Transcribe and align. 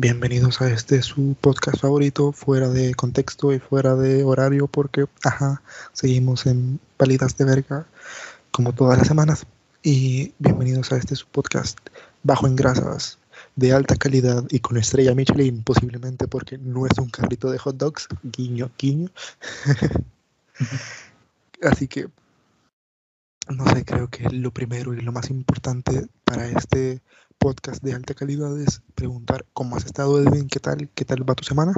Bienvenidos 0.00 0.60
a 0.60 0.70
este 0.70 1.02
su 1.02 1.34
podcast 1.40 1.80
favorito, 1.80 2.30
fuera 2.30 2.68
de 2.68 2.94
contexto 2.94 3.52
y 3.52 3.58
fuera 3.58 3.96
de 3.96 4.22
horario, 4.22 4.68
porque, 4.68 5.06
ajá, 5.24 5.60
seguimos 5.92 6.46
en 6.46 6.78
palidas 6.96 7.36
de 7.36 7.44
verga 7.44 7.84
como 8.52 8.72
todas 8.72 8.96
las 8.96 9.08
semanas. 9.08 9.44
Y 9.82 10.34
bienvenidos 10.38 10.92
a 10.92 10.98
este 10.98 11.16
su 11.16 11.26
podcast 11.26 11.80
bajo 12.22 12.46
en 12.46 12.54
grasas, 12.54 13.18
de 13.56 13.72
alta 13.72 13.96
calidad 13.96 14.44
y 14.50 14.60
con 14.60 14.76
estrella 14.76 15.16
Michelin, 15.16 15.64
posiblemente 15.64 16.28
porque 16.28 16.58
no 16.58 16.86
es 16.86 16.96
un 17.00 17.10
carrito 17.10 17.50
de 17.50 17.58
hot 17.58 17.76
dogs, 17.76 18.06
guiño, 18.22 18.70
guiño. 18.78 19.10
Así 21.60 21.88
que, 21.88 22.06
no 23.48 23.66
sé, 23.74 23.84
creo 23.84 24.08
que 24.08 24.30
lo 24.30 24.52
primero 24.52 24.94
y 24.94 25.00
lo 25.00 25.10
más 25.10 25.28
importante 25.28 26.06
para 26.22 26.46
este 26.46 27.02
podcast 27.38 27.82
de 27.82 27.94
alta 27.94 28.14
calidad 28.14 28.60
es 28.60 28.82
preguntar 28.94 29.46
cómo 29.52 29.76
has 29.76 29.86
estado, 29.86 30.20
Edwin, 30.20 30.48
qué 30.48 30.60
tal, 30.60 30.88
qué 30.94 31.04
tal 31.04 31.28
va 31.28 31.34
tu 31.34 31.44
semana. 31.44 31.72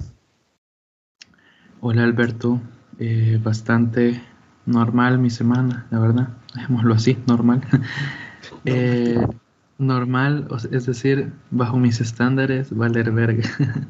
Hola 1.81 2.05
Alberto, 2.05 2.61
eh, 2.99 3.39
bastante 3.43 4.21
normal 4.67 5.19
mi 5.19 5.31
semana, 5.31 5.87
la 5.91 5.99
verdad, 5.99 6.29
dejémoslo 6.55 6.95
así, 6.95 7.19
normal. 7.27 7.63
eh, 8.65 9.25
normal, 9.79 10.49
es 10.73 10.87
decir, 10.87 11.33
bajo 11.51 11.79
mis 11.79 12.01
estándares, 12.01 12.75
valer 12.75 13.11
verga. 13.13 13.49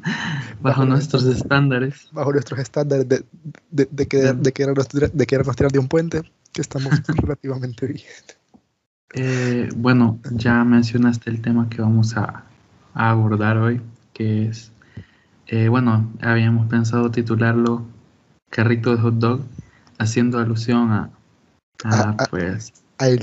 bajo, 0.61 0.85
nuestros 0.85 1.25
estándares. 1.25 2.09
Bajo 2.11 2.31
nuestros 2.31 2.59
estándares 2.59 3.07
de, 3.07 3.25
de, 3.71 3.87
de, 3.91 4.07
querer, 4.07 4.35
de, 4.35 4.51
querernos, 4.51 4.87
de 4.89 5.27
querernos 5.27 5.55
tirar 5.55 5.71
de 5.71 5.79
un 5.79 5.87
puente, 5.87 6.21
que 6.53 6.61
estamos 6.61 6.93
relativamente 7.07 7.87
bien. 7.87 8.40
Eh, 9.13 9.69
bueno, 9.75 10.19
ya 10.31 10.63
mencionaste 10.63 11.29
el 11.29 11.41
tema 11.41 11.69
que 11.69 11.81
vamos 11.81 12.15
a, 12.15 12.43
a 12.93 13.09
abordar 13.09 13.57
hoy, 13.57 13.81
que 14.13 14.47
es, 14.47 14.71
eh, 15.47 15.67
bueno, 15.67 16.09
habíamos 16.21 16.67
pensado 16.67 17.11
titularlo 17.11 17.85
Carrito 18.49 18.95
de 18.95 19.01
Hot 19.01 19.15
Dog, 19.15 19.41
haciendo 19.97 20.39
alusión 20.39 20.91
a, 20.91 21.09
a, 21.83 22.09
a 22.11 22.25
pues... 22.29 22.73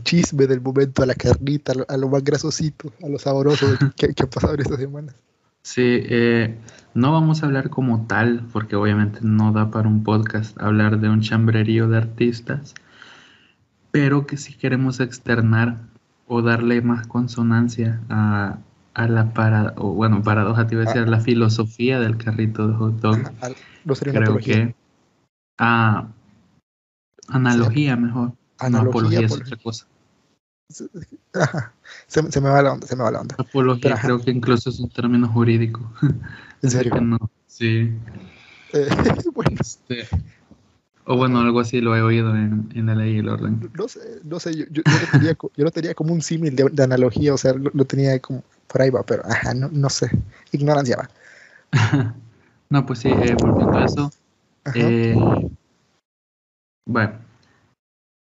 Chisme 0.03 0.49
del 0.49 0.61
momento, 0.61 1.05
a 1.05 1.07
la 1.07 1.15
carnita, 1.15 1.71
a 1.71 1.75
lo, 1.77 1.87
a 1.89 1.97
lo 1.97 2.09
más 2.09 2.25
grasosito, 2.25 2.93
a 3.01 3.09
lo 3.09 3.17
sabroso 3.17 3.67
que, 3.97 4.13
que, 4.13 4.23
ha 4.25 4.27
pasado 4.27 4.55
en 4.55 4.61
estas 4.61 4.79
semanas. 4.79 5.15
Sí, 5.63 5.83
eh, 5.85 6.59
no 6.95 7.13
vamos 7.13 7.43
a 7.43 7.47
hablar 7.47 7.71
como 7.71 8.07
tal, 8.09 8.45
porque 8.53 8.75
obviamente 8.75 9.21
no 9.23 9.53
da 9.53 9.71
para 9.71 9.89
un 9.89 10.03
podcast 10.03 10.61
hablar 10.61 10.99
de 10.99 11.09
un 11.09 11.21
chambrerío 11.21 11.87
de 11.89 11.99
artistas, 11.99 12.75
pero 13.91 14.27
que 14.27 14.37
si 14.37 14.55
queremos 14.55 15.01
externar 15.01 15.79
o 16.27 16.43
darle 16.43 16.83
más 16.83 17.07
consonancia 17.07 18.01
a, 18.09 18.59
a 18.95 19.09
la 19.09 19.33
para, 19.33 19.75
o 19.77 19.93
bueno, 19.95 20.23
paradoja, 20.23 20.67
te 20.67 20.75
iba 20.75 20.85
a 20.85 20.87
decir, 20.87 21.03
a 21.03 21.07
la 21.07 21.21
filosofía 21.21 21.99
del 22.01 22.19
carrito 22.19 22.69
de 22.69 22.75
hot 22.75 23.01
dog. 23.01 23.17
Ajá, 23.17 23.55
no 23.85 23.95
sería 23.95 24.13
una 24.13 24.27
Creo 24.27 24.39
que 24.39 24.75
a 25.59 26.09
analogía 27.29 27.97
mejor. 27.97 28.29
No, 28.29 28.37
Analogía, 28.59 28.91
apología 28.91 29.21
es 29.21 29.33
otra 29.33 29.57
cosa. 29.57 29.87
Ajá, 31.33 31.73
se, 32.07 32.31
se 32.31 32.41
me 32.41 32.51
va 32.51 32.61
la 32.61 32.73
onda, 32.73 32.87
se 32.87 32.97
me 32.97 33.05
va 33.05 33.11
la 33.13 33.21
onda. 33.21 33.37
Apología 33.39 33.95
Pero, 33.95 34.19
creo 34.19 34.25
que 34.25 34.31
incluso 34.33 34.71
es 34.71 34.81
un 34.81 34.91
término 34.91 35.29
jurídico. 35.29 35.93
¿En 36.63 36.71
serio? 36.71 36.95
no, 37.01 37.19
sí. 37.47 37.93
Eh, 38.73 38.89
bueno, 39.35 39.57
Este, 39.61 40.09
o 41.11 41.17
bueno, 41.17 41.41
algo 41.41 41.61
así 41.61 41.81
lo 41.81 41.97
he 41.97 42.03
oído 42.03 42.37
en, 42.37 42.69
en 42.75 42.85
la 42.85 42.95
ley 42.95 43.15
y 43.15 43.19
el 43.19 43.31
orden. 43.31 43.71
no 43.75 43.89
sé, 43.89 44.01
no 44.25 44.39
sé, 44.39 44.55
yo, 44.55 44.67
yo, 44.71 44.83
yo 44.85 44.93
lo, 44.93 45.07
tenía, 45.11 45.37
yo 45.57 45.65
lo 45.65 45.71
tenía 45.71 45.95
como 45.95 46.13
un 46.13 46.21
símil 46.21 46.55
de, 46.55 46.69
de 46.71 46.83
analogía, 46.83 47.33
o 47.33 47.39
sea, 47.39 47.55
lo, 47.55 47.71
lo 47.73 47.85
tenía 47.87 48.19
como 48.21 48.45
por 48.67 48.83
ahí 48.83 48.91
va, 48.91 49.03
pero 49.03 49.25
ajá, 49.25 49.55
no, 49.55 49.71
no 49.73 49.89
sé, 49.89 50.11
ignorancia 50.53 50.99
va. 50.99 51.09
no, 52.69 52.85
pues 52.85 52.99
sí, 52.99 53.09
eh, 53.09 53.35
volviendo 53.41 53.79
a 53.79 53.85
eso. 53.87 54.13
Eh, 54.75 55.17
bueno, 56.85 57.13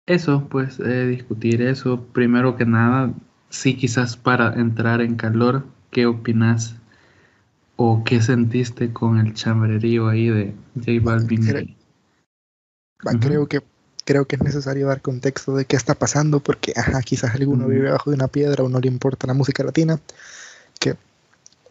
eso, 0.05 0.45
pues 0.49 0.77
eh, 0.81 1.07
discutir 1.07 1.61
eso. 1.61 2.03
Primero 2.11 2.57
que 2.57 2.65
nada, 2.65 3.13
sí, 3.49 3.77
quizás 3.77 4.17
para 4.17 4.53
entrar 4.53 4.99
en 4.99 5.15
calor, 5.15 5.65
¿qué 5.91 6.07
opinas 6.07 6.75
o 7.77 8.03
qué 8.03 8.21
sentiste 8.21 8.91
con 8.91 9.17
el 9.17 9.33
chambrerío 9.33 10.09
ahí 10.09 10.27
de 10.27 10.53
J 10.75 10.91
Balvin? 11.01 11.77
Y- 13.03 13.07
Va, 13.07 13.11
Ujú. 13.13 13.19
creo 13.19 13.47
que 13.47 13.61
creo 14.05 14.25
que 14.25 14.35
es 14.35 14.41
necesario 14.43 14.87
dar 14.87 15.01
contexto 15.01 15.55
de 15.55 15.65
qué 15.65 15.75
está 15.75 15.95
pasando 15.95 16.39
porque 16.39 16.73
ajá, 16.75 17.01
quizás 17.01 17.35
alguno 17.35 17.65
Ujú. 17.65 17.73
vive 17.73 17.91
bajo 17.91 18.11
de 18.11 18.15
una 18.15 18.27
piedra 18.27 18.63
o 18.63 18.69
no 18.69 18.79
le 18.79 18.87
importa 18.87 19.25
la 19.27 19.33
música 19.33 19.63
latina 19.63 19.99
que 20.79 20.95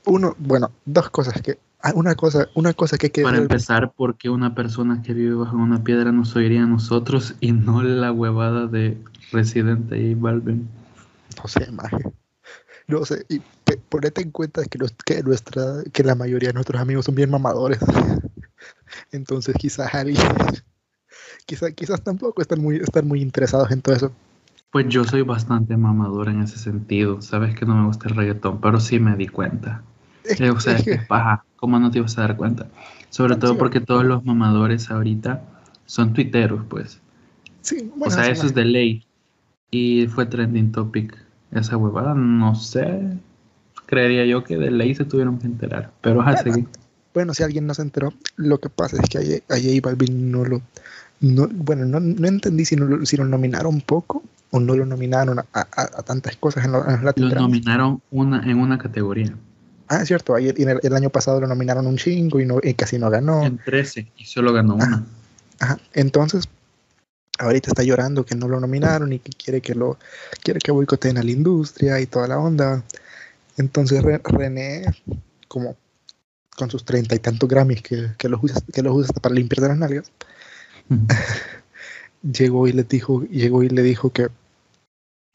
uno 0.04 0.34
bueno 0.38 0.72
dos 0.84 1.10
cosas 1.10 1.40
que 1.42 1.58
ah, 1.80 1.92
una 1.94 2.14
cosa 2.16 2.48
una 2.54 2.74
cosa 2.74 2.98
que 2.98 3.06
hay 3.06 3.10
que 3.10 3.22
Para 3.22 3.38
empezar, 3.38 3.92
¿por 3.92 4.16
qué 4.16 4.28
una 4.30 4.54
persona 4.54 5.00
que 5.02 5.14
vive 5.14 5.34
bajo 5.34 5.56
una 5.56 5.82
piedra 5.84 6.10
nos 6.12 6.34
oiría 6.36 6.64
a 6.64 6.66
nosotros 6.66 7.34
y 7.40 7.52
no 7.52 7.82
la 7.82 8.10
huevada 8.12 8.66
de 8.66 8.98
Residente 9.32 9.96
J 9.96 10.20
Balvin? 10.20 10.68
no 11.40 11.48
sé 11.48 11.70
maje. 11.70 11.98
no 12.88 13.04
sé 13.04 13.24
y 13.28 13.40
ponete 13.88 14.22
en 14.22 14.30
cuenta 14.30 14.64
que, 14.64 14.78
los, 14.78 14.92
que 15.04 15.22
nuestra 15.22 15.82
que 15.92 16.02
la 16.02 16.14
mayoría 16.16 16.48
de 16.50 16.54
nuestros 16.54 16.80
amigos 16.80 17.04
son 17.06 17.14
bien 17.14 17.30
mamadores 17.30 17.78
entonces 19.12 19.54
quizás 19.58 19.94
alguien 19.94 20.20
quizás 21.46 21.72
quizás 21.74 22.02
tampoco 22.02 22.42
están 22.42 22.60
muy 22.60 22.76
están 22.76 23.06
muy 23.06 23.20
interesados 23.22 23.70
en 23.70 23.82
todo 23.82 23.94
eso 23.94 24.12
Pues 24.70 24.88
yo 24.88 25.04
soy 25.04 25.22
bastante 25.22 25.76
mamador 25.76 26.28
en 26.28 26.42
ese 26.42 26.58
sentido. 26.58 27.22
Sabes 27.22 27.54
que 27.54 27.64
no 27.64 27.76
me 27.76 27.86
gusta 27.86 28.08
el 28.08 28.16
reggaetón, 28.16 28.60
pero 28.60 28.80
sí 28.80 28.98
me 28.98 29.16
di 29.16 29.28
cuenta. 29.28 29.82
Es- 30.24 30.40
Eh, 30.40 30.50
o 30.50 30.60
sea, 30.60 30.76
es 30.76 30.84
que 30.84 30.96
paja. 30.96 31.44
¿Cómo 31.56 31.78
no 31.78 31.90
te 31.90 31.98
ibas 31.98 32.18
a 32.18 32.22
dar 32.22 32.36
cuenta? 32.36 32.68
Sobre 33.08 33.34
Sí, 33.34 33.40
todo 33.40 33.56
porque 33.56 33.80
todos 33.80 34.04
los 34.04 34.24
mamadores 34.24 34.90
ahorita 34.90 35.42
son 35.86 36.12
tuiteros, 36.12 36.64
pues. 36.68 37.00
sí, 37.62 37.90
O 37.98 37.98
bueno, 37.98 38.10
sea, 38.10 38.24
sí, 38.24 38.30
eso 38.32 38.46
es 38.46 38.54
de 38.54 38.64
ley. 38.64 39.06
Y 39.70 40.06
fue 40.08 40.26
trending 40.26 40.72
topic 40.72 41.16
esa 41.52 41.76
huevada. 41.76 42.14
No 42.14 42.54
sé. 42.54 43.18
Creería 43.86 44.24
yo 44.26 44.44
que 44.44 44.56
de 44.56 44.70
ley 44.70 44.94
se 44.94 45.04
tuvieron 45.04 45.38
que 45.38 45.46
enterar. 45.46 45.92
Pero 46.00 46.22
Bueno, 46.22 46.36
seguí. 46.36 46.66
Bueno, 47.12 47.32
si 47.34 47.42
alguien 47.44 47.66
no 47.66 47.74
se 47.74 47.82
enteró, 47.82 48.12
lo 48.36 48.58
que 48.58 48.68
pasa 48.68 48.96
es 49.00 49.08
que 49.08 49.18
a 49.48 49.56
J 49.56 49.80
Balvin 49.82 50.30
no 50.32 50.44
lo. 50.44 50.62
No, 51.20 51.48
bueno, 51.50 51.84
no, 51.86 52.00
no 52.00 52.28
entendí 52.28 52.64
si, 52.64 52.76
no 52.76 52.86
lo, 52.86 53.06
si 53.06 53.16
lo 53.16 53.24
nominaron 53.24 53.80
poco 53.80 54.22
o 54.50 54.60
no 54.60 54.74
lo 54.76 54.84
nominaron 54.86 55.38
a, 55.38 55.46
a- 55.52 55.68
a 55.72 56.02
tantas 56.02 56.36
cosas 56.36 56.64
en, 56.64 56.72
lo- 56.72 56.84
en 56.86 56.92
los 56.96 57.02
Latin 57.04 57.28
Lo 57.30 57.34
nominaron 57.40 58.02
una, 58.10 58.42
en 58.48 58.58
una 58.58 58.78
categoría. 58.78 59.34
Ah, 59.88 60.02
es 60.02 60.08
cierto, 60.08 60.34
ayer, 60.34 60.54
el, 60.58 60.80
el 60.82 60.94
año 60.94 61.10
pasado 61.10 61.40
lo 61.40 61.46
nominaron 61.46 61.86
un 61.86 61.96
chingo 61.96 62.40
y, 62.40 62.46
no, 62.46 62.58
y 62.62 62.74
casi 62.74 62.98
no 62.98 63.10
ganó. 63.10 63.44
En 63.44 63.58
13 63.58 64.06
y 64.16 64.24
solo 64.24 64.52
ganó 64.52 64.74
una. 64.76 65.04
Ajá, 65.60 65.78
Entonces, 65.92 66.48
ahorita 67.38 67.70
está 67.70 67.82
llorando 67.82 68.24
que 68.24 68.34
no 68.34 68.48
lo 68.48 68.60
nominaron 68.60 69.12
y 69.12 69.18
que 69.18 69.30
quiere 69.32 69.60
que 69.60 69.74
lo 69.74 69.98
quiere 70.42 70.58
que 70.60 70.72
boicoteen 70.72 71.18
a 71.18 71.22
la 71.22 71.30
industria 71.30 72.00
y 72.00 72.06
toda 72.06 72.28
la 72.28 72.38
onda. 72.38 72.82
Entonces 73.56 74.02
Re- 74.02 74.20
René, 74.24 74.84
como 75.48 75.76
con 76.56 76.70
sus 76.70 76.84
treinta 76.84 77.14
y 77.14 77.18
tantos 77.18 77.48
Grammys 77.48 77.82
que, 77.82 78.10
que 78.16 78.28
los 78.28 78.42
usa, 78.42 78.60
que 78.72 78.82
los 78.82 78.94
usa 78.94 79.08
hasta 79.08 79.20
para 79.20 79.34
limpiar 79.34 79.62
de 79.62 79.68
las 79.68 79.78
nalgas, 79.78 80.10
llegó 82.22 82.66
y 82.68 82.72
le 82.72 82.84
dijo, 82.84 83.22
llegó 83.24 83.62
y 83.62 83.68
le 83.68 83.82
dijo 83.82 84.10
que 84.10 84.28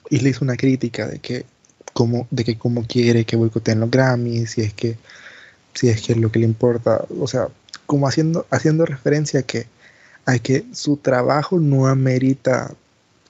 y 0.09 0.19
le 0.19 0.29
hizo 0.29 0.43
una 0.43 0.57
crítica 0.57 1.07
de 1.07 1.19
que 1.19 1.45
como 1.93 2.27
de 2.31 2.43
que 2.43 2.57
como 2.57 2.85
quiere 2.85 3.25
que 3.25 3.35
boicoteen 3.35 3.79
los 3.79 3.91
Grammys, 3.91 4.51
si 4.51 4.61
es 4.61 4.73
que 4.73 4.97
si 5.73 5.89
es 5.89 6.01
que 6.01 6.13
es 6.13 6.17
lo 6.17 6.31
que 6.31 6.39
le 6.39 6.45
importa, 6.45 7.05
o 7.19 7.27
sea, 7.27 7.47
como 7.85 8.07
haciendo 8.07 8.45
haciendo 8.49 8.85
referencia 8.85 9.41
a 9.41 9.43
que 9.43 9.67
a 10.25 10.39
que 10.39 10.65
su 10.73 10.97
trabajo 10.97 11.59
no 11.59 11.87
amerita 11.87 12.73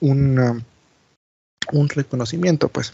una, 0.00 0.62
un 1.72 1.88
reconocimiento, 1.88 2.68
pues 2.68 2.92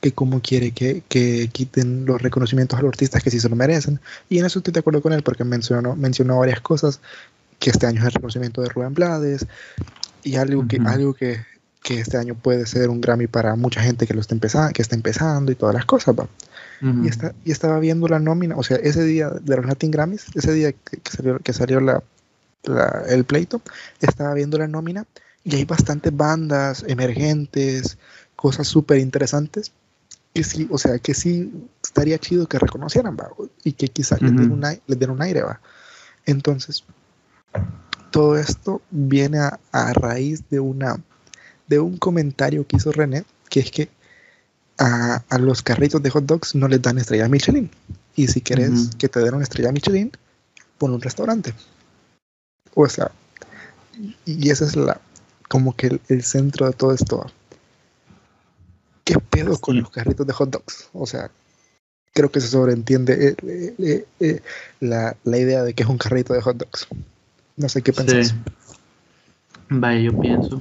que 0.00 0.12
como 0.12 0.40
quiere 0.40 0.72
que, 0.72 1.02
que 1.08 1.48
quiten 1.52 2.04
los 2.04 2.20
reconocimientos 2.20 2.78
a 2.78 2.82
los 2.82 2.90
artistas 2.90 3.22
que 3.22 3.30
sí 3.30 3.40
se 3.40 3.48
lo 3.48 3.56
merecen. 3.56 4.00
Y 4.28 4.38
en 4.38 4.44
eso 4.44 4.58
estoy 4.58 4.72
de 4.72 4.80
acuerdo 4.80 5.00
con 5.02 5.12
él 5.12 5.22
porque 5.22 5.44
mencionó, 5.44 5.96
mencionó 5.96 6.38
varias 6.38 6.60
cosas, 6.60 7.00
que 7.58 7.70
este 7.70 7.86
año 7.86 8.00
es 8.00 8.06
el 8.06 8.12
reconocimiento 8.12 8.60
de 8.62 8.68
Rubén 8.68 8.94
Blades 8.94 9.46
y 10.22 10.36
algo 10.36 10.66
que, 10.68 10.76
algo 10.86 11.14
que, 11.14 11.40
que 11.82 12.00
este 12.00 12.16
año 12.16 12.34
puede 12.34 12.66
ser 12.66 12.88
un 12.90 13.00
Grammy 13.00 13.26
para 13.26 13.56
mucha 13.56 13.82
gente 13.82 14.06
que 14.06 14.14
lo 14.14 14.20
está 14.20 14.34
empezando, 14.34 14.72
que 14.72 14.82
está 14.82 14.94
empezando 14.94 15.52
y 15.52 15.54
todas 15.54 15.74
las 15.74 15.84
cosas, 15.84 16.14
¿va? 16.18 16.28
Y, 17.04 17.08
está, 17.08 17.34
y 17.44 17.50
estaba 17.52 17.78
viendo 17.78 18.08
la 18.08 18.18
nómina, 18.18 18.56
o 18.56 18.62
sea, 18.62 18.76
ese 18.78 19.04
día 19.04 19.30
de 19.30 19.56
los 19.56 19.66
Latin 19.66 19.90
Grammys, 19.90 20.26
ese 20.34 20.52
día 20.52 20.72
que, 20.72 20.98
que 20.98 21.10
salió, 21.10 21.38
que 21.38 21.52
salió 21.52 21.80
la, 21.80 22.02
la- 22.64 23.04
el 23.08 23.24
pleito, 23.24 23.60
estaba 24.00 24.34
viendo 24.34 24.58
la 24.58 24.68
nómina 24.68 25.06
y 25.44 25.54
hay 25.56 25.64
bastantes 25.64 26.14
bandas 26.16 26.84
emergentes, 26.88 27.98
cosas 28.36 28.66
súper 28.66 28.98
interesantes, 28.98 29.72
que 30.32 30.42
sí, 30.44 30.66
o 30.70 30.78
sea, 30.78 30.98
que 30.98 31.14
sí 31.14 31.52
estaría 31.82 32.18
chido 32.18 32.46
que 32.48 32.58
reconocieran, 32.58 33.16
¿va? 33.16 33.28
y 33.62 33.72
que 33.72 33.88
quizás 33.88 34.20
les, 34.20 34.32
den 34.42 34.50
un, 34.52 34.64
ai- 34.64 34.80
les 34.86 34.98
den 34.98 35.10
un 35.10 35.22
aire, 35.22 35.42
¿va? 35.42 35.60
Entonces, 36.26 36.84
todo 38.10 38.36
esto 38.36 38.80
viene 38.90 39.38
a, 39.38 39.58
a 39.72 39.92
raíz 39.92 40.48
de 40.50 40.60
una 40.60 41.00
de 41.66 41.80
un 41.80 41.96
comentario 41.96 42.66
que 42.66 42.76
hizo 42.76 42.92
René, 42.92 43.24
que 43.48 43.60
es 43.60 43.70
que 43.70 43.88
a, 44.78 45.22
a 45.28 45.38
los 45.38 45.62
carritos 45.62 46.02
de 46.02 46.10
hot 46.10 46.24
dogs 46.24 46.54
no 46.54 46.68
les 46.68 46.82
dan 46.82 46.98
estrella 46.98 47.28
Michelin. 47.28 47.70
Y 48.16 48.28
si 48.28 48.40
quieres 48.40 48.90
que 48.98 49.08
te 49.08 49.20
den 49.20 49.34
una 49.34 49.44
estrella 49.44 49.72
Michelin, 49.72 50.12
pon 50.78 50.92
un 50.92 51.00
restaurante. 51.00 51.54
O 52.74 52.88
sea, 52.88 53.10
y 54.24 54.50
ese 54.50 54.64
es 54.64 54.76
la 54.76 55.00
como 55.48 55.76
que 55.76 56.00
el, 56.08 56.22
centro 56.24 56.66
de 56.66 56.72
todo 56.72 56.92
esto. 56.92 57.26
¿Qué 59.04 59.18
pedo 59.18 59.58
con 59.58 59.78
los 59.78 59.90
carritos 59.90 60.26
de 60.26 60.32
hot 60.32 60.50
dogs? 60.50 60.88
O 60.92 61.06
sea, 61.06 61.30
creo 62.12 62.30
que 62.30 62.40
se 62.40 62.48
sobreentiende 62.48 63.28
eh, 63.28 63.74
eh, 63.78 64.06
eh, 64.20 64.40
la, 64.80 65.16
idea 65.24 65.62
de 65.62 65.74
que 65.74 65.82
es 65.82 65.88
un 65.88 65.98
carrito 65.98 66.32
de 66.32 66.40
hot 66.40 66.56
dogs. 66.56 66.88
No 67.56 67.68
sé 67.68 67.82
qué 67.82 67.92
pensás. 67.92 68.34
Vaya, 69.68 70.00
yo 70.00 70.18
pienso. 70.18 70.60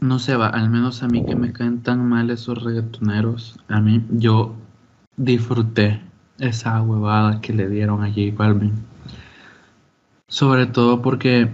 No 0.00 0.18
sé, 0.18 0.36
va, 0.36 0.48
al 0.48 0.70
menos 0.70 1.02
a 1.02 1.08
mí 1.08 1.24
que 1.24 1.36
me 1.36 1.52
caen 1.52 1.82
tan 1.82 2.08
mal 2.08 2.30
esos 2.30 2.62
reggaetoneros, 2.62 3.58
a 3.68 3.80
mí 3.80 4.04
yo 4.10 4.54
disfruté 5.16 6.00
esa 6.38 6.80
huevada 6.80 7.40
que 7.40 7.52
le 7.52 7.68
dieron 7.68 8.02
a 8.02 8.08
J 8.08 8.20
Balvin. 8.34 8.72
Sobre 10.28 10.66
todo 10.66 11.02
porque 11.02 11.50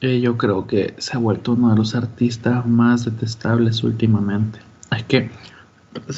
eh, 0.00 0.20
yo 0.20 0.36
creo 0.36 0.66
que 0.66 0.94
se 0.98 1.16
ha 1.16 1.18
vuelto 1.18 1.52
uno 1.52 1.70
de 1.70 1.76
los 1.76 1.94
artistas 1.94 2.66
más 2.66 3.04
detestables 3.06 3.82
últimamente. 3.82 4.58
Es 4.90 5.04
que 5.04 5.30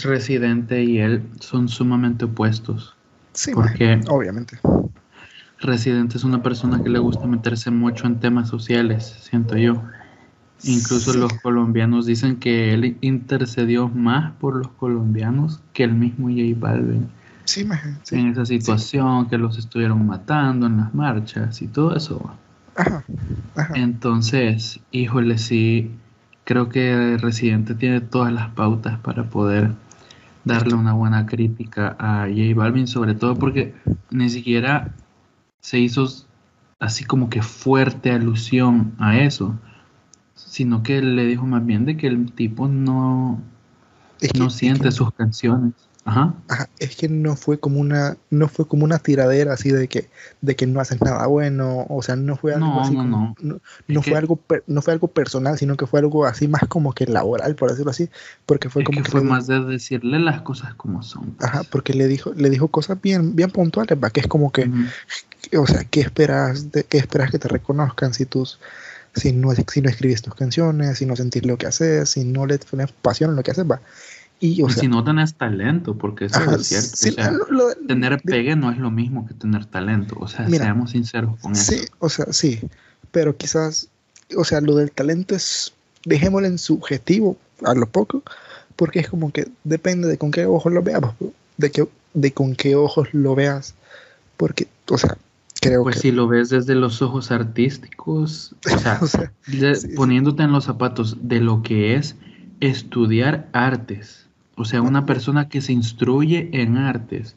Residente 0.02 0.82
y 0.82 0.98
él 0.98 1.22
son 1.38 1.68
sumamente 1.68 2.24
opuestos. 2.24 2.96
Sí, 3.32 3.52
porque 3.54 4.00
obviamente. 4.08 4.58
Residente 5.60 6.16
es 6.16 6.24
una 6.24 6.42
persona 6.42 6.82
que 6.82 6.88
le 6.88 6.98
gusta 6.98 7.26
meterse 7.26 7.70
mucho 7.70 8.06
en 8.06 8.20
temas 8.20 8.48
sociales, 8.48 9.16
siento 9.20 9.56
yo. 9.56 9.82
Incluso 10.64 11.12
los 11.14 11.32
colombianos 11.34 12.06
dicen 12.06 12.36
que 12.36 12.74
él 12.74 12.96
intercedió 13.00 13.88
más 13.88 14.32
por 14.36 14.56
los 14.56 14.68
colombianos 14.68 15.60
que 15.72 15.84
el 15.84 15.94
mismo 15.94 16.28
J 16.28 16.42
Balvin. 16.58 17.08
Sí, 17.44 17.66
en 18.10 18.28
esa 18.28 18.44
situación, 18.44 19.28
que 19.28 19.38
los 19.38 19.56
estuvieron 19.56 20.06
matando 20.06 20.66
en 20.66 20.76
las 20.76 20.94
marchas 20.94 21.62
y 21.62 21.66
todo 21.66 21.96
eso. 21.96 22.34
Ajá, 22.76 23.04
Entonces, 23.74 24.80
híjole, 24.90 25.38
sí, 25.38 25.90
creo 26.44 26.68
que 26.68 27.16
Residente 27.16 27.74
tiene 27.74 28.00
todas 28.00 28.32
las 28.32 28.50
pautas 28.50 28.98
para 28.98 29.24
poder 29.24 29.72
darle 30.44 30.74
una 30.74 30.92
buena 30.92 31.26
crítica 31.26 31.96
a 31.98 32.26
J 32.28 32.54
Balvin, 32.54 32.86
sobre 32.86 33.14
todo 33.14 33.36
porque 33.36 33.74
ni 34.10 34.28
siquiera 34.28 34.92
se 35.60 35.78
hizo 35.78 36.06
así 36.78 37.04
como 37.04 37.30
que 37.30 37.42
fuerte 37.42 38.10
alusión 38.10 38.94
a 38.98 39.18
eso, 39.18 39.58
sino 40.34 40.82
que 40.82 41.02
le 41.02 41.26
dijo 41.26 41.46
más 41.46 41.64
bien 41.66 41.84
de 41.84 41.96
que 41.96 42.06
el 42.06 42.32
tipo 42.32 42.68
no, 42.68 43.40
no 44.38 44.50
siente 44.50 44.92
sus 44.92 45.12
canciones. 45.12 45.74
Ajá. 46.08 46.34
Es 46.78 46.96
que 46.96 47.06
no 47.06 47.36
fue 47.36 47.60
como 47.60 47.80
una, 47.80 48.16
no 48.30 48.48
fue 48.48 48.66
como 48.66 48.84
una 48.84 48.98
tiradera 48.98 49.52
así 49.52 49.70
de 49.70 49.88
que, 49.88 50.08
de 50.40 50.56
que 50.56 50.66
no 50.66 50.80
haces 50.80 51.02
nada 51.02 51.26
bueno, 51.26 51.84
o 51.90 52.02
sea, 52.02 52.16
no 52.16 52.34
fue 52.34 52.54
algo 52.54 52.80
así 52.80 52.94
no, 52.94 53.34
no, 53.38 54.02
fue 54.02 54.16
algo 54.16 54.40
no 54.66 54.80
fue 54.80 54.94
algo 54.94 55.08
personal, 55.08 55.58
sino 55.58 55.76
que 55.76 55.86
fue 55.86 56.00
algo 56.00 56.24
así 56.24 56.48
más 56.48 56.62
como 56.66 56.94
que 56.94 57.06
laboral, 57.06 57.54
por 57.56 57.68
decirlo 57.68 57.90
así, 57.90 58.08
porque 58.46 58.70
fue 58.70 58.84
como 58.84 59.02
que, 59.02 59.10
fue 59.10 59.20
más 59.20 59.46
de 59.48 59.62
decirle 59.62 60.18
las 60.18 60.40
cosas 60.40 60.74
como 60.76 61.02
son. 61.02 61.32
Pues. 61.32 61.46
Ajá, 61.46 61.62
porque 61.64 61.92
le 61.92 62.08
dijo, 62.08 62.32
le 62.34 62.48
dijo 62.48 62.68
cosas 62.68 62.98
bien, 63.02 63.36
bien 63.36 63.50
puntuales, 63.50 63.98
¿va? 64.02 64.08
que 64.08 64.20
es 64.20 64.28
como 64.28 64.50
que, 64.50 64.70
o 65.56 65.66
sea, 65.66 65.84
¿qué 65.84 66.00
esperas, 66.00 66.72
de, 66.72 66.84
qué 66.84 66.98
esperas 66.98 67.30
que 67.30 67.38
te 67.38 67.48
reconozcan 67.48 68.14
si 68.14 68.26
tus 68.26 68.58
si 69.14 69.32
no, 69.32 69.50
si 69.54 69.80
no 69.80 69.88
escribes 69.88 70.22
tus 70.22 70.34
canciones, 70.34 70.98
si 70.98 71.06
no 71.06 71.16
sentís 71.16 71.44
lo 71.44 71.58
que 71.58 71.66
haces, 71.66 72.10
si 72.10 72.24
no 72.24 72.46
le 72.46 72.58
pones 72.58 72.92
pasión 72.92 73.30
en 73.30 73.36
lo 73.36 73.42
que 73.42 73.50
haces, 73.50 73.68
va. 73.68 73.80
Y, 74.40 74.62
si 74.70 74.86
no 74.86 75.02
tenés 75.02 75.34
talento, 75.34 75.98
porque 75.98 76.26
eso 76.26 76.40
es 76.54 76.68
cierto. 76.68 77.46
tener 77.88 78.20
pegue 78.22 78.54
no 78.54 78.70
es 78.70 78.78
lo 78.78 78.90
mismo 78.90 79.26
que 79.26 79.34
tener 79.34 79.66
talento. 79.66 80.16
O 80.20 80.28
sea, 80.28 80.48
seamos 80.48 80.92
sinceros 80.92 81.36
con 81.40 81.52
eso. 81.52 81.72
Sí, 81.72 81.80
o 81.98 82.08
sea, 82.08 82.32
sí. 82.32 82.60
Pero 83.10 83.36
quizás, 83.36 83.88
o 84.36 84.44
sea, 84.44 84.60
lo 84.60 84.76
del 84.76 84.92
talento 84.92 85.34
es, 85.34 85.72
dejémoslo 86.04 86.46
en 86.46 86.58
subjetivo 86.58 87.36
a 87.64 87.74
lo 87.74 87.88
poco, 87.88 88.22
porque 88.76 89.00
es 89.00 89.08
como 89.08 89.32
que 89.32 89.48
depende 89.64 90.06
de 90.06 90.18
con 90.18 90.30
qué 90.30 90.46
ojos 90.46 90.72
lo 90.72 90.82
veamos, 90.82 91.16
de, 91.56 91.72
que, 91.72 91.88
de 92.14 92.30
con 92.30 92.54
qué 92.54 92.76
ojos 92.76 93.08
lo 93.12 93.34
veas. 93.34 93.74
Porque, 94.36 94.68
o 94.88 94.98
sea, 94.98 95.18
creo 95.60 95.82
pues 95.82 96.00
si 96.00 96.12
lo 96.12 96.28
ves 96.28 96.50
desde 96.50 96.74
los 96.74 97.02
ojos 97.02 97.30
artísticos, 97.30 98.54
o 98.72 98.78
sea, 98.78 99.00
poniéndote 99.96 100.42
en 100.42 100.52
los 100.52 100.64
zapatos 100.64 101.16
de 101.20 101.40
lo 101.40 101.62
que 101.62 101.94
es 101.94 102.16
estudiar 102.60 103.48
artes. 103.52 104.28
O 104.56 104.64
sea, 104.64 104.82
una 104.82 105.06
persona 105.06 105.48
que 105.48 105.60
se 105.60 105.72
instruye 105.72 106.50
en 106.52 106.76
artes. 106.76 107.36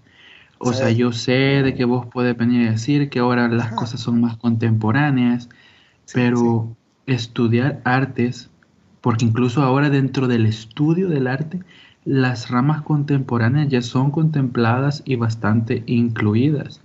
O 0.57 0.73
sea, 0.73 0.91
yo 0.91 1.11
sé 1.11 1.63
de 1.63 1.73
que 1.73 1.85
vos 1.85 2.05
puedes 2.11 2.37
venir 2.37 2.67
a 2.67 2.71
decir 2.71 3.09
que 3.09 3.19
ahora 3.19 3.47
las 3.47 3.73
cosas 3.73 3.99
son 3.99 4.21
más 4.21 4.37
contemporáneas, 4.37 5.49
pero 6.13 6.75
estudiar 7.07 7.81
artes, 7.83 8.49
porque 9.01 9.25
incluso 9.25 9.63
ahora 9.63 9.89
dentro 9.89 10.27
del 10.27 10.45
estudio 10.45 11.09
del 11.09 11.27
arte, 11.27 11.61
las 12.05 12.49
ramas 12.49 12.83
contemporáneas 12.83 13.69
ya 13.69 13.81
son 13.81 14.11
contempladas 14.11 15.01
y 15.05 15.15
bastante 15.15 15.83
incluidas. 15.87 16.81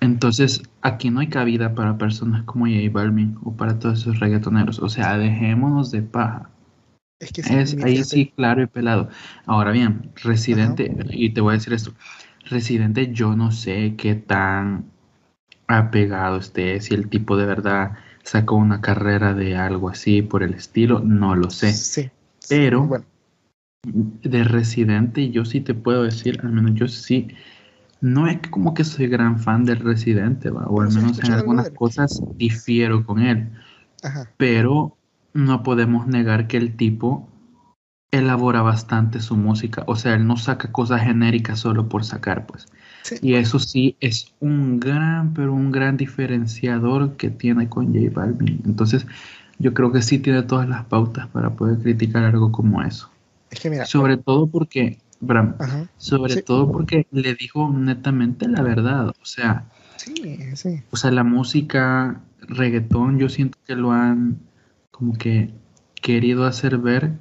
Entonces, 0.00 0.62
aquí 0.82 1.10
no 1.10 1.20
hay 1.20 1.28
cabida 1.28 1.74
para 1.74 1.98
personas 1.98 2.42
como 2.44 2.66
J 2.66 2.90
Balvin 2.92 3.36
o 3.42 3.52
para 3.52 3.78
todos 3.78 4.00
esos 4.00 4.20
reggaetoneros. 4.20 4.78
O 4.80 4.88
sea, 4.88 5.16
dejémonos 5.18 5.90
de 5.90 6.02
paja. 6.02 6.50
Es 7.20 7.32
que 7.32 7.42
ahí 7.82 8.04
sí, 8.04 8.32
claro 8.36 8.62
y 8.62 8.66
pelado. 8.66 9.08
Ahora 9.46 9.70
bien, 9.70 10.10
Residente, 10.22 10.94
y 11.10 11.30
te 11.30 11.40
voy 11.40 11.52
a 11.52 11.58
decir 11.58 11.72
esto, 11.72 11.94
Residente 12.44 13.12
yo 13.12 13.34
no 13.34 13.50
sé 13.50 13.94
qué 13.96 14.14
tan 14.14 14.84
apegado 15.66 16.38
esté, 16.38 16.80
si 16.80 16.94
el 16.94 17.08
tipo 17.08 17.36
de 17.36 17.46
verdad 17.46 17.92
sacó 18.22 18.56
una 18.56 18.80
carrera 18.80 19.32
de 19.32 19.56
algo 19.56 19.88
así 19.88 20.22
por 20.22 20.42
el 20.42 20.54
estilo, 20.54 21.00
no 21.00 21.34
lo 21.34 21.50
sé. 21.50 21.72
Sí. 21.72 22.10
Pero 22.48 23.02
de 23.84 24.44
Residente 24.44 25.30
yo 25.30 25.44
sí 25.44 25.60
te 25.60 25.74
puedo 25.74 26.02
decir, 26.02 26.40
al 26.42 26.52
menos 26.52 26.74
yo 26.74 26.88
sí, 26.88 27.28
no 28.04 28.26
es 28.26 28.36
como 28.50 28.74
que 28.74 28.84
soy 28.84 29.06
gran 29.08 29.38
fan 29.38 29.64
del 29.64 29.78
Residente, 29.78 30.50
o 30.50 30.82
al 30.82 30.92
menos 30.92 31.18
en 31.20 31.32
algunas 31.32 31.70
cosas 31.70 32.22
difiero 32.36 33.06
con 33.06 33.22
él. 33.22 33.50
Ajá. 34.02 34.30
Pero 34.36 34.98
no 35.32 35.62
podemos 35.62 36.06
negar 36.06 36.46
que 36.46 36.58
el 36.58 36.76
tipo 36.76 37.26
elabora 38.10 38.60
bastante 38.60 39.20
su 39.20 39.38
música. 39.38 39.84
O 39.86 39.96
sea, 39.96 40.12
él 40.16 40.26
no 40.26 40.36
saca 40.36 40.70
cosas 40.70 41.00
genéricas 41.00 41.60
solo 41.60 41.88
por 41.88 42.04
sacar, 42.04 42.44
pues. 42.44 42.66
Y 43.22 43.36
eso 43.36 43.58
sí 43.58 43.96
es 44.00 44.34
un 44.38 44.80
gran, 44.80 45.32
pero 45.32 45.54
un 45.54 45.72
gran 45.72 45.96
diferenciador 45.96 47.16
que 47.16 47.30
tiene 47.30 47.70
con 47.70 47.86
J 47.86 48.10
Balvin. 48.12 48.60
Entonces, 48.66 49.06
yo 49.58 49.72
creo 49.72 49.92
que 49.92 50.02
sí 50.02 50.18
tiene 50.18 50.42
todas 50.42 50.68
las 50.68 50.84
pautas 50.84 51.26
para 51.28 51.56
poder 51.56 51.78
criticar 51.78 52.24
algo 52.24 52.52
como 52.52 52.82
eso. 52.82 53.08
Es 53.50 53.60
que 53.60 53.70
mira, 53.70 53.86
sobre 53.86 54.18
todo 54.18 54.46
porque, 54.46 54.98
Bram, 55.26 55.56
sobre 55.96 56.42
todo 56.42 56.70
porque 56.70 57.06
le 57.10 57.34
dijo 57.34 57.70
netamente 57.70 58.48
la 58.48 58.62
verdad. 58.62 59.08
O 59.08 59.24
sea, 59.24 59.66
sí, 59.96 60.38
sí. 60.54 60.82
O 60.90 60.96
sea, 60.96 61.10
la 61.10 61.24
música, 61.24 62.20
reggaetón, 62.40 63.18
yo 63.18 63.28
siento 63.28 63.58
que 63.66 63.76
lo 63.76 63.92
han 63.92 64.38
como 64.90 65.14
que 65.14 65.52
querido 66.00 66.44
hacer 66.46 66.78
ver 66.78 67.12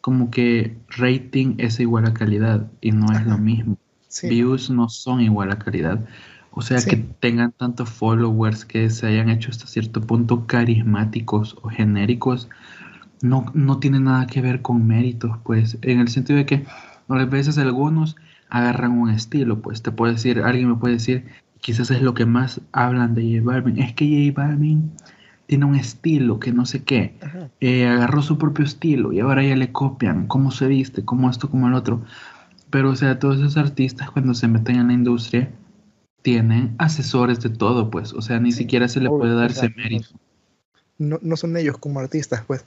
como 0.00 0.30
que 0.30 0.76
rating 0.88 1.56
es 1.58 1.80
igual 1.80 2.06
a 2.06 2.14
calidad 2.14 2.70
y 2.80 2.92
no 2.92 3.10
es 3.10 3.26
lo 3.26 3.38
mismo. 3.38 3.76
Views 4.22 4.70
no 4.70 4.88
son 4.88 5.20
igual 5.20 5.50
a 5.50 5.58
calidad. 5.58 6.06
O 6.52 6.62
sea, 6.62 6.78
que 6.80 6.96
tengan 6.96 7.52
tantos 7.52 7.90
followers 7.90 8.64
que 8.64 8.88
se 8.88 9.06
hayan 9.08 9.28
hecho 9.28 9.50
hasta 9.50 9.66
cierto 9.66 10.00
punto 10.00 10.46
carismáticos 10.46 11.56
o 11.60 11.68
genéricos, 11.68 12.48
no, 13.20 13.50
no 13.52 13.78
tiene 13.78 14.00
nada 14.00 14.26
que 14.26 14.40
ver 14.40 14.62
con 14.62 14.86
méritos, 14.86 15.36
pues, 15.42 15.76
en 15.82 16.00
el 16.00 16.08
sentido 16.08 16.38
de 16.38 16.46
que 16.46 16.64
a 17.08 17.24
veces 17.24 17.58
algunos 17.58 18.16
agarran 18.48 18.92
un 18.92 19.10
estilo, 19.10 19.60
pues, 19.60 19.82
te 19.82 19.90
puede 19.90 20.14
decir, 20.14 20.40
alguien 20.40 20.68
me 20.68 20.76
puede 20.76 20.94
decir, 20.94 21.24
quizás 21.60 21.90
es 21.90 22.02
lo 22.02 22.14
que 22.14 22.26
más 22.26 22.60
hablan 22.72 23.14
de 23.14 23.38
J 23.38 23.44
Balvin, 23.44 23.78
es 23.78 23.92
que 23.94 24.32
J 24.32 24.40
Balvin 24.40 24.92
tiene 25.46 25.64
un 25.64 25.76
estilo 25.76 26.40
que 26.40 26.52
no 26.52 26.66
sé 26.66 26.82
qué, 26.82 27.14
eh, 27.60 27.86
agarró 27.86 28.22
su 28.22 28.36
propio 28.38 28.64
estilo 28.64 29.12
y 29.12 29.20
ahora 29.20 29.44
ya 29.44 29.56
le 29.56 29.70
copian. 29.72 30.26
Cómo 30.26 30.50
se 30.50 30.66
viste, 30.66 31.04
cómo 31.04 31.30
esto, 31.30 31.48
como 31.48 31.68
el 31.68 31.74
otro. 31.74 32.02
Pero, 32.70 32.90
o 32.90 32.96
sea, 32.96 33.18
todos 33.18 33.38
esos 33.38 33.56
artistas 33.56 34.10
cuando 34.10 34.34
se 34.34 34.48
meten 34.48 34.76
en 34.76 34.88
la 34.88 34.92
industria 34.92 35.50
tienen 36.22 36.74
asesores 36.78 37.40
de 37.40 37.50
todo, 37.50 37.90
pues, 37.90 38.12
o 38.12 38.20
sea, 38.20 38.40
ni 38.40 38.50
siquiera 38.50 38.88
se 38.88 39.00
le 39.00 39.08
puede 39.08 39.34
dar 39.34 39.52
ese 39.52 39.70
mérito. 39.76 40.08
No, 40.98 41.18
no, 41.22 41.36
son 41.36 41.56
ellos 41.56 41.78
como 41.78 42.00
artistas, 42.00 42.42
pues. 42.46 42.64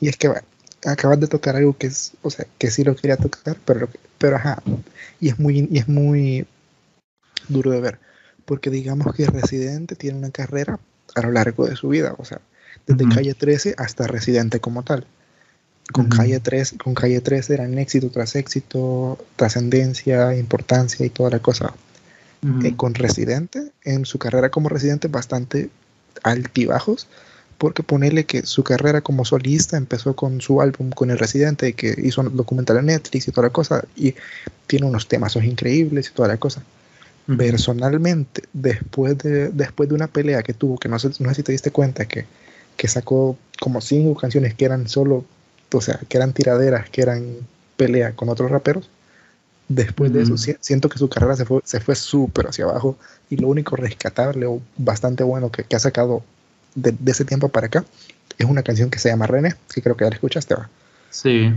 Y 0.00 0.08
es 0.08 0.16
que 0.16 0.30
acabas 0.84 1.20
de 1.20 1.26
tocar 1.26 1.56
algo 1.56 1.76
que 1.76 1.86
es, 1.86 2.12
o 2.22 2.30
sea, 2.30 2.46
que 2.58 2.70
sí 2.70 2.84
lo 2.84 2.96
quería 2.96 3.16
tocar, 3.16 3.56
pero, 3.64 3.88
pero 4.18 4.36
ajá, 4.36 4.62
y 5.20 5.28
es 5.28 5.38
muy, 5.38 5.68
y 5.70 5.78
es 5.78 5.88
muy 5.88 6.46
duro 7.48 7.70
de 7.70 7.80
ver, 7.80 7.98
porque 8.44 8.70
digamos 8.70 9.14
que 9.14 9.26
Residente 9.26 9.96
tiene 9.96 10.18
una 10.18 10.30
carrera 10.30 10.78
a 11.14 11.22
lo 11.22 11.32
largo 11.32 11.66
de 11.66 11.76
su 11.76 11.88
vida, 11.88 12.14
o 12.18 12.24
sea, 12.24 12.40
desde 12.86 13.08
calle 13.08 13.34
13 13.34 13.74
hasta 13.78 14.06
residente 14.06 14.60
como 14.60 14.82
tal. 14.82 15.06
Con, 15.92 16.08
calle 16.08 16.40
3, 16.40 16.76
con 16.82 16.94
calle 16.94 17.20
13 17.20 17.54
eran 17.54 17.78
éxito 17.78 18.10
tras 18.10 18.36
éxito, 18.36 19.18
trascendencia, 19.36 20.34
importancia 20.34 21.04
y 21.04 21.10
toda 21.10 21.30
la 21.30 21.40
cosa. 21.40 21.74
eh, 22.62 22.74
con 22.76 22.94
Residente, 22.94 23.72
en 23.84 24.04
su 24.04 24.18
carrera 24.18 24.50
como 24.50 24.68
Residente, 24.68 25.08
bastante 25.08 25.70
altibajos, 26.22 27.06
porque 27.58 27.82
ponerle 27.82 28.24
que 28.24 28.44
su 28.44 28.64
carrera 28.64 29.00
como 29.00 29.24
solista 29.24 29.76
empezó 29.76 30.14
con 30.14 30.40
su 30.40 30.60
álbum 30.60 30.90
con 30.90 31.10
el 31.10 31.18
Residente, 31.18 31.72
que 31.74 31.94
hizo 32.02 32.20
un 32.20 32.36
documental 32.36 32.78
en 32.78 32.86
Netflix 32.86 33.28
y 33.28 33.32
toda 33.32 33.48
la 33.48 33.52
cosa, 33.52 33.84
y 33.96 34.14
tiene 34.66 34.86
unos 34.86 35.08
temas 35.08 35.36
increíbles 35.36 36.08
y 36.08 36.14
toda 36.14 36.28
la 36.28 36.36
cosa. 36.36 36.62
Personalmente, 37.38 38.42
después 38.52 39.16
de, 39.18 39.48
después 39.48 39.88
de 39.88 39.94
una 39.94 40.08
pelea 40.08 40.42
que 40.42 40.52
tuvo, 40.52 40.76
que 40.76 40.90
no 40.90 40.98
sé, 40.98 41.08
no 41.20 41.30
sé 41.30 41.36
si 41.36 41.42
te 41.42 41.52
diste 41.52 41.70
cuenta, 41.70 42.04
que, 42.04 42.26
que 42.76 42.86
sacó 42.86 43.38
como 43.60 43.80
cinco 43.80 44.14
canciones 44.20 44.54
que 44.54 44.66
eran 44.66 44.88
solo, 44.88 45.24
o 45.72 45.80
sea, 45.80 45.98
que 46.06 46.18
eran 46.18 46.34
tiraderas, 46.34 46.90
que 46.90 47.00
eran 47.00 47.24
pelea 47.78 48.12
con 48.12 48.28
otros 48.28 48.50
raperos, 48.50 48.90
después 49.68 50.12
de 50.12 50.22
eso 50.22 50.36
siento 50.36 50.88
que 50.90 50.98
su 50.98 51.08
carrera 51.08 51.36
se 51.36 51.46
fue 51.46 51.62
se 51.64 51.80
fue 51.80 51.94
súper 51.94 52.48
hacia 52.48 52.66
abajo 52.66 52.98
y 53.30 53.36
lo 53.36 53.48
único 53.48 53.76
rescatable 53.76 54.44
o 54.44 54.60
bastante 54.76 55.24
bueno 55.24 55.50
que, 55.50 55.64
que 55.64 55.76
ha 55.76 55.78
sacado 55.78 56.22
de, 56.74 56.92
de, 56.98 57.12
ese 57.12 57.24
tiempo 57.24 57.48
para 57.48 57.66
acá 57.66 57.84
es 58.38 58.46
una 58.46 58.62
canción 58.62 58.90
que 58.90 58.98
se 58.98 59.08
llama 59.08 59.26
René, 59.26 59.54
que 59.72 59.82
creo 59.82 59.96
que 59.96 60.04
ya 60.04 60.10
la 60.10 60.16
escuchaste, 60.16 60.54
¿va? 60.54 60.68
Sí. 61.10 61.52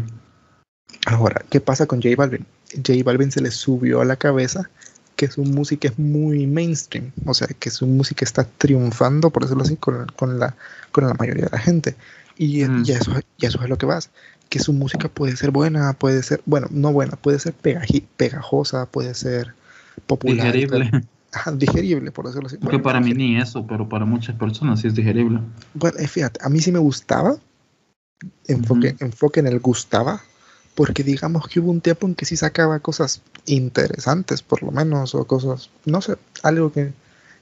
Ahora, 1.05 1.43
¿qué 1.49 1.59
pasa 1.59 1.85
con 1.85 2.01
J 2.01 2.15
Balvin? 2.15 2.45
J 2.75 3.03
Balvin 3.03 3.31
se 3.31 3.41
le 3.41 3.51
subió 3.51 4.01
a 4.01 4.05
la 4.05 4.15
cabeza 4.15 4.69
que 5.15 5.27
su 5.27 5.43
música 5.43 5.87
es 5.87 5.97
muy 5.97 6.45
mainstream, 6.45 7.11
o 7.25 7.33
sea, 7.33 7.47
que 7.47 7.71
su 7.71 7.87
música 7.87 8.23
está 8.23 8.43
triunfando, 8.43 9.31
por 9.31 9.43
decirlo 9.43 9.63
así, 9.63 9.75
con, 9.75 10.05
con 10.15 10.39
la, 10.39 10.55
con 10.91 11.07
la 11.07 11.13
mayoría 11.15 11.45
de 11.45 11.51
la 11.51 11.59
gente. 11.59 11.95
Y, 12.37 12.63
mm. 12.63 12.83
y, 12.85 12.91
eso, 12.91 13.11
y 13.37 13.45
eso 13.47 13.63
es 13.63 13.69
lo 13.69 13.77
que 13.79 13.87
vas, 13.87 14.11
que 14.49 14.59
su 14.59 14.73
música 14.73 15.09
puede 15.09 15.35
ser 15.35 15.49
buena, 15.49 15.93
puede 15.93 16.21
ser, 16.21 16.41
bueno, 16.45 16.67
no 16.69 16.93
buena, 16.93 17.15
puede 17.15 17.39
ser 17.39 17.53
pegajosa, 17.53 18.85
puede 18.85 19.15
ser 19.15 19.55
popular. 20.05 20.53
Digerible. 20.53 21.03
Digerible, 21.55 22.11
por 22.11 22.25
decirlo 22.25 22.47
así. 22.47 22.57
Porque 22.57 22.77
bueno, 22.77 22.83
para 22.83 22.99
mí 22.99 23.13
ni 23.13 23.37
eso, 23.37 23.65
pero 23.65 23.87
para 23.87 24.05
muchas 24.05 24.35
personas 24.35 24.81
sí 24.81 24.87
es 24.87 24.95
digerible. 24.95 25.39
Bueno, 25.73 25.97
eh, 25.99 26.07
fíjate, 26.07 26.39
a 26.43 26.49
mí 26.49 26.59
sí 26.59 26.71
me 26.71 26.79
gustaba, 26.79 27.37
enfoque, 28.47 28.89
uh 28.89 28.91
-huh. 28.91 29.05
enfoque 29.05 29.39
en 29.39 29.47
el 29.47 29.59
gustaba, 29.59 30.21
porque 30.75 31.03
digamos 31.03 31.47
que 31.47 31.59
hubo 31.59 31.71
un 31.71 31.81
tiempo 31.81 32.07
en 32.07 32.15
que 32.15 32.25
sí 32.25 32.37
sacaba 32.37 32.79
cosas 32.79 33.21
interesantes, 33.45 34.41
por 34.41 34.61
lo 34.63 34.71
menos, 34.71 35.15
o 35.15 35.25
cosas, 35.25 35.69
no 35.85 36.01
sé, 36.01 36.15
algo 36.43 36.71
que, 36.71 36.93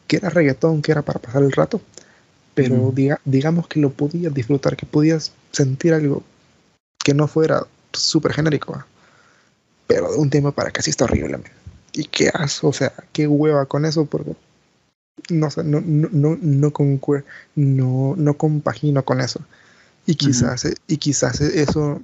que 0.08 0.18
era 0.18 0.30
reggaetón, 0.30 0.82
que 0.82 0.92
era 0.92 1.02
para 1.02 1.20
pasar 1.20 1.44
el 1.44 1.52
rato, 1.52 1.82
pero 2.54 2.76
mm. 2.76 2.96
diga, 2.96 3.22
digamos 3.26 3.68
que 3.68 3.80
lo 3.80 3.92
podías 3.92 4.34
disfrutar, 4.34 4.78
que 4.78 4.86
podías 4.86 5.34
sentir 5.52 5.94
algo 5.94 6.24
que 7.04 7.14
no 7.14 7.28
fuera 7.28 7.68
súper 7.92 8.34
genérico, 8.34 8.78
¿eh? 8.78 8.84
pero 9.88 10.12
de 10.12 10.18
un 10.18 10.30
tiempo 10.30 10.52
para 10.52 10.70
acá 10.70 10.82
sí 10.82 10.90
está 10.90 11.06
horrible. 11.06 11.38
Man. 11.38 11.65
Y 11.96 12.06
qué 12.06 12.30
asco, 12.34 12.68
o 12.68 12.74
sea, 12.74 12.94
qué 13.12 13.28
hueva 13.28 13.66
con 13.66 13.86
eso, 13.86 14.06
porque 14.06 14.36
no 15.30 15.50
sé, 15.50 15.64
no, 15.64 15.82
no, 15.82 16.10
no, 16.12 16.38
no, 16.42 16.72
no, 17.56 18.16
no 18.16 18.34
compagino 18.38 19.04
con 19.04 19.22
eso. 19.22 19.40
Y 20.06 20.16
quizás, 20.16 20.66
mm. 20.66 20.74
y 20.88 20.98
quizás 20.98 21.42
eso 21.42 22.02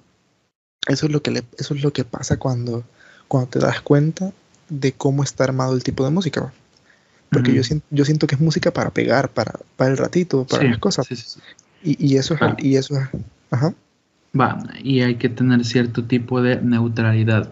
eso 0.88 1.06
es 1.06 1.12
lo 1.12 1.22
que 1.22 1.32
le, 1.32 1.44
eso 1.58 1.76
es 1.76 1.84
lo 1.84 1.94
que 1.94 2.04
pasa 2.04 2.38
cuando, 2.38 2.84
cuando 3.28 3.50
te 3.50 3.60
das 3.60 3.82
cuenta 3.82 4.32
de 4.70 4.94
cómo 4.94 5.24
está 5.24 5.44
armado 5.44 5.76
el 5.76 5.84
tipo 5.84 6.04
de 6.04 6.10
música. 6.10 6.52
Porque 7.30 7.52
uh 7.52 7.54
-huh. 7.54 7.58
yo, 7.58 7.64
siento, 7.64 7.86
yo 7.92 8.06
siento 8.06 8.28
que 8.28 8.36
es 8.36 8.42
música 8.42 8.72
para 8.72 8.90
pegar, 8.90 9.30
para, 9.30 9.54
para 9.78 9.92
el 9.92 9.98
ratito, 9.98 10.46
para 10.46 10.64
sí, 10.64 10.70
las 10.70 10.80
cosas. 10.80 11.08
Sí, 11.08 11.16
sí, 11.16 11.40
y, 11.84 12.14
y, 12.14 12.18
eso 12.18 12.34
es, 12.34 12.42
ah. 12.42 12.56
y 12.58 12.76
eso 12.76 13.00
es, 13.00 13.08
ajá. 13.52 13.74
Va, 14.40 14.64
y 14.82 15.02
hay 15.02 15.16
que 15.16 15.30
tener 15.30 15.64
cierto 15.66 16.04
tipo 16.04 16.42
de 16.42 16.62
neutralidad. 16.62 17.52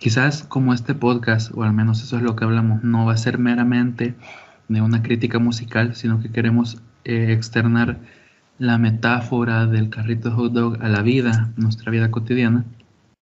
Quizás 0.00 0.44
como 0.44 0.72
este 0.72 0.94
podcast, 0.94 1.52
o 1.54 1.62
al 1.62 1.74
menos 1.74 2.02
eso 2.02 2.16
es 2.16 2.22
lo 2.22 2.34
que 2.34 2.44
hablamos, 2.44 2.82
no 2.82 3.04
va 3.04 3.12
a 3.12 3.18
ser 3.18 3.36
meramente 3.36 4.14
de 4.68 4.80
una 4.80 5.02
crítica 5.02 5.38
musical, 5.38 5.94
sino 5.94 6.22
que 6.22 6.30
queremos 6.30 6.78
eh, 7.04 7.32
externar 7.32 7.98
la 8.58 8.78
metáfora 8.78 9.66
del 9.66 9.90
carrito 9.90 10.30
de 10.30 10.36
hot 10.36 10.52
dog 10.54 10.82
a 10.82 10.88
la 10.88 11.02
vida, 11.02 11.52
nuestra 11.56 11.90
vida 11.90 12.10
cotidiana, 12.10 12.64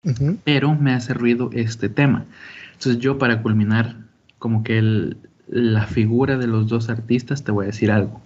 uh 0.04 0.10
-huh. 0.10 0.38
pero 0.44 0.76
me 0.76 0.94
hace 0.94 1.16
ruido 1.16 1.50
este 1.52 1.90
tema. 1.90 2.26
Entonces 2.74 3.00
yo 3.00 3.18
para 3.18 3.42
culminar 3.42 3.96
como 4.38 4.64
que 4.64 4.78
el, 4.78 5.18
la 5.48 5.88
figura 5.88 6.38
de 6.38 6.46
los 6.46 6.68
dos 6.68 6.90
artistas, 6.90 7.44
te 7.44 7.52
voy 7.52 7.64
a 7.64 7.68
decir 7.68 7.90
algo. 7.90 8.22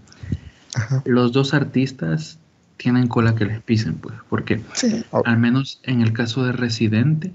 Ajá. 0.75 1.01
Los 1.05 1.31
dos 1.31 1.53
artistas 1.53 2.37
tienen 2.75 3.07
cola 3.07 3.33
que 3.33 3.45
les 3.45 3.61
pisen, 3.61 3.95
pues, 3.95 4.15
porque 4.27 4.61
sí. 4.73 5.05
oh. 5.11 5.21
al 5.25 5.37
menos 5.37 5.79
en 5.83 6.01
el 6.01 6.11
caso 6.11 6.43
de 6.43 6.51
Residente, 6.51 7.31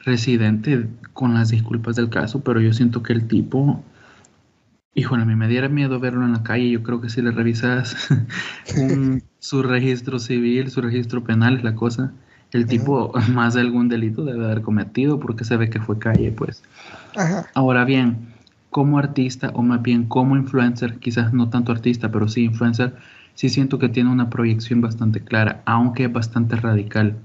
Residente, 0.00 0.88
con 1.12 1.34
las 1.34 1.50
disculpas 1.50 1.96
del 1.96 2.08
caso, 2.08 2.40
pero 2.40 2.60
yo 2.60 2.72
siento 2.72 3.02
que 3.02 3.12
el 3.12 3.28
tipo 3.28 3.82
Híjole, 4.92 5.22
a 5.22 5.24
mí 5.24 5.36
me 5.36 5.46
diera 5.46 5.68
miedo 5.68 6.00
verlo 6.00 6.24
en 6.24 6.32
la 6.32 6.42
calle. 6.42 6.68
Yo 6.68 6.82
creo 6.82 7.00
que 7.00 7.08
si 7.08 7.22
le 7.22 7.30
revisas 7.30 8.08
un, 8.76 9.22
su 9.38 9.62
registro 9.62 10.18
civil, 10.18 10.70
su 10.70 10.80
registro 10.80 11.22
penal 11.22 11.58
es 11.58 11.64
la 11.64 11.74
cosa. 11.76 12.12
El 12.50 12.66
tipo 12.66 13.16
Ajá. 13.16 13.30
más 13.32 13.54
de 13.54 13.60
algún 13.60 13.88
delito 13.88 14.24
debe 14.24 14.44
haber 14.44 14.62
cometido 14.62 15.20
porque 15.20 15.44
se 15.44 15.56
ve 15.56 15.70
que 15.70 15.80
fue 15.80 15.98
calle, 15.98 16.32
pues. 16.32 16.62
Ajá. 17.16 17.46
Ahora 17.54 17.84
bien, 17.84 18.34
como 18.70 18.98
artista 18.98 19.50
o 19.54 19.62
más 19.62 19.80
bien 19.80 20.06
como 20.06 20.36
influencer, 20.36 20.98
quizás 20.98 21.32
no 21.32 21.50
tanto 21.50 21.70
artista, 21.70 22.10
pero 22.10 22.26
sí 22.26 22.44
influencer, 22.44 22.96
sí 23.34 23.48
siento 23.48 23.78
que 23.78 23.88
tiene 23.88 24.10
una 24.10 24.28
proyección 24.28 24.80
bastante 24.80 25.20
clara, 25.20 25.62
aunque 25.66 26.08
bastante 26.08 26.56
radical 26.56 27.16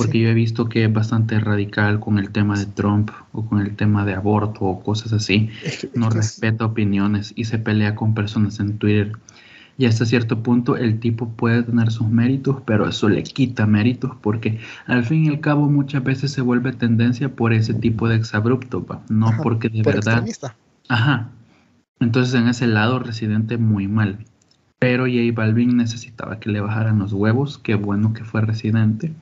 porque 0.00 0.12
sí. 0.12 0.22
yo 0.22 0.30
he 0.30 0.34
visto 0.34 0.66
que 0.66 0.84
es 0.84 0.92
bastante 0.92 1.38
radical 1.38 2.00
con 2.00 2.18
el 2.18 2.30
tema 2.30 2.58
de 2.58 2.64
Trump 2.64 3.10
o 3.32 3.44
con 3.44 3.60
el 3.60 3.76
tema 3.76 4.06
de 4.06 4.14
aborto 4.14 4.60
o 4.64 4.82
cosas 4.82 5.12
así. 5.12 5.50
No 5.94 6.08
respeta 6.08 6.64
opiniones 6.64 7.34
y 7.36 7.44
se 7.44 7.58
pelea 7.58 7.94
con 7.94 8.14
personas 8.14 8.60
en 8.60 8.78
Twitter. 8.78 9.12
Y 9.76 9.84
hasta 9.84 10.06
cierto 10.06 10.42
punto 10.42 10.78
el 10.78 11.00
tipo 11.00 11.28
puede 11.28 11.64
tener 11.64 11.90
sus 11.90 12.08
méritos, 12.08 12.62
pero 12.64 12.88
eso 12.88 13.10
le 13.10 13.22
quita 13.22 13.66
méritos 13.66 14.12
porque 14.22 14.58
al 14.86 15.04
fin 15.04 15.26
y 15.26 15.28
al 15.28 15.40
cabo 15.40 15.68
muchas 15.68 16.02
veces 16.02 16.32
se 16.32 16.40
vuelve 16.40 16.72
tendencia 16.72 17.28
por 17.28 17.52
ese 17.52 17.74
tipo 17.74 18.08
de 18.08 18.16
exabrupto, 18.16 18.86
¿va? 18.86 19.02
no 19.10 19.28
Ajá, 19.28 19.42
porque 19.42 19.68
de 19.68 19.82
por 19.82 19.96
verdad... 19.96 20.14
Extremista. 20.14 20.56
Ajá. 20.88 21.28
Entonces 22.00 22.32
en 22.32 22.48
ese 22.48 22.66
lado 22.66 23.00
Residente 23.00 23.58
muy 23.58 23.86
mal. 23.86 24.24
Pero 24.78 25.04
J 25.04 25.18
Balvin 25.34 25.76
necesitaba 25.76 26.40
que 26.40 26.48
le 26.48 26.62
bajaran 26.62 27.00
los 27.00 27.12
huevos, 27.12 27.58
qué 27.58 27.74
bueno 27.74 28.14
que 28.14 28.24
fue 28.24 28.40
Residente. 28.40 29.12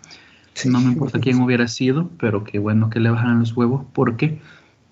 Sí, 0.59 0.69
no 0.69 0.81
me 0.81 0.93
importa 0.93 1.21
quién 1.21 1.41
hubiera 1.41 1.69
sido, 1.69 2.11
pero 2.19 2.43
qué 2.43 2.59
bueno 2.59 2.91
que 2.91 2.99
le 2.99 3.11
bajaran 3.11 3.38
los 3.38 3.57
huevos, 3.57 3.87
porque 3.93 4.41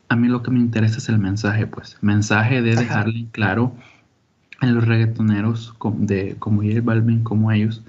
a 0.08 0.14
mí 0.14 0.28
lo 0.28 0.44
que 0.44 0.52
me 0.52 0.60
interesa 0.60 0.98
es 0.98 1.08
el 1.08 1.18
mensaje, 1.18 1.66
pues. 1.66 1.98
Mensaje 2.02 2.62
de 2.62 2.76
dejarle 2.76 3.22
Ajá. 3.22 3.28
claro 3.32 3.74
a 4.60 4.66
los 4.66 4.86
reggaetoneros 4.86 5.74
de, 5.96 6.36
como 6.38 6.62
J 6.62 6.80
Balvin, 6.82 7.24
como 7.24 7.50
ellos, 7.50 7.82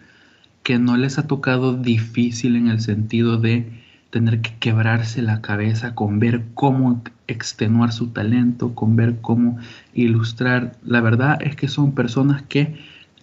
que 0.64 0.80
no 0.80 0.98
les 0.98 1.20
ha 1.20 1.28
tocado 1.28 1.78
difícil 1.78 2.56
en 2.56 2.68
el 2.68 2.82
sentido 2.82 3.38
de 3.38 3.70
tener 4.10 4.42
que 4.42 4.56
quebrarse 4.60 5.22
la 5.22 5.42
cabeza 5.42 5.94
con 5.94 6.18
ver 6.18 6.46
cómo 6.56 7.04
extenuar 7.28 7.92
su 7.92 8.08
talento, 8.08 8.74
con 8.74 8.96
ver 8.96 9.18
cómo 9.22 9.60
ilustrar. 9.94 10.72
La 10.84 11.02
verdad 11.02 11.38
es 11.42 11.56
que 11.56 11.68
son 11.68 11.92
personas 11.92 12.42
que 12.42 12.76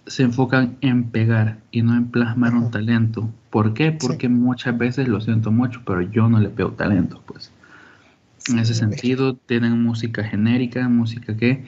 se 0.07 0.23
enfocan 0.23 0.77
en 0.81 1.05
pegar 1.05 1.57
y 1.71 1.81
no 1.81 1.95
en 1.95 2.07
plasmar 2.07 2.53
un 2.53 2.71
talento. 2.71 3.29
¿Por 3.49 3.73
qué? 3.73 3.91
Porque 3.91 4.27
sí. 4.27 4.33
muchas 4.33 4.77
veces 4.77 5.07
lo 5.07 5.19
siento 5.21 5.51
mucho, 5.51 5.81
pero 5.85 6.01
yo 6.01 6.29
no 6.29 6.39
le 6.39 6.49
pego 6.49 6.71
talento, 6.71 7.21
pues. 7.25 7.51
Sí, 8.37 8.53
en 8.53 8.59
ese 8.59 8.75
sentido, 8.75 9.35
tienen 9.35 9.81
música 9.81 10.23
genérica, 10.23 10.87
música 10.87 11.35
que 11.35 11.65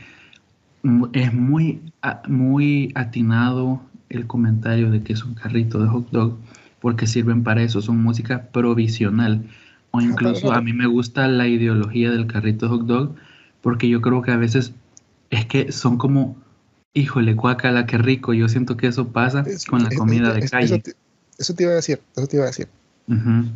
es 1.13 1.33
muy, 1.33 1.81
muy 2.27 2.91
atinado 2.95 3.81
el 4.09 4.27
comentario 4.27 4.91
de 4.91 5.01
que 5.03 5.13
es 5.13 5.23
un 5.23 5.33
carrito 5.33 5.81
de 5.81 5.89
hot 5.89 6.09
dog, 6.11 6.37
porque 6.79 7.07
sirven 7.07 7.43
para 7.43 7.63
eso, 7.63 7.81
son 7.81 8.01
música 8.01 8.49
provisional. 8.51 9.43
O 9.91 10.01
incluso 10.01 10.53
a 10.53 10.61
mí 10.61 10.73
me 10.73 10.85
gusta 10.85 11.27
la 11.27 11.47
ideología 11.47 12.11
del 12.11 12.27
carrito 12.27 12.67
de 12.67 12.71
hot 12.71 12.85
dog, 12.85 13.15
porque 13.61 13.89
yo 13.89 14.01
creo 14.01 14.21
que 14.21 14.31
a 14.31 14.37
veces 14.37 14.73
es 15.29 15.45
que 15.45 15.71
son 15.71 15.97
como 15.97 16.37
híjole, 16.97 17.33
guacala, 17.33 17.85
qué 17.85 17.97
rico. 17.97 18.33
Yo 18.33 18.49
siento 18.49 18.75
que 18.77 18.87
eso 18.87 19.07
pasa 19.09 19.43
es, 19.45 19.65
con 19.65 19.83
la 19.83 19.89
comida 19.91 20.29
es, 20.29 20.43
de 20.43 20.49
calle. 20.49 20.65
Eso 20.75 20.79
te, 20.79 20.95
eso 21.37 21.53
te, 21.53 21.63
iba 21.63 21.71
a 21.71 21.75
decir, 21.75 22.01
eso 22.15 22.27
te 22.27 22.35
iba 22.37 22.45
a 22.45 22.47
decir. 22.47 22.67
Uh 23.07 23.13
-huh. 23.13 23.51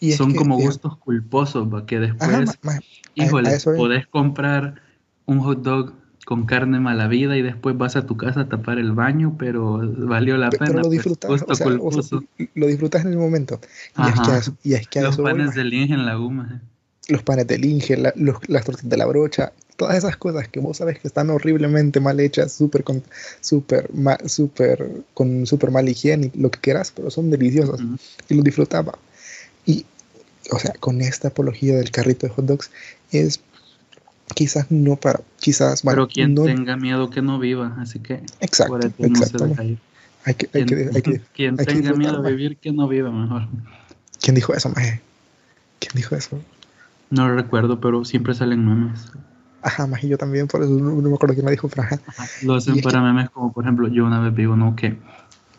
y 0.00 0.12
Son 0.12 0.34
como 0.34 0.56
gustos 0.58 0.96
culposos, 0.98 1.72
¿va? 1.72 1.86
que 1.86 2.00
después, 2.00 2.30
Ajá, 2.30 2.44
ma, 2.62 2.72
ma, 2.74 2.78
híjole, 3.14 3.58
podés 3.76 4.06
comprar 4.06 4.82
un 5.26 5.40
hot 5.40 5.62
dog 5.62 5.92
con 6.26 6.46
carne 6.46 6.80
mala 6.80 7.08
vida 7.08 7.36
y 7.36 7.42
después 7.42 7.76
vas 7.76 7.96
a 7.96 8.06
tu 8.06 8.16
casa 8.16 8.42
a 8.42 8.48
tapar 8.48 8.78
el 8.78 8.92
baño, 8.92 9.36
pero 9.38 9.80
valió 10.06 10.36
la 10.36 10.50
pero, 10.50 10.64
pena. 10.64 10.70
Pero 10.72 10.82
lo 10.84 10.90
disfrutas, 10.90 11.30
o 11.30 11.38
sea, 11.38 11.66
o 11.80 12.02
sea, 12.02 12.20
lo 12.54 12.66
disfrutas 12.66 13.04
en 13.04 13.12
el 13.12 13.18
momento. 13.18 13.60
Y 13.96 14.08
es, 14.08 14.48
que, 14.48 14.78
y 14.80 14.86
que 14.86 15.00
Los 15.02 15.16
panes 15.18 15.54
del 15.54 15.74
Inge 15.74 15.94
en 15.94 16.06
la 16.06 16.14
guma. 16.14 16.60
Eh. 16.62 17.12
Los 17.12 17.22
panes 17.22 17.46
del 17.46 17.64
Inge, 17.64 17.96
la, 17.96 18.12
los, 18.16 18.36
las 18.48 18.64
tortas 18.64 18.88
de 18.88 18.96
la 18.96 19.06
brocha, 19.06 19.52
todas 19.80 19.96
esas 19.96 20.18
cosas 20.18 20.46
que 20.46 20.60
vos 20.60 20.76
sabes 20.76 20.98
que 20.98 21.08
están 21.08 21.30
horriblemente 21.30 22.00
mal 22.00 22.20
hechas, 22.20 22.52
súper 22.52 22.84
con, 22.84 23.02
super, 23.40 23.88
ma, 23.94 24.18
super, 24.26 24.86
con 25.14 25.46
súper 25.46 25.70
mal 25.70 25.88
higiene, 25.88 26.30
lo 26.34 26.50
que 26.50 26.60
quieras, 26.60 26.92
pero 26.94 27.10
son 27.10 27.30
deliciosas. 27.30 27.80
-huh. 27.80 27.98
Y 28.28 28.34
lo 28.34 28.42
disfrutaba. 28.42 28.98
Y, 29.64 29.86
o 30.52 30.58
sea, 30.58 30.74
con 30.78 31.00
esta 31.00 31.28
apología 31.28 31.76
del 31.76 31.90
carrito 31.90 32.26
de 32.26 32.32
hot 32.34 32.44
dogs, 32.44 32.70
es, 33.10 33.40
quizás 34.34 34.70
no 34.70 34.96
para, 34.96 35.22
quizás, 35.38 35.80
Pero 35.80 36.08
quien 36.08 36.34
no, 36.34 36.44
tenga 36.44 36.76
miedo 36.76 37.08
que 37.08 37.22
no 37.22 37.38
viva, 37.38 37.74
así 37.80 38.00
que 38.00 38.20
exacto, 38.40 38.78
eso 38.86 39.46
no. 39.46 39.54
Hay 40.26 40.34
que, 40.34 40.50
hay 40.52 40.66
Quien, 40.66 40.66
que, 40.66 40.90
hay 40.94 41.02
que, 41.02 41.20
quien 41.32 41.58
hay 41.58 41.64
que 41.64 41.72
tenga 41.72 41.94
miedo 41.94 41.94
disfrutar, 41.94 42.22
de 42.22 42.30
vivir, 42.32 42.56
que 42.58 42.70
no 42.70 42.86
viva 42.86 43.10
mejor. 43.10 43.48
¿Quién 44.20 44.34
dijo 44.34 44.52
eso, 44.52 44.68
maje? 44.68 45.00
¿Quién 45.78 45.92
dijo 45.94 46.14
eso? 46.16 46.38
No 47.08 47.28
lo 47.28 47.34
recuerdo, 47.34 47.80
pero 47.80 48.04
siempre 48.04 48.34
salen 48.34 48.66
memes. 48.66 49.10
Ajá, 49.62 49.86
maje, 49.86 50.08
yo 50.08 50.16
también, 50.16 50.46
por 50.46 50.62
eso 50.62 50.72
no, 50.72 50.90
no 50.90 51.08
me 51.08 51.14
acuerdo 51.14 51.34
quién 51.34 51.44
la 51.44 51.50
dijo, 51.50 51.68
pero 51.68 51.82
ajá. 51.82 52.00
Ajá, 52.06 52.24
Lo 52.44 52.54
Y 52.54 52.58
hacen 52.58 52.80
para 52.80 53.02
memes 53.02 53.28
como, 53.30 53.52
por 53.52 53.64
ejemplo, 53.64 53.88
yo 53.88 54.06
una 54.06 54.20
vez 54.20 54.34
vi 54.34 54.46
uno 54.46 54.74
que 54.74 54.96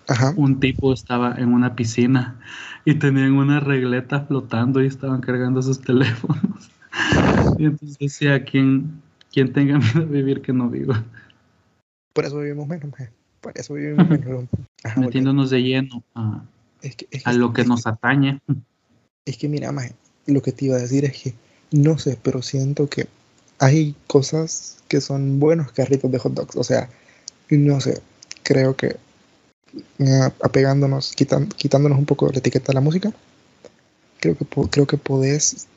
Ajá. 0.07 0.33
un 0.35 0.59
tipo 0.59 0.91
estaba 0.91 1.35
en 1.37 1.53
una 1.53 1.75
piscina 1.75 2.39
y 2.83 2.95
tenían 2.95 3.33
una 3.33 3.59
regleta 3.59 4.21
flotando 4.21 4.83
y 4.83 4.87
estaban 4.87 5.21
cargando 5.21 5.61
sus 5.61 5.81
teléfonos. 5.81 6.71
Y 7.57 7.65
entonces 7.65 7.97
decía, 7.97 8.43
quien, 8.43 9.01
quien 9.31 9.53
tenga 9.53 9.77
miedo 9.77 9.99
de 10.01 10.05
vivir, 10.05 10.41
que 10.41 10.51
no 10.51 10.69
viva. 10.69 11.03
Por 12.13 12.25
eso 12.25 12.39
vivimos 12.39 12.67
menos, 12.67 12.91
maje. 12.91 13.11
Por 13.39 13.53
eso 13.55 13.73
vivimos 13.75 14.09
menos. 14.09 14.45
Ajá, 14.83 14.95
porque 14.95 15.19
Metiéndonos 15.19 15.51
de 15.51 15.61
lleno 15.61 16.03
a, 16.15 16.43
es 16.81 16.95
que, 16.95 17.07
es 17.11 17.23
que, 17.23 17.29
a 17.29 17.33
lo 17.33 17.53
que 17.53 17.63
nos 17.63 17.87
atañe. 17.87 18.41
Es 19.25 19.37
que 19.37 19.47
mira, 19.47 19.71
maje, 19.71 19.93
lo 20.25 20.41
que 20.41 20.51
te 20.51 20.65
iba 20.65 20.75
a 20.75 20.79
decir 20.79 21.05
es 21.05 21.21
que, 21.21 21.33
no 21.71 21.97
sé, 21.97 22.17
pero 22.21 22.41
siento 22.41 22.89
que 22.89 23.07
hay 23.61 23.95
cosas 24.07 24.77
que 24.87 24.99
son 24.99 25.39
buenos 25.39 25.71
carritos 25.71 26.11
de 26.11 26.17
hot 26.17 26.33
dogs. 26.33 26.55
O 26.57 26.63
sea, 26.63 26.89
no 27.49 27.79
sé, 27.79 28.01
creo 28.43 28.75
que 28.75 28.97
apegándonos, 30.41 31.13
quitan- 31.15 31.47
quitándonos 31.47 31.97
un 31.97 32.05
poco 32.05 32.27
la 32.29 32.39
etiqueta 32.39 32.67
de 32.67 32.73
la 32.73 32.81
música, 32.81 33.13
creo 34.19 34.35
que, 34.37 34.45
creo 34.69 34.87
que 34.87 34.97
podés, 34.97 35.67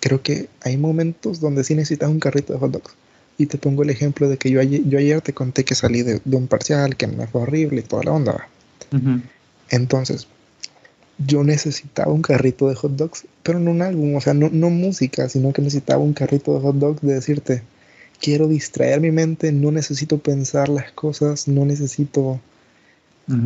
creo 0.00 0.22
que 0.22 0.48
hay 0.62 0.76
momentos 0.76 1.40
donde 1.40 1.64
sí 1.64 1.74
necesitas 1.74 2.08
un 2.08 2.18
carrito 2.18 2.52
de 2.54 2.58
hot 2.58 2.72
dogs. 2.72 2.94
Y 3.36 3.46
te 3.46 3.58
pongo 3.58 3.82
el 3.82 3.90
ejemplo 3.90 4.28
de 4.28 4.38
que 4.38 4.50
yo 4.50 4.60
ayer, 4.60 4.82
yo 4.84 4.98
ayer 4.98 5.20
te 5.20 5.32
conté 5.34 5.64
que 5.64 5.74
salí 5.74 6.02
de, 6.02 6.20
de 6.24 6.36
un 6.36 6.46
parcial, 6.46 6.96
que 6.96 7.06
me 7.06 7.26
fue 7.26 7.42
horrible 7.42 7.80
y 7.80 7.84
toda 7.84 8.04
la 8.04 8.12
onda. 8.12 8.48
Entonces, 9.70 10.28
yo 11.18 11.44
necesitaba 11.44 12.12
un 12.12 12.22
carrito 12.22 12.68
de 12.68 12.74
hot 12.74 12.92
dogs, 12.92 13.26
pero 13.42 13.60
no 13.60 13.70
un 13.70 13.82
álbum, 13.82 14.16
o 14.16 14.20
sea, 14.20 14.34
no, 14.34 14.48
no 14.50 14.70
música, 14.70 15.28
sino 15.28 15.52
que 15.52 15.62
necesitaba 15.62 16.02
un 16.02 16.12
carrito 16.12 16.54
de 16.54 16.60
hot 16.60 16.76
dogs 16.76 17.02
de 17.02 17.14
decirte, 17.14 17.62
quiero 18.20 18.48
distraer 18.48 19.00
mi 19.00 19.10
mente, 19.10 19.52
no 19.52 19.70
necesito 19.70 20.18
pensar 20.18 20.68
las 20.68 20.92
cosas, 20.92 21.48
no 21.48 21.64
necesito 21.64 22.40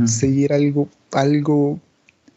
seguir 0.07 0.53
algo, 0.53 0.89
algo 1.13 1.79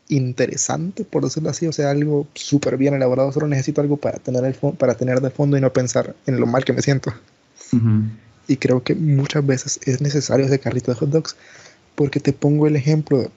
interesante, 0.10 1.04
por 1.06 1.24
decirlo 1.24 1.50
así, 1.50 1.66
o 1.66 1.72
sea, 1.72 1.90
algo 1.90 2.28
súper 2.36 2.78
bien 2.78 2.94
elaborado, 2.94 3.32
solo 3.32 3.48
necesito 3.48 3.82
algo 3.82 3.98
para 3.98 4.20
tener, 4.20 4.44
el 4.46 4.54
para 4.54 4.96
tener 4.96 5.22
de 5.22 5.32
fondo 5.32 5.58
y 5.58 5.62
no 5.62 5.72
pensar 5.74 6.16
en 6.28 6.40
lo 6.40 6.46
mal 6.46 6.66
que 6.66 6.74
me 6.74 6.82
siento. 6.82 7.14
Y 8.48 8.58
creo 8.58 8.84
que 8.84 8.96
muchas 8.96 9.46
veces 9.46 9.80
es 9.86 10.02
necesario 10.02 10.46
ese 10.46 10.60
carrito 10.60 10.92
de 10.92 10.98
hot 10.98 11.10
dogs. 11.10 11.36
Porque 11.96 12.20
te 12.20 12.34
pongo 12.34 12.68
el 12.68 12.76
ejemplo 12.76 13.20
de, 13.20 13.30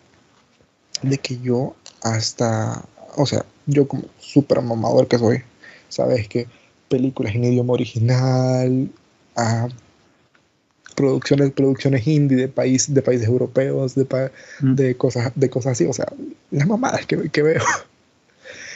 de 1.03 1.19
que 1.19 1.39
yo 1.39 1.77
hasta, 2.05 2.85
o 3.17 3.27
sea, 3.27 3.45
yo 3.67 3.89
como 3.89 4.05
súper 4.21 4.61
mamador 4.63 5.09
que 5.09 5.19
soy, 5.19 5.43
sabes 5.89 6.29
que 6.29 6.47
películas 6.89 7.35
en 7.35 7.45
idioma 7.45 7.73
original, 7.73 8.89
a 9.37 9.69
producciones, 10.95 11.51
producciones 11.51 12.07
indie 12.07 12.37
de 12.37 12.49
país, 12.49 12.93
de 12.95 13.03
países 13.03 13.27
europeos, 13.27 13.95
de, 13.97 14.05
pa- 14.05 14.31
Mm. 14.61 14.75
de 14.75 14.97
cosas, 14.97 15.33
de 15.35 15.51
cosas 15.51 15.73
así, 15.73 15.87
o 15.87 15.93
sea, 15.93 16.07
las 16.53 16.69
mamadas 16.69 17.05
que, 17.07 17.29
que 17.31 17.43
veo. 17.43 17.63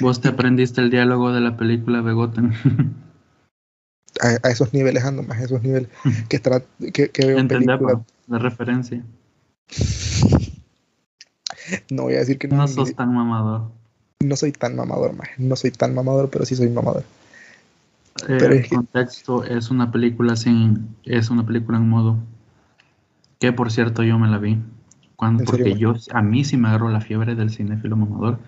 Vos 0.01 0.21
te 0.21 0.29
aprendiste 0.29 0.81
el 0.81 0.91
diálogo 0.91 1.33
de 1.33 1.41
la 1.41 1.57
película 1.57 2.01
Begotten. 2.01 2.53
A, 4.21 4.49
a 4.49 4.51
esos 4.51 4.73
niveles 4.75 5.05
ando 5.05 5.23
más, 5.23 5.39
a 5.39 5.45
esos 5.45 5.63
niveles 5.63 5.89
que, 6.29 6.43
tra- 6.43 6.65
que, 6.93 7.11
que 7.11 7.27
veo 7.27 7.39
Entendé 7.39 7.67
películas. 7.67 7.99
la 8.27 8.39
referencia. 8.39 9.05
No 11.91 12.05
voy 12.05 12.15
a 12.15 12.19
decir 12.21 12.39
que 12.39 12.49
no, 12.49 12.57
No 12.57 12.69
sos 12.69 12.95
tan 12.95 13.13
mamador. 13.15 13.71
no 14.21 14.37
soy 14.37 14.53
tan 14.53 14.77
mamador, 14.77 15.15
más, 15.15 15.29
no 15.39 15.57
soy 15.57 15.71
tan 15.71 15.95
mamador, 15.95 16.29
pero 16.31 16.45
sí 16.45 16.57
soy 16.57 16.69
mamador. 16.71 17.05
Eh, 18.23 18.37
Pero 18.39 18.47
el 18.47 18.59
es 18.61 18.69
que- 18.69 18.75
contexto 18.77 19.45
es 19.45 19.71
una 19.71 19.93
película 19.93 20.35
sin. 20.37 20.97
Es 21.05 21.31
una 21.31 21.47
película 21.47 21.79
en 21.79 21.89
modo. 21.89 22.19
Que 23.39 23.53
por 23.53 23.71
cierto 23.71 24.03
yo 24.03 24.19
me 24.19 24.29
la 24.29 24.39
vi. 24.39 24.59
Cuando, 25.15 25.43
¿En 25.43 25.49
serio, 25.49 25.65
porque 25.65 25.71
man? 25.71 25.79
yo, 25.79 26.17
a 26.17 26.23
mí 26.23 26.45
sí 26.45 26.57
me 26.57 26.69
agarró 26.69 26.89
la 26.89 27.01
fiebre 27.01 27.35
del 27.37 27.51
cinéfilo 27.51 27.97
mamador. 27.97 28.39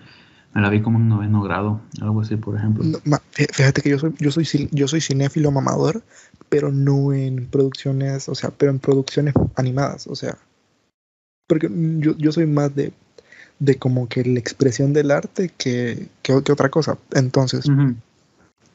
Me 0.53 0.61
la 0.61 0.69
vi 0.69 0.81
como 0.81 0.97
en 0.99 1.07
noveno 1.07 1.41
grado, 1.41 1.79
algo 2.01 2.19
así, 2.21 2.35
por 2.35 2.57
ejemplo. 2.57 2.83
No, 2.83 2.97
ma- 3.05 3.21
fí- 3.33 3.47
fíjate 3.53 3.81
que 3.81 3.89
yo 3.89 3.97
soy, 3.99 4.13
yo 4.19 4.31
soy, 4.31 4.45
yo 4.71 4.87
soy 4.89 4.99
cinéfilo 4.99 5.49
mamador, 5.51 6.03
pero 6.49 6.69
no 6.73 7.13
en 7.13 7.45
producciones, 7.47 8.27
o 8.27 8.35
sea, 8.35 8.49
pero 8.51 8.71
en 8.71 8.79
producciones 8.79 9.33
animadas, 9.55 10.07
o 10.07 10.15
sea, 10.17 10.37
porque 11.47 11.69
yo, 11.99 12.17
yo 12.17 12.31
soy 12.33 12.47
más 12.47 12.75
de, 12.75 12.91
de 13.61 13.75
como 13.77 14.07
que 14.09 14.23
la 14.25 14.39
expresión 14.39 14.91
del 14.91 15.11
arte 15.11 15.51
que, 15.55 16.07
que, 16.23 16.41
que 16.43 16.51
otra 16.51 16.69
cosa. 16.69 16.97
Entonces, 17.13 17.67
Ujú. 17.67 17.93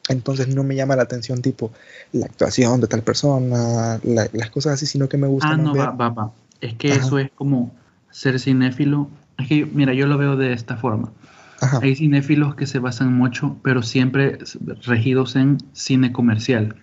entonces 0.09 0.47
no 0.55 0.63
me 0.63 0.75
llama 0.75 0.95
la 0.95 1.03
atención 1.03 1.41
tipo 1.41 1.71
la 2.13 2.25
actuación 2.25 2.79
de 2.79 2.87
tal 2.87 3.01
persona, 3.03 3.99
la- 4.03 4.29
las 4.31 4.49
cosas 4.49 4.73
así, 4.75 4.85
sino 4.85 5.09
que 5.09 5.17
me 5.17 5.27
gusta 5.27 5.49
Ah, 5.49 5.57
no, 5.57 5.73
ver. 5.73 5.81
va, 5.81 5.91
va, 5.91 6.09
va. 6.09 6.31
Es 6.61 6.73
que 6.75 6.93
Ajá. 6.93 7.01
eso 7.05 7.19
es 7.19 7.29
como 7.35 7.75
ser 8.11 8.39
cinéfilo. 8.39 9.09
Es 9.37 9.47
que, 9.49 9.65
mira, 9.65 9.93
yo 9.93 10.07
lo 10.07 10.17
veo 10.17 10.37
de 10.37 10.53
esta 10.53 10.77
forma. 10.77 11.11
Ajá, 11.59 11.79
Hay 11.83 11.95
cinéfilos 11.95 12.55
que 12.55 12.65
se 12.65 12.79
basan 12.79 13.13
mucho, 13.13 13.57
pero 13.63 13.81
siempre 13.83 14.37
regidos 14.85 15.35
en 15.35 15.57
cine 15.73 16.13
comercial. 16.13 16.75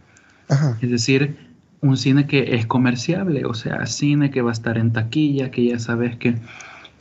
ajá, 0.48 0.76
Es 0.82 0.90
decir, 0.90 1.38
un 1.80 1.96
cine 1.96 2.26
que 2.26 2.54
es 2.56 2.66
comerciable, 2.66 3.46
o 3.46 3.54
sea, 3.54 3.86
cine 3.86 4.30
que 4.30 4.42
va 4.42 4.50
a 4.50 4.52
estar 4.52 4.76
en 4.76 4.92
taquilla, 4.92 5.50
que 5.50 5.64
ya 5.64 5.78
sabes 5.78 6.16
que 6.16 6.36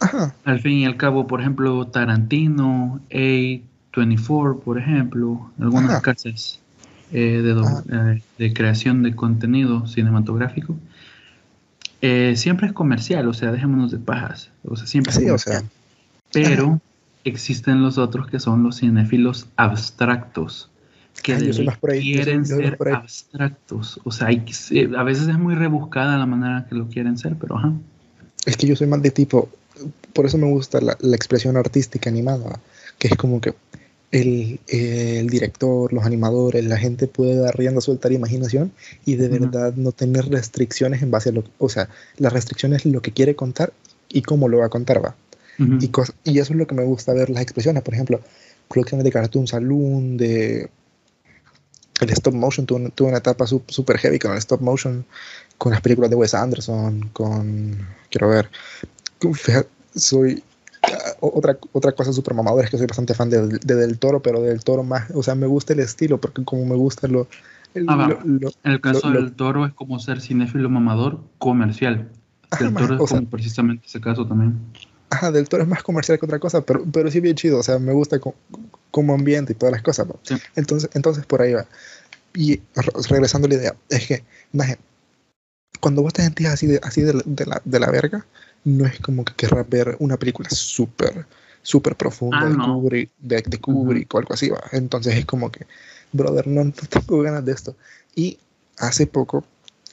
ajá, 0.04 0.36
al 0.44 0.60
fin 0.60 0.74
y 0.74 0.86
al 0.86 0.98
cabo, 0.98 1.28
por 1.28 1.42
ejemplo, 1.42 1.88
Tarantino, 1.88 3.00
A24, 3.10 4.60
por 4.60 4.78
ejemplo, 4.78 5.52
algunas 5.60 5.92
Ajá. 5.92 6.02
casas 6.02 6.60
eh, 7.12 7.42
de, 7.42 7.52
Ajá. 7.52 7.84
eh, 7.92 8.24
de 8.38 8.54
creación 8.54 9.04
de 9.04 9.16
contenido 9.16 9.88
cinematográfico, 9.88 10.76
eh, 12.02 12.36
siempre 12.36 12.68
es 12.68 12.74
comercial, 12.74 13.28
o 13.28 13.34
sea, 13.34 13.52
dejémonos 13.52 13.92
de 13.92 14.00
pajas, 14.00 14.52
o 14.66 14.76
sea, 14.76 14.88
siempre 14.88 15.12
es 15.12 15.18
sí, 15.18 15.24
o 15.24 15.28
comercial. 15.28 15.70
sea, 16.32 16.52
Pero 16.52 16.82
existen 17.24 17.82
los 17.82 17.98
otros 17.98 18.28
que 18.28 18.39
son 18.39 18.63
los 18.63 18.80
cinéfilos 18.80 19.48
abstractos, 19.56 20.70
que 21.22 21.34
ahí, 21.34 21.52
quieren 22.02 22.44
yo 22.44 22.58
ser 22.58 22.78
abstractos. 22.92 24.02
O 24.04 24.12
sea, 24.12 24.28
hay 24.28 24.44
a 24.98 25.04
veces 25.04 25.30
es 25.30 25.39
muy 25.39 25.56
rebuscada 25.56 26.18
la 26.18 26.26
manera 26.26 26.66
que 26.68 26.76
lo 26.76 26.89
quieren 26.89 27.18
ser, 27.18 27.38
pero 27.38 27.58
ajá. 27.58 27.72
Es 28.46 28.58
que 28.58 28.68
yo 28.68 28.76
soy 28.76 28.88
más 28.88 29.02
de 29.02 29.12
tipo, 29.12 29.50
por 30.13 30.26
eso 30.26 30.38
me 30.38 30.47
gusta 30.47 30.80
la, 30.82 30.97
la 31.02 31.15
expresión 31.15 31.58
artística 31.58 32.10
animada, 32.10 32.60
que 32.99 33.08
es 33.08 33.15
como 33.17 33.41
que 33.41 33.54
el, 34.12 34.60
el 34.67 35.28
director, 35.30 35.91
los 35.91 36.06
animadores, 36.06 36.63
la 36.65 36.78
gente 36.78 37.08
puede 37.08 37.36
dar 37.36 37.58
rienda 37.58 37.82
suelta 37.82 38.08
a 38.08 38.12
la 38.12 38.17
imaginación 38.17 38.71
y 39.06 39.15
de 39.15 39.28
verdad 39.28 39.73
no 39.76 39.91
tener 39.91 40.30
restricciones 40.30 41.02
en 41.02 41.10
base 41.10 41.30
a 41.30 41.32
lo 41.32 41.43
o 41.58 41.67
sea, 41.67 41.89
las 42.17 42.32
restricciones 42.32 42.86
es 42.86 42.91
lo 42.91 43.02
que 43.02 43.12
quiere 43.12 43.36
contar 43.36 43.73
y 44.10 44.21
cómo 44.21 44.47
lo 44.49 44.60
va 44.60 44.67
a 44.67 44.69
contar, 44.69 45.04
va. 45.04 45.15
Y, 45.82 45.88
cos- 45.89 46.13
y 46.23 46.38
eso 46.39 46.54
es 46.54 46.60
lo 46.60 46.67
que 46.67 46.76
me 46.76 46.84
gusta 46.84 47.13
ver 47.13 47.30
las 47.32 47.41
expresiones, 47.41 47.82
por 47.82 47.93
ejemplo, 47.95 48.21
producciones 48.69 49.04
de 49.04 49.12
Cartoon 49.12 49.47
Saloon, 49.47 50.17
de 50.17 50.69
el 52.02 52.10
stop 52.10 52.34
motion, 52.34 52.65
tuvo, 52.65 52.80
una- 52.80 52.89
tuvo 52.89 53.08
una 53.10 53.17
etapa 53.19 53.45
super 53.47 53.97
heavy 53.97 54.19
con 54.19 54.32
el 54.32 54.38
stop 54.38 54.62
motion, 54.62 55.06
con 55.58 55.71
las 55.71 55.82
películas 55.82 56.10
de 56.10 56.15
Wes 56.15 56.34
Anderson, 56.34 57.10
con, 57.13 57.88
quiero 58.10 58.30
ver, 58.30 58.49
soy, 59.95 60.43
ah, 60.91 61.13
otra, 61.21 61.58
otra 61.71 61.91
cosa 61.93 62.13
super 62.13 62.34
mamadora 62.34 62.65
es 62.65 62.71
que 62.71 62.77
soy 62.77 62.88
bastante 62.88 63.13
fan 63.13 63.29
de, 63.29 63.47
de 63.47 63.75
Del 63.75 63.99
Toro, 63.99 64.21
pero 64.21 64.41
Del 64.41 64.63
Toro 64.63 64.84
más, 64.84 65.10
o 65.12 65.23
sea, 65.23 65.36
me 65.36 65.47
gusta 65.47 65.73
el 65.73 65.79
estilo, 65.79 66.19
porque 66.19 66.43
como 66.43 66.65
me 66.65 66.75
gusta 66.75 67.08
lo... 67.08 67.27
el- 67.73 67.86
Ah, 67.89 67.95
va. 67.95 68.08
lo- 68.08 68.19
lo- 68.25 68.49
En 68.63 68.71
el 68.71 68.82
caso 68.82 69.10
lo- 69.10 69.21
del 69.21 69.34
toro 69.34 69.65
es 69.65 69.73
como 69.73 69.99
ser 69.99 70.21
cinéfilo 70.21 70.69
mamador 70.69 71.21
comercial. 71.38 72.10
Ajá, 72.51 72.65
el 72.65 72.71
más, 72.71 72.84
toro 72.84 72.95
es 73.03 73.10
sea, 73.10 73.17
como 73.19 73.29
precisamente 73.29 73.86
ese 73.88 73.99
caso 73.99 74.27
también. 74.27 74.60
Ajá, 75.10 75.32
Del 75.32 75.47
Toro 75.47 75.62
es 75.63 75.69
más 75.69 75.84
comercial 75.84 76.17
que 76.19 76.25
otra 76.25 76.39
cosa, 76.39 76.62
pero, 76.62 76.84
pero 76.91 77.12
sí 77.12 77.19
bien 77.19 77.36
chido, 77.36 77.60
o 77.60 77.63
sea, 77.63 77.77
me 77.77 77.93
gusta 77.93 78.19
co- 78.19 78.34
como 78.89 79.13
ambiente 79.13 79.53
y 79.53 79.56
todas 79.56 79.71
las 79.73 79.82
cosas. 79.84 80.08
Entonces, 80.56 80.89
entonces 80.95 81.25
por 81.27 81.41
ahí 81.41 81.53
va. 81.53 81.67
Y 82.34 82.58
re- 82.75 82.91
regresando 83.10 83.45
a 83.45 83.49
la 83.49 83.56
idea, 83.56 83.75
es 83.89 84.08
que, 84.08 84.23
maje, 84.53 84.79
cuando 85.79 86.01
vos 86.01 86.13
te 86.13 86.23
sentís 86.23 86.47
así 86.47 86.65
de, 86.65 86.79
así 86.84 87.01
de, 87.01 87.13
la, 87.45 87.62
de 87.63 87.79
la 87.79 87.91
verga, 87.91 88.25
no 88.65 88.86
es 88.86 88.99
como 88.99 89.26
que 89.26 89.34
querrás 89.36 89.67
ver 89.69 89.95
una 89.99 90.17
película 90.17 90.49
súper, 90.49 91.26
súper 91.62 91.95
profunda 91.95 92.39
Ah, 92.41 92.49
de, 92.49 92.56
no. 92.56 92.76
Kubrick, 92.76 93.12
de, 93.19 93.41
de 93.41 93.60
Kubrick 93.60 94.13
o 94.13 94.17
algo 94.19 94.34
así, 94.34 94.49
va. 94.49 94.62
Entonces 94.71 95.15
es 95.15 95.26
como 95.26 95.52
que, 95.52 95.65
brother, 96.12 96.47
no, 96.47 96.63
no 96.63 96.71
tengo 96.71 97.21
ganas 97.21 97.43
de 97.45 97.52
esto. 97.52 97.76
Y 98.15 98.38
hace 98.78 99.08
poco 99.08 99.43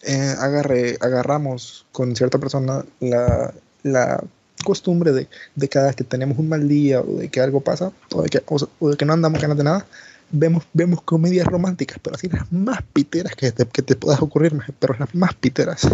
eh, 0.03 0.35
agarré, 0.39 0.97
agarramos 1.01 1.87
con 1.93 2.15
cierta 2.17 2.39
persona 2.39 2.85
la, 3.01 3.53
la 3.83 4.23
costumbre 4.65 5.13
de, 5.13 5.29
de 5.55 5.69
cada 5.69 5.87
vez 5.87 5.97
que 5.97 6.05
tenemos 6.05 6.39
un 6.39 6.49
mal 6.49 6.69
día 6.69 7.01
o 7.01 7.17
de 7.17 7.29
que 7.29 7.41
algo 7.41 7.61
pasa 7.61 7.93
o 8.13 8.23
de 8.23 8.29
que, 8.29 8.43
o, 8.47 8.69
o 8.79 8.91
de 8.91 8.97
que 8.97 9.05
no 9.05 9.13
andamos 9.15 9.41
ganas 9.41 9.57
de 9.57 9.65
nada, 9.65 9.87
vemos, 10.31 10.65
vemos 10.73 11.03
comedias 11.03 11.47
románticas, 11.47 11.99
pero 12.03 12.17
así 12.17 12.29
las 12.29 12.51
más 12.53 12.83
piteras 12.93 13.35
que 13.35 13.53
te, 13.53 13.67
que 13.67 13.83
te 13.83 13.97
puedas 13.97 14.21
ocurrir, 14.23 14.55
pero 14.79 14.95
las 14.99 15.15
más 15.15 15.35
piteras. 15.35 15.89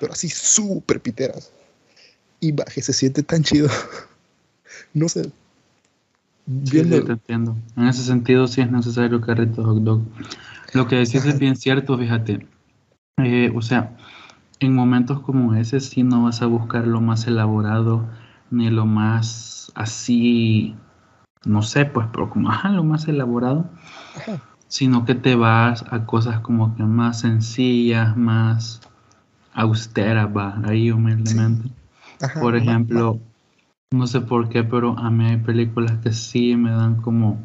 Pero 0.00 0.12
así 0.12 0.28
súper 0.28 1.00
piteras. 1.00 1.50
Y 2.40 2.52
baje, 2.52 2.82
se 2.82 2.92
siente 2.92 3.22
tan 3.22 3.42
chido. 3.42 3.68
No 4.92 5.08
sé. 5.08 5.24
Sí, 5.24 5.30
Viendo, 6.46 6.96
sí, 6.98 7.04
te 7.04 7.12
entiendo. 7.12 7.56
En 7.76 7.86
ese 7.86 8.02
sentido 8.02 8.46
sí 8.46 8.60
es 8.60 8.70
necesario 8.70 9.20
carrito 9.20 9.64
hot 9.64 9.82
dog. 9.82 10.02
Lo 10.72 10.88
que 10.88 10.96
decís 10.96 11.24
es 11.24 11.38
bien 11.38 11.56
cierto, 11.56 11.96
fíjate. 11.96 12.46
Eh, 13.18 13.52
o 13.54 13.62
sea, 13.62 13.96
en 14.60 14.74
momentos 14.74 15.20
como 15.20 15.54
ese 15.54 15.80
sí 15.80 16.02
no 16.02 16.24
vas 16.24 16.42
a 16.42 16.46
buscar 16.46 16.86
lo 16.86 17.00
más 17.00 17.26
elaborado 17.26 18.04
ni 18.50 18.70
lo 18.70 18.86
más 18.86 19.72
así, 19.74 20.74
no 21.44 21.62
sé, 21.62 21.86
pues, 21.86 22.06
pero 22.12 22.30
como 22.30 22.50
ajá, 22.50 22.70
lo 22.70 22.84
más 22.84 23.08
elaborado, 23.08 23.70
Ajá. 24.16 24.40
sino 24.68 25.04
que 25.04 25.14
te 25.14 25.34
vas 25.34 25.84
a 25.90 26.06
cosas 26.06 26.40
como 26.40 26.76
que 26.76 26.82
más 26.82 27.20
sencillas, 27.20 28.16
más 28.16 28.80
austeras, 29.54 30.28
va, 30.36 30.60
ahí 30.66 30.90
humildemente. 30.90 31.70
ajá, 32.20 32.40
Por 32.40 32.56
ejemplo, 32.56 33.20
no 33.92 34.06
sé 34.06 34.20
por 34.22 34.48
qué, 34.50 34.64
pero 34.64 34.98
a 34.98 35.10
mí 35.10 35.26
hay 35.26 35.38
películas 35.38 35.98
que 36.02 36.12
sí 36.12 36.56
me 36.56 36.72
dan 36.72 36.96
como, 37.02 37.40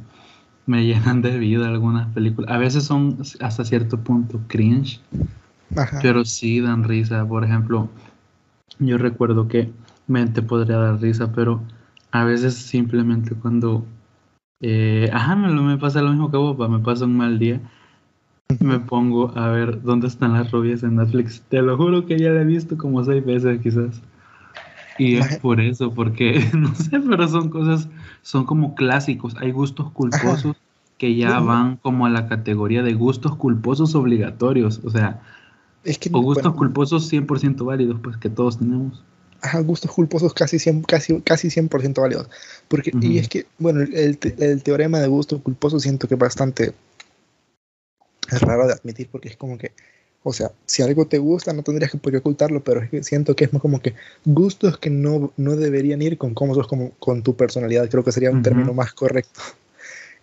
me 0.68 0.86
llenan 0.86 1.22
de 1.22 1.38
vida 1.40 1.68
algunas 1.70 2.14
películas. 2.14 2.52
A 2.52 2.58
veces 2.60 2.86
son 2.86 3.20
hasta 3.42 3.66
cierto 3.66 4.00
punto 4.04 4.42
cringe, 4.48 5.02
ajá. 5.76 6.02
pero 6.02 6.26
sí 6.26 6.60
dan 6.62 6.84
risa. 6.84 7.28
Por 7.28 7.44
ejemplo, 7.44 7.90
yo 8.80 8.98
recuerdo 8.98 9.48
que 9.48 9.72
me 10.08 10.26
te 10.28 10.42
podría 10.42 10.78
dar 10.78 11.02
risa, 11.02 11.32
pero 11.34 11.62
a 12.12 12.26
veces 12.26 12.56
simplemente 12.56 13.36
cuando, 13.36 13.86
eh, 14.62 15.10
ajá, 15.14 15.36
me, 15.36 15.50
me 15.54 15.78
pasa 15.78 16.02
lo 16.02 16.12
mismo 16.12 16.32
que 16.32 16.38
vos, 16.38 16.58
pa, 16.58 16.68
me 16.68 16.80
pasa 16.80 17.06
un 17.06 17.18
mal 17.18 17.40
día, 17.40 17.62
me 18.58 18.80
pongo 18.80 19.32
a 19.38 19.50
ver 19.50 19.82
dónde 19.84 20.08
están 20.08 20.34
las 20.34 20.52
rubias 20.52 20.82
en 20.82 20.96
Netflix. 20.96 21.42
Te 21.50 21.62
lo 21.62 21.78
juro 21.78 22.06
que 22.08 22.18
ya 22.20 22.32
la 22.32 22.42
he 22.42 22.46
visto 22.46 22.78
como 22.78 23.04
seis 23.04 23.24
veces 23.24 23.62
quizás. 23.62 24.02
Y 24.98 25.18
es 25.18 25.38
por 25.38 25.62
eso, 25.62 25.94
porque 25.94 26.44
no 26.54 26.74
sé, 26.76 27.00
pero 27.00 27.28
son 27.28 27.50
cosas, 27.50 27.88
son 28.24 28.46
como 28.46 28.74
clásicos. 28.76 29.36
Hay 29.38 29.52
gustos 29.52 29.92
culposos 29.92 30.58
que 30.98 31.16
ya 31.16 31.40
van 31.40 31.78
como 31.78 32.08
a 32.08 32.10
la 32.10 32.28
categoría 32.28 32.82
de 32.84 32.94
gustos 32.96 33.36
culposos 33.36 33.94
obligatorios. 33.96 34.82
O 34.84 34.90
sea, 34.90 35.22
Es 35.84 36.00
que, 36.00 36.10
o 36.12 36.20
gustos 36.22 36.44
bueno, 36.44 36.58
culposos 36.58 37.08
100% 37.08 37.66
válidos, 37.66 38.00
pues 38.04 38.18
que 38.18 38.30
todos 38.30 38.58
tenemos. 38.58 39.02
ajá, 39.42 39.60
gustos 39.62 39.92
culposos 39.92 40.34
casi 40.34 40.58
100%, 40.58 40.88
casi, 40.88 41.22
casi 41.22 41.50
100 41.52 41.70
válidos. 41.96 42.28
Porque, 42.68 42.92
Ujú. 42.94 43.06
Y 43.06 43.20
es 43.20 43.30
que, 43.30 43.46
bueno, 43.60 43.82
el, 43.82 43.94
el 43.94 44.18
te- 44.18 44.36
el 44.52 44.64
teorema 44.64 44.98
de 45.00 45.08
gusto 45.08 45.40
culposo 45.42 45.80
siento 45.80 46.08
que 46.08 46.16
es 46.16 46.20
bastante 46.20 46.74
es 48.32 48.42
raro 48.42 48.68
de 48.68 48.74
admitir 48.74 49.10
porque 49.12 49.30
es 49.30 49.38
como 49.38 49.58
que, 49.58 49.72
o 50.24 50.34
sea, 50.34 50.52
si 50.66 50.82
algo 50.82 51.08
te 51.08 51.18
gusta 51.18 51.54
no 51.54 51.64
tendrías 51.64 51.92
que 51.92 51.98
por 51.98 52.12
qué 52.12 52.18
ocultarlo, 52.20 52.64
pero 52.64 52.82
es 52.82 52.90
que 52.90 53.04
siento 53.04 53.36
que 53.36 53.46
es 53.46 53.54
más 53.54 53.62
como 53.62 53.82
que 53.82 53.94
gustos 54.26 54.78
que 54.78 54.90
no, 54.90 55.32
no 55.38 55.56
deberían 55.56 56.02
ir 56.02 56.18
con 56.18 56.34
cómo 56.34 56.54
sos 56.56 56.68
como, 56.68 56.92
con 57.00 57.24
tu 57.24 57.36
personalidad, 57.36 57.90
creo 57.90 58.04
que 58.04 58.12
sería 58.12 58.30
un 58.30 58.38
Ujú. 58.38 58.44
término 58.44 58.74
más 58.74 58.94
correcto. 58.94 59.40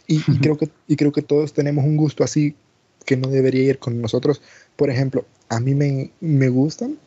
Y, 0.08 0.18
y 0.32 0.38
creo 0.38 0.56
que, 0.56 0.70
y 0.86 0.94
creo 0.94 1.10
que 1.10 1.22
todos 1.22 1.52
tenemos 1.52 1.84
un 1.84 1.96
gusto 1.96 2.22
así 2.22 2.54
que 3.04 3.16
no 3.16 3.28
debería 3.28 3.64
ir 3.64 3.78
con 3.78 4.00
nosotros. 4.00 4.40
Por 4.76 4.90
ejemplo, 4.90 5.24
a 5.48 5.60
mí 5.60 5.74
me, 5.74 6.10
me 6.20 6.48
gustan 6.48 6.98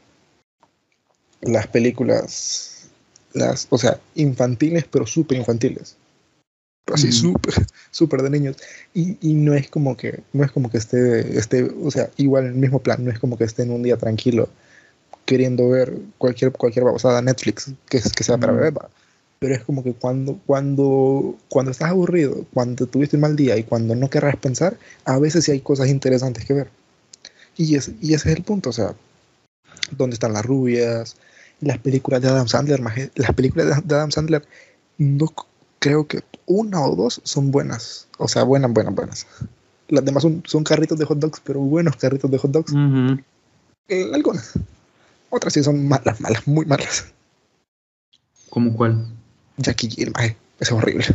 las 1.41 1.67
películas, 1.67 2.89
las, 3.33 3.67
o 3.69 3.77
sea, 3.77 3.99
infantiles, 4.15 4.85
pero 4.89 5.05
súper 5.05 5.37
infantiles. 5.37 5.95
Pero 6.89 6.95
así, 6.95 7.09
Ujú. 7.09 7.33
súper, 7.33 7.53
súper 7.91 8.21
de 8.23 8.29
niños. 8.31 8.57
Y, 8.95 9.17
y 9.21 9.35
no 9.35 9.53
es 9.53 9.69
como 9.69 9.95
que, 9.95 10.21
no 10.33 10.43
es 10.43 10.51
como 10.51 10.71
que 10.71 10.79
esté, 10.79 11.37
esté, 11.37 11.63
o 11.63 11.91
sea, 11.91 12.09
igual 12.17 12.45
en 12.45 12.53
el 12.53 12.57
mismo 12.57 12.79
plan, 12.79 13.05
no 13.05 13.11
es 13.11 13.19
como 13.19 13.37
que 13.37 13.43
esté 13.43 13.61
en 13.61 13.71
un 13.71 13.83
día 13.83 13.97
tranquilo 13.97 14.49
queriendo 15.25 15.69
ver 15.69 15.95
cualquier, 16.17 16.51
cualquier 16.51 16.85
babosada 16.85 17.21
Netflix 17.21 17.71
que, 17.87 18.01
que 18.01 18.23
sea 18.23 18.39
para 18.39 18.53
bebé. 18.53 18.79
Pero 19.37 19.53
es 19.53 19.63
como 19.63 19.83
que 19.83 19.93
cuando, 19.93 20.39
cuando, 20.47 21.37
cuando 21.49 21.69
estás 21.69 21.91
aburrido, 21.91 22.47
cuando 22.51 22.87
tuviste 22.87 23.15
un 23.15 23.21
mal 23.21 23.35
día 23.35 23.55
y 23.55 23.63
cuando 23.63 23.93
no 23.93 24.09
querrás 24.09 24.37
pensar, 24.37 24.77
a 25.05 25.19
veces 25.19 25.45
sí 25.45 25.51
hay 25.51 25.59
cosas 25.59 25.89
interesantes 25.89 26.45
que 26.45 26.53
ver. 26.53 26.69
Y, 27.55 27.75
es, 27.75 27.91
y 28.01 28.15
ese 28.15 28.31
es 28.31 28.37
el 28.37 28.43
punto, 28.43 28.71
o 28.71 28.73
sea, 28.73 28.95
¿dónde 29.91 30.15
están 30.15 30.33
las 30.33 30.43
rubias? 30.43 31.15
Las 31.61 31.77
películas 31.77 32.21
de 32.21 32.29
Adam 32.29 32.47
Sandler, 32.47 32.79
las 32.79 33.35
películas 33.35 33.67
de, 33.67 33.95
Adam 33.95 34.11
Sandler, 34.11 34.43
no 34.97 35.27
creo 35.79 36.07
que 36.07 36.23
una 36.45 36.81
o 36.81 36.95
dos 36.95 37.21
son 37.23 37.51
buenas, 37.51 38.07
o 38.17 38.27
sea, 38.27 38.43
buenas, 38.43 38.71
buenas, 38.71 38.93
buenas. 38.93 39.27
Las 39.87 40.05
demás 40.05 40.23
son, 40.23 40.43
son 40.45 40.63
carritos 40.63 40.99
de 40.99 41.05
hot 41.05 41.17
dogs, 41.17 41.41
pero 41.43 41.59
buenos 41.59 41.95
carritos 41.95 42.29
de 42.29 42.37
hot 42.37 42.51
dogs. 42.51 42.73
Eh, 43.87 44.11
algunas. 44.13 44.53
Otras 45.29 45.53
sí 45.53 45.63
son 45.63 45.87
malas, 45.87 46.21
malas, 46.21 46.47
muy 46.47 46.65
malas. 46.65 47.07
¿Cómo 48.49 48.75
cuál? 48.75 49.07
Jackie 49.57 49.89
Jill, 49.89 50.13
es 50.59 50.71
horrible. 50.71 51.05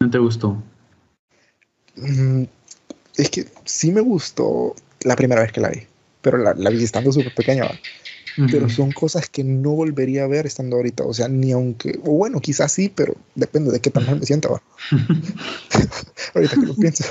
¿No 0.00 0.10
te 0.10 0.18
gustó? 0.18 0.62
Mm, 1.96 2.44
es 3.16 3.30
que 3.30 3.46
sí 3.64 3.92
me 3.92 4.00
gustó 4.00 4.74
la 5.02 5.16
primera 5.16 5.42
vez 5.42 5.52
que 5.52 5.60
la 5.60 5.68
vi, 5.68 5.86
pero 6.22 6.38
la, 6.38 6.54
la 6.54 6.70
vi 6.70 6.82
estando 6.82 7.12
súper 7.12 7.34
pequeña, 7.34 7.64
¿va? 7.64 7.78
Pero 8.50 8.68
son 8.68 8.92
cosas 8.92 9.28
que 9.28 9.44
no 9.44 9.70
volvería 9.70 10.24
a 10.24 10.28
ver 10.28 10.46
estando 10.46 10.76
ahorita, 10.76 11.04
o 11.04 11.14
sea, 11.14 11.28
ni 11.28 11.52
aunque, 11.52 11.98
o 12.04 12.12
bueno, 12.12 12.40
quizás 12.40 12.72
sí, 12.72 12.92
pero 12.94 13.14
depende 13.34 13.70
de 13.70 13.80
qué 13.80 13.90
tan 13.90 14.06
mal 14.06 14.18
me 14.18 14.26
sienta, 14.26 14.48
¿va? 14.48 14.62
ahorita 16.34 16.54
que 16.54 16.66
lo 16.66 16.74
pienso. 16.74 17.04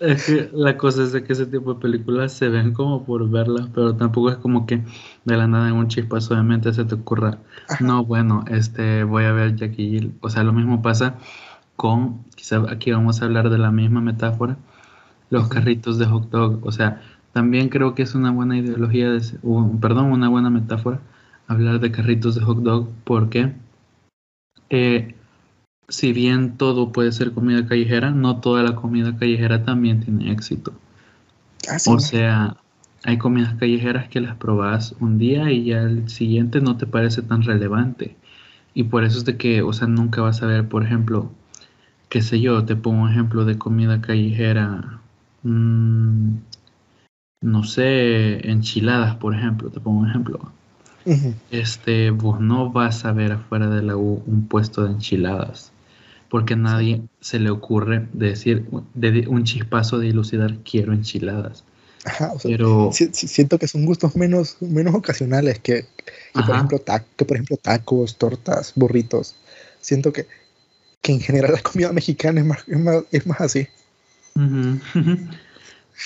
Es 0.00 0.26
que 0.26 0.50
la 0.52 0.76
cosa 0.76 1.04
es 1.04 1.12
de 1.12 1.22
que 1.22 1.32
ese 1.32 1.46
tipo 1.46 1.74
de 1.74 1.80
películas 1.80 2.32
se 2.32 2.48
ven 2.48 2.72
como 2.72 3.04
por 3.04 3.28
verlas, 3.30 3.68
pero 3.72 3.94
tampoco 3.94 4.30
es 4.30 4.36
como 4.36 4.66
que 4.66 4.82
de 5.24 5.36
la 5.36 5.46
nada 5.46 5.68
en 5.68 5.74
un 5.74 5.86
chispazo 5.86 6.34
de 6.34 6.42
mente 6.42 6.72
se 6.72 6.84
te 6.84 6.96
ocurra, 6.96 7.38
Ajá. 7.68 7.84
no, 7.84 8.04
bueno, 8.04 8.44
este, 8.50 9.04
voy 9.04 9.24
a 9.24 9.32
ver 9.32 9.54
Jackie 9.54 9.90
Jill. 9.90 10.14
O 10.20 10.28
sea, 10.28 10.42
lo 10.42 10.52
mismo 10.52 10.82
pasa 10.82 11.18
con, 11.76 12.24
quizá 12.34 12.64
aquí 12.68 12.90
vamos 12.90 13.22
a 13.22 13.26
hablar 13.26 13.48
de 13.48 13.58
la 13.58 13.70
misma 13.70 14.00
metáfora, 14.00 14.56
los 15.30 15.48
carritos 15.48 15.98
de 15.98 16.06
hot 16.06 16.30
dog. 16.30 16.66
O 16.66 16.72
sea, 16.72 17.00
también 17.32 17.68
creo 17.68 17.94
que 17.94 18.02
es 18.02 18.14
una 18.14 18.30
buena 18.30 18.58
ideología, 18.58 19.10
de, 19.10 19.20
perdón, 19.80 20.12
una 20.12 20.28
buena 20.28 20.50
metáfora 20.50 21.00
hablar 21.46 21.80
de 21.80 21.90
carritos 21.90 22.34
de 22.34 22.42
hot 22.42 22.58
dog 22.58 22.88
porque 23.04 23.52
eh, 24.70 25.14
si 25.88 26.12
bien 26.12 26.56
todo 26.56 26.92
puede 26.92 27.12
ser 27.12 27.32
comida 27.32 27.66
callejera, 27.66 28.10
no 28.10 28.40
toda 28.40 28.62
la 28.62 28.74
comida 28.74 29.16
callejera 29.16 29.64
también 29.64 30.00
tiene 30.00 30.32
éxito. 30.32 30.72
Ah, 31.68 31.78
sí, 31.78 31.90
O 31.92 31.98
sea, 31.98 32.56
hay 33.04 33.18
comidas 33.18 33.54
callejeras 33.54 34.08
que 34.08 34.20
las 34.20 34.36
probás 34.36 34.94
un 35.00 35.18
día 35.18 35.50
y 35.50 35.64
ya 35.64 35.82
el 35.82 36.08
siguiente 36.08 36.60
no 36.60 36.76
te 36.76 36.86
parece 36.86 37.22
tan 37.22 37.42
relevante. 37.42 38.16
Y 38.74 38.84
por 38.84 39.04
eso 39.04 39.18
es 39.18 39.24
de 39.26 39.36
que, 39.36 39.60
o 39.62 39.72
sea, 39.72 39.86
nunca 39.86 40.22
vas 40.22 40.42
a 40.42 40.46
ver, 40.46 40.66
por 40.68 40.82
ejemplo, 40.82 41.30
qué 42.08 42.22
sé 42.22 42.40
yo, 42.40 42.64
te 42.64 42.76
pongo 42.76 43.02
un 43.02 43.10
ejemplo 43.10 43.44
de 43.44 43.58
comida 43.58 44.00
callejera, 44.00 45.00
mm, 45.42 46.36
no 47.42 47.64
sé, 47.64 48.48
enchiladas, 48.48 49.16
por 49.16 49.34
ejemplo, 49.34 49.68
te 49.70 49.80
pongo 49.80 50.00
un 50.00 50.08
ejemplo. 50.10 50.40
Ujú. 51.04 51.34
Este, 51.50 52.10
vos 52.10 52.40
no 52.40 52.70
vas 52.70 53.04
a 53.04 53.12
ver 53.12 53.32
afuera 53.32 53.68
de 53.68 53.82
la 53.82 53.96
U 53.96 54.22
un 54.26 54.46
puesto 54.48 54.84
de 54.84 54.92
enchiladas, 54.92 55.70
porque 56.28 56.54
a 56.54 56.56
nadie 56.56 57.02
se 57.20 57.38
le 57.40 57.50
ocurre 57.50 58.06
decir 58.12 58.64
de 58.94 59.26
un 59.28 59.44
chispazo 59.44 59.98
de 59.98 60.06
dilucidar 60.06 60.56
quiero 60.64 60.92
enchiladas. 60.92 61.64
Ajá, 62.04 62.32
o 62.32 62.38
sea, 62.38 62.50
Pero, 62.50 62.90
si- 62.92 63.10
si- 63.12 63.28
siento 63.28 63.58
que 63.58 63.68
son 63.68 63.84
gustos 63.84 64.16
menos, 64.16 64.56
menos 64.60 64.94
ocasionales 64.94 65.58
que, 65.60 65.86
que 66.34 66.42
por 66.42 66.54
ejemplo, 66.54 66.78
ta- 66.78 67.04
que 67.16 67.24
por 67.24 67.36
ejemplo 67.36 67.56
tacos, 67.56 68.16
tortas, 68.16 68.72
burritos. 68.74 69.36
Siento 69.80 70.12
que, 70.12 70.26
que 71.00 71.12
en 71.12 71.20
general 71.20 71.52
la 71.52 71.60
comida 71.62 71.92
mexicana 71.92 72.40
es 72.40 72.46
más, 72.46 72.64
es 72.66 72.78
más, 72.80 73.04
es 73.12 73.26
más 73.26 73.40
así. 73.40 73.66
Ujú. 74.36 74.78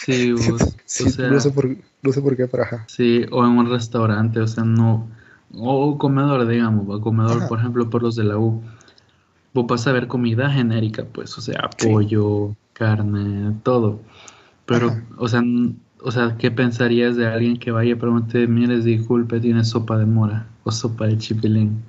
sí, 0.05 0.33
vos, 0.33 0.77
Sí, 0.85 1.05
o 1.05 1.09
sea, 1.09 1.31
no, 1.31 1.41
sé 1.41 1.51
por, 1.51 1.69
no 2.03 2.13
sé 2.13 2.21
por 2.23 2.37
qué, 2.37 2.47
pero 2.47 2.63
ajá. 2.65 2.85
sí, 2.89 3.25
o 3.31 3.45
en 3.45 3.53
un 3.59 3.71
restaurante, 3.71 4.41
o 4.41 4.47
sea, 4.47 4.65
no, 4.65 5.09
o 5.55 5.99
comedor, 5.99 6.47
digamos, 6.47 6.87
o 6.89 7.01
comedor, 7.01 7.39
Ajá. 7.39 7.49
por 7.49 7.59
ejemplo, 7.59 7.89
por 7.91 8.03
los 8.03 8.17
de 8.17 8.25
la 8.25 8.39
U, 8.39 8.63
vos 9.55 9.67
vas 9.67 9.87
a 9.87 9.93
ver 9.93 10.07
comida 10.07 10.51
genérica, 10.51 11.05
pues, 11.05 11.37
o 11.39 11.41
sea, 11.41 11.71
Sí. 11.79 11.87
pollo, 11.89 12.55
carne, 12.73 13.55
todo, 13.63 14.01
pero, 14.67 14.89
Ajá. 14.89 15.05
o 15.19 15.29
sea, 15.29 15.43
o 16.03 16.11
sea, 16.11 16.37
¿qué 16.39 16.51
pensarías 16.51 17.17
de 17.17 17.27
alguien 17.27 17.57
que 17.59 17.71
vaya 17.73 17.93
y 17.93 17.95
pregunte, 17.95 18.47
mire, 18.47 18.81
disculpe, 18.81 19.41
tiene 19.41 19.65
sopa 19.65 19.99
de 19.99 20.07
mora 20.07 20.47
o 20.65 20.71
sopa 20.71 21.07
de 21.07 21.19
chipilín? 21.19 21.83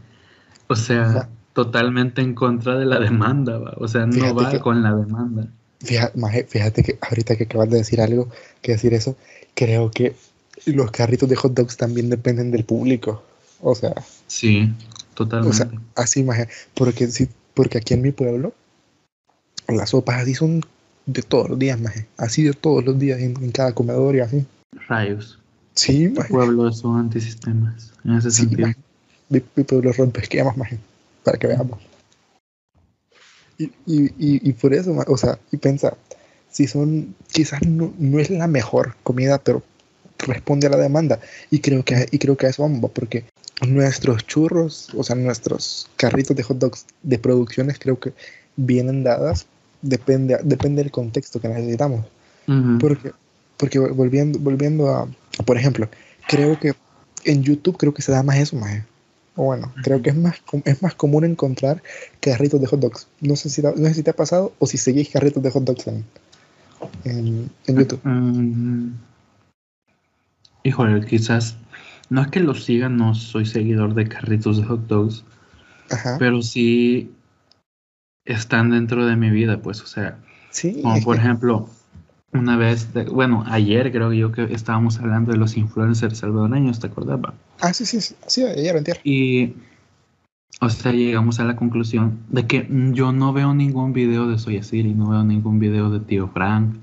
O 0.67 0.75
sea, 0.75 1.03
Ajá. 1.03 1.29
totalmente 1.53 2.21
en 2.21 2.33
contra 2.35 2.77
de 2.77 2.85
la 2.85 2.99
demanda, 2.99 3.57
¿va? 3.59 3.73
o 3.77 3.87
sea, 3.87 4.05
no 4.05 4.13
Fíjate 4.13 4.33
va 4.43 4.51
que- 4.51 4.59
con 4.59 4.81
la 4.83 4.95
demanda. 4.95 5.47
Fíjate, 5.79 6.17
maje, 6.17 6.43
fíjate 6.43 6.83
que 6.83 6.97
ahorita 7.01 7.35
que 7.35 7.43
acabas 7.43 7.69
de 7.69 7.77
decir 7.77 8.01
algo, 8.01 8.29
que 8.61 8.71
decir 8.73 8.93
eso, 8.93 9.15
creo 9.53 9.91
que 9.91 10.15
los 10.65 10.89
carritos 10.91 11.29
de 11.29 11.35
hot 11.35 11.53
dogs 11.53 11.77
también 11.77 12.09
dependen 12.09 12.51
del 12.51 12.63
público. 12.65 13.23
O 13.61 13.75
sea, 13.75 13.93
Sí, 14.27 14.71
o 15.11 15.13
totalmente. 15.15 15.57
sea, 15.57 15.69
así, 15.95 16.23
maje, 16.23 16.47
porque, 16.73 17.07
sí, 17.07 17.27
porque 17.53 17.77
aquí 17.77 17.93
en 17.93 18.01
mi 18.01 18.11
pueblo 18.11 18.53
las 19.67 19.89
sopas 19.91 20.21
así 20.21 20.33
son 20.33 20.61
de 21.05 21.21
todos 21.21 21.49
los 21.49 21.59
días, 21.59 21.79
maje. 21.79 22.07
Así 22.17 22.43
de 22.43 22.53
todos 22.53 22.83
los 22.85 22.97
días 22.99 23.19
en, 23.19 23.35
en 23.43 23.51
cada 23.51 23.73
comedor 23.73 24.15
y 24.15 24.19
así. 24.21 24.45
Rayos. 24.87 25.39
Sí, 25.75 26.07
maje. 26.09 26.29
Pueblos 26.29 26.79
son 26.79 26.99
antisistemas. 26.99 27.93
En 28.03 28.15
ese 28.17 28.31
Sí, 28.31 28.41
sentido. 28.43 28.69
Mi, 29.29 29.41
mi 29.55 29.63
pueblo 29.63 29.91
rompe 29.93 30.21
esquemas, 30.21 30.57
maje. 30.57 30.79
Para 31.23 31.37
que 31.37 31.47
veamos. 31.47 31.79
Y, 33.57 33.65
y, 33.85 34.03
y, 34.17 34.49
y 34.49 34.53
por 34.53 34.73
eso, 34.73 34.95
o 35.07 35.17
sea, 35.17 35.39
y 35.51 35.57
pensa, 35.57 35.95
si 36.51 36.67
son, 36.67 37.15
quizás 37.31 37.61
no, 37.65 37.93
no 37.97 38.19
es 38.19 38.29
la 38.29 38.47
mejor 38.47 38.95
comida, 39.03 39.39
pero 39.39 39.63
responde 40.19 40.67
a 40.67 40.71
la 40.71 40.77
demanda. 40.77 41.19
Y 41.49 41.59
creo 41.59 41.83
que, 41.83 42.07
y 42.11 42.17
creo 42.19 42.37
que 42.37 42.47
a 42.47 42.49
eso 42.49 42.63
vamos, 42.63 42.91
porque 42.91 43.25
nuestros 43.67 44.25
churros, 44.27 44.89
o 44.95 45.03
sea, 45.03 45.15
nuestros 45.15 45.89
carritos 45.95 46.35
de 46.35 46.43
hot 46.43 46.57
dogs 46.57 46.85
de 47.03 47.17
producciones, 47.19 47.79
creo 47.79 47.99
que 47.99 48.13
vienen 48.55 49.03
dadas, 49.03 49.47
depende, 49.81 50.39
depende 50.43 50.83
del 50.83 50.91
contexto 50.91 51.39
que 51.41 51.47
necesitamos. 51.49 52.05
Porque, 52.79 53.11
porque 53.57 53.79
vol- 53.79 53.93
volviendo, 53.95 54.39
volviendo 54.39 54.89
a, 54.89 55.09
por 55.45 55.57
ejemplo, 55.57 55.89
creo 56.27 56.59
que 56.59 56.73
en 57.25 57.43
YouTube 57.43 57.77
creo 57.77 57.93
que 57.93 58.01
se 58.01 58.11
da 58.11 58.23
más 58.23 58.37
eso, 58.37 58.55
más. 58.55 58.83
O 59.37 59.45
bueno, 59.45 59.71
creo 59.83 60.01
que 60.01 60.09
es 60.09 60.15
más, 60.17 60.41
es 60.65 60.81
más 60.81 60.95
común 60.95 61.23
encontrar 61.23 61.81
carritos 62.19 62.59
de 62.59 62.67
hot 62.67 62.79
dogs. 62.79 63.07
No 63.21 63.35
sé 63.35 63.49
si, 63.49 63.61
te- 63.61 63.73
no 63.75 63.87
sé 63.87 63.93
si 63.93 64.03
te 64.03 64.09
ha 64.09 64.15
pasado 64.15 64.51
o 64.59 64.65
si 64.65 64.77
seguís 64.77 65.09
carritos 65.09 65.41
de 65.43 65.51
hot 65.51 65.63
dogs 65.63 65.87
en, 65.87 66.03
en, 67.05 67.49
en 67.67 67.77
YouTube. 67.77 68.01
Mm, 68.03 68.91
Híjole, 70.63 71.05
quizás. 71.05 71.55
No 72.09 72.21
es 72.21 72.27
que 72.29 72.39
lo 72.39 72.53
siga, 72.55 72.89
no 72.89 73.15
soy 73.15 73.45
seguidor 73.45 73.93
de 73.93 74.07
carritos 74.07 74.57
de 74.57 74.63
hot 74.63 74.87
dogs, 74.87 75.23
Ajá. 75.89 76.17
pero 76.17 76.41
sí 76.41 77.11
están 78.25 78.71
dentro 78.71 79.05
de 79.05 79.15
mi 79.15 79.29
vida, 79.29 79.61
pues, 79.61 79.81
o 79.81 79.87
sea, 79.87 80.17
Sí, 80.49 80.81
como 80.81 81.01
por 81.03 81.17
ejemplo, 81.17 81.69
una 82.33 82.57
vez, 82.57 82.93
de- 82.93 83.05
bueno, 83.05 83.43
ayer 83.47 83.91
creo 83.91 84.11
yo 84.13 84.31
que 84.31 84.43
estábamos 84.53 84.99
hablando 84.99 85.31
de 85.31 85.37
los 85.37 85.57
influencers 85.57 86.17
salvadoreños, 86.19 86.79
¿te 86.79 86.87
acordás? 86.87 87.19
Ah, 87.61 87.73
sí, 87.73 87.85
sí, 87.85 88.01
sí, 88.01 88.15
sí, 88.27 88.41
lo 88.41 88.49
entiendo. 88.49 88.99
Y, 89.03 89.53
o 90.59 90.69
sea, 90.69 90.91
llegamos 90.91 91.39
a 91.39 91.43
la 91.45 91.55
conclusión 91.55 92.19
de 92.29 92.45
que 92.47 92.67
yo 92.93 93.11
no 93.11 93.33
veo 93.33 93.53
ningún 93.53 93.93
video 93.93 94.27
de 94.27 94.39
Soy 94.39 94.61
Siri, 94.63 94.93
no 94.93 95.09
veo 95.09 95.23
ningún 95.23 95.59
video 95.59 95.89
de 95.89 95.99
Tío 95.99 96.27
Frank, 96.27 96.75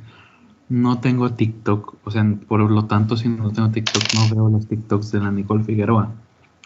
no 0.69 1.01
tengo 1.01 1.33
TikTok, 1.33 1.97
o 2.05 2.11
sea, 2.11 2.25
por 2.49 2.61
lo 2.71 2.85
tanto, 2.87 3.17
si 3.17 3.29
no 3.29 3.53
tengo 3.53 3.71
TikTok, 3.71 4.03
no 4.15 4.29
veo 4.35 4.49
los 4.49 4.67
TikToks 4.67 5.13
de 5.13 5.21
la 5.21 5.31
Nicole 5.31 5.63
Figueroa. 5.65 6.11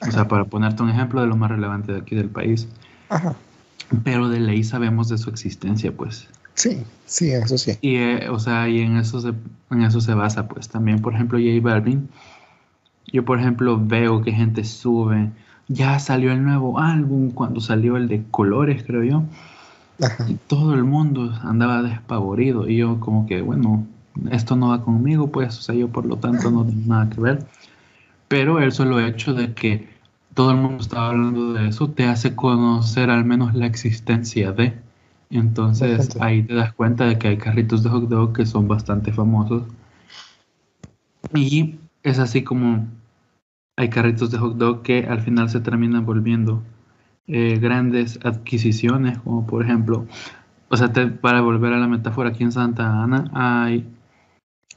O 0.06 0.12
sea, 0.12 0.28
para 0.28 0.44
ponerte 0.44 0.82
un 0.84 0.90
ejemplo 0.90 1.20
de 1.20 1.26
lo 1.26 1.36
más 1.36 1.50
relevante 1.50 1.92
de 1.92 1.98
aquí 1.98 2.14
del 2.14 2.28
país. 2.28 2.68
Ajá. 3.08 3.34
Pero 4.04 4.28
de 4.28 4.38
ley 4.38 4.62
sabemos 4.62 5.08
de 5.08 5.18
su 5.18 5.28
existencia, 5.28 5.90
pues. 5.90 6.28
Sí, 6.58 6.82
sí, 7.06 7.30
eso 7.30 7.56
sí. 7.56 7.78
Y, 7.82 7.94
eh, 7.94 8.28
o 8.30 8.40
sea, 8.40 8.68
y 8.68 8.80
en 8.80 8.96
eso, 8.96 9.20
se, 9.20 9.32
en 9.70 9.82
eso 9.82 10.00
se 10.00 10.12
basa, 10.12 10.48
pues. 10.48 10.68
También, 10.68 11.00
por 11.00 11.14
ejemplo, 11.14 11.38
J 11.38 11.60
Balvin. 11.62 12.08
Yo, 13.12 13.24
por 13.24 13.38
ejemplo, 13.38 13.80
veo 13.80 14.22
que 14.22 14.32
gente 14.32 14.64
sube. 14.64 15.30
Ya 15.68 16.00
salió 16.00 16.32
el 16.32 16.42
nuevo 16.42 16.80
álbum, 16.80 17.30
cuando 17.30 17.60
salió 17.60 17.96
el 17.96 18.08
de 18.08 18.24
colores, 18.32 18.82
creo 18.84 19.04
yo. 19.04 19.22
Ajá. 20.04 20.28
Y 20.28 20.34
todo 20.34 20.74
el 20.74 20.82
mundo 20.82 21.32
andaba 21.44 21.80
despavorido. 21.82 22.68
Y 22.68 22.78
yo, 22.78 22.98
como 22.98 23.28
que, 23.28 23.40
bueno, 23.40 23.86
esto 24.32 24.56
no 24.56 24.70
va 24.70 24.82
conmigo, 24.82 25.30
pues. 25.30 25.56
O 25.58 25.62
sea, 25.62 25.76
yo, 25.76 25.90
por 25.90 26.06
lo 26.06 26.16
tanto, 26.16 26.50
no 26.50 26.64
tengo 26.66 26.88
nada 26.88 27.08
que 27.08 27.20
ver. 27.20 27.46
Pero 28.26 28.58
el 28.58 28.72
solo 28.72 28.98
hecho 28.98 29.32
de 29.32 29.54
que 29.54 29.88
todo 30.34 30.50
el 30.50 30.56
mundo 30.56 30.82
estaba 30.82 31.10
hablando 31.10 31.52
de 31.52 31.68
eso 31.68 31.88
te 31.88 32.06
hace 32.06 32.34
conocer 32.34 33.10
al 33.10 33.24
menos 33.24 33.54
la 33.54 33.66
existencia 33.66 34.50
de. 34.50 34.87
Entonces 35.30 36.16
ahí 36.20 36.42
te 36.42 36.54
das 36.54 36.72
cuenta 36.72 37.04
de 37.06 37.18
que 37.18 37.28
hay 37.28 37.36
carritos 37.38 37.82
de 37.82 37.90
hot 37.90 38.08
dog 38.08 38.32
que 38.32 38.46
son 38.46 38.66
bastante 38.68 39.12
famosos. 39.12 39.64
Y 41.34 41.76
es 42.02 42.18
así 42.18 42.42
como 42.42 42.86
hay 43.76 43.90
carritos 43.90 44.30
de 44.30 44.38
hot 44.38 44.56
dog 44.56 44.82
que 44.82 45.06
al 45.06 45.20
final 45.20 45.48
se 45.50 45.60
terminan 45.60 46.04
volviendo 46.06 46.62
eh, 47.26 47.58
grandes 47.60 48.18
adquisiciones, 48.24 49.18
como 49.18 49.46
por 49.46 49.62
ejemplo, 49.64 50.06
o 50.70 50.76
sea, 50.76 50.92
te- 50.92 51.08
para 51.08 51.40
volver 51.42 51.72
a 51.74 51.78
la 51.78 51.88
metáfora, 51.88 52.30
aquí 52.30 52.44
en 52.44 52.52
Santa 52.52 53.02
Ana 53.02 53.30
hay 53.34 53.86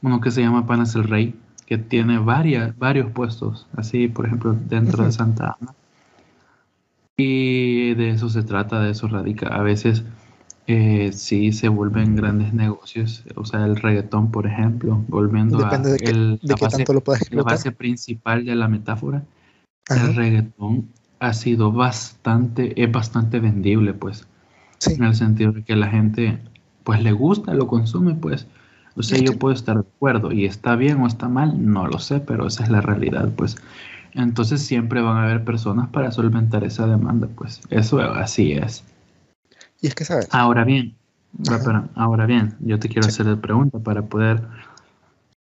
uno 0.02 0.20
que 0.20 0.30
se 0.30 0.42
llama 0.42 0.66
Panas 0.66 0.94
el 0.94 1.04
Rey, 1.04 1.34
que 1.66 1.78
tiene 1.78 2.18
varias, 2.18 2.76
varios 2.78 3.10
puestos, 3.12 3.66
así 3.76 4.08
por 4.08 4.26
ejemplo 4.26 4.56
dentro 4.68 5.04
de. 5.04 5.12
Santa 5.12 5.56
Ana. 5.60 5.74
Y 7.16 7.94
de 7.94 8.10
eso 8.10 8.28
se 8.28 8.42
trata, 8.42 8.80
de 8.80 8.90
eso 8.90 9.06
radica. 9.08 9.48
A 9.48 9.62
veces 9.62 10.02
eh, 10.66 11.10
sí 11.12 11.52
se 11.52 11.68
vuelven 11.68 12.14
grandes 12.16 12.52
negocios, 12.54 13.24
o 13.34 13.44
sea, 13.44 13.64
el 13.66 13.76
reggaetón, 13.76 14.30
por 14.30 14.46
ejemplo, 14.46 15.02
volviendo 15.08 15.58
Depende 15.58 15.88
a 15.88 15.92
de 15.92 15.98
qué, 15.98 16.10
el- 16.10 16.38
de 16.42 16.48
la, 16.48 16.54
qué 16.54 16.64
base, 16.64 16.76
tanto 16.78 16.92
lo 16.92 17.00
puedas 17.00 17.30
la 17.32 17.42
base 17.42 17.72
principal 17.72 18.44
de 18.44 18.54
la 18.54 18.68
metáfora, 18.68 19.24
Ajá. 19.88 20.06
el 20.06 20.14
reggaetón 20.14 20.88
ha 21.18 21.32
sido 21.32 21.72
bastante, 21.72 22.80
es 22.82 22.90
bastante 22.90 23.40
vendible, 23.40 23.94
pues 23.94 24.26
Sí, 24.78 24.94
en 24.94 25.04
el 25.04 25.14
sentido 25.14 25.52
de 25.52 25.62
que 25.62 25.76
la 25.76 25.86
gente 25.88 26.38
pues 26.82 27.00
le 27.02 27.12
gusta, 27.12 27.54
lo 27.54 27.68
consume, 27.68 28.14
pues. 28.14 28.48
O 28.96 29.02
sea, 29.04 29.18
yo 29.18 29.32
que- 29.32 29.38
puedo 29.38 29.54
estar 29.54 29.76
de 29.76 29.82
acuerdo 29.96 30.32
y 30.32 30.44
está 30.44 30.74
bien 30.74 31.00
o 31.00 31.06
está 31.06 31.28
mal, 31.28 31.54
no 31.72 31.86
lo 31.86 31.98
sé, 32.00 32.18
pero 32.18 32.48
esa 32.48 32.64
es 32.64 32.70
la 32.70 32.80
realidad, 32.80 33.30
pues. 33.36 33.56
Entonces 34.14 34.60
siempre 34.62 35.00
van 35.00 35.16
a 35.18 35.22
haber 35.24 35.44
personas 35.44 35.88
para 35.90 36.10
solventar 36.10 36.64
esa 36.64 36.86
demanda, 36.88 37.28
pues. 37.36 37.60
Eso 37.70 38.00
así 38.00 38.52
es. 38.52 38.84
Y 39.82 39.88
es 39.88 39.94
que, 39.94 40.04
¿sabes? 40.06 40.28
Ahora 40.30 40.64
bien, 40.64 40.94
ahora 41.94 42.26
bien, 42.26 42.54
yo 42.60 42.78
te 42.78 42.88
quiero 42.88 43.02
Sí. 43.02 43.14
hacer 43.14 43.26
la 43.26 43.36
pregunta 43.36 43.78
para 43.78 44.02
poder 44.02 44.42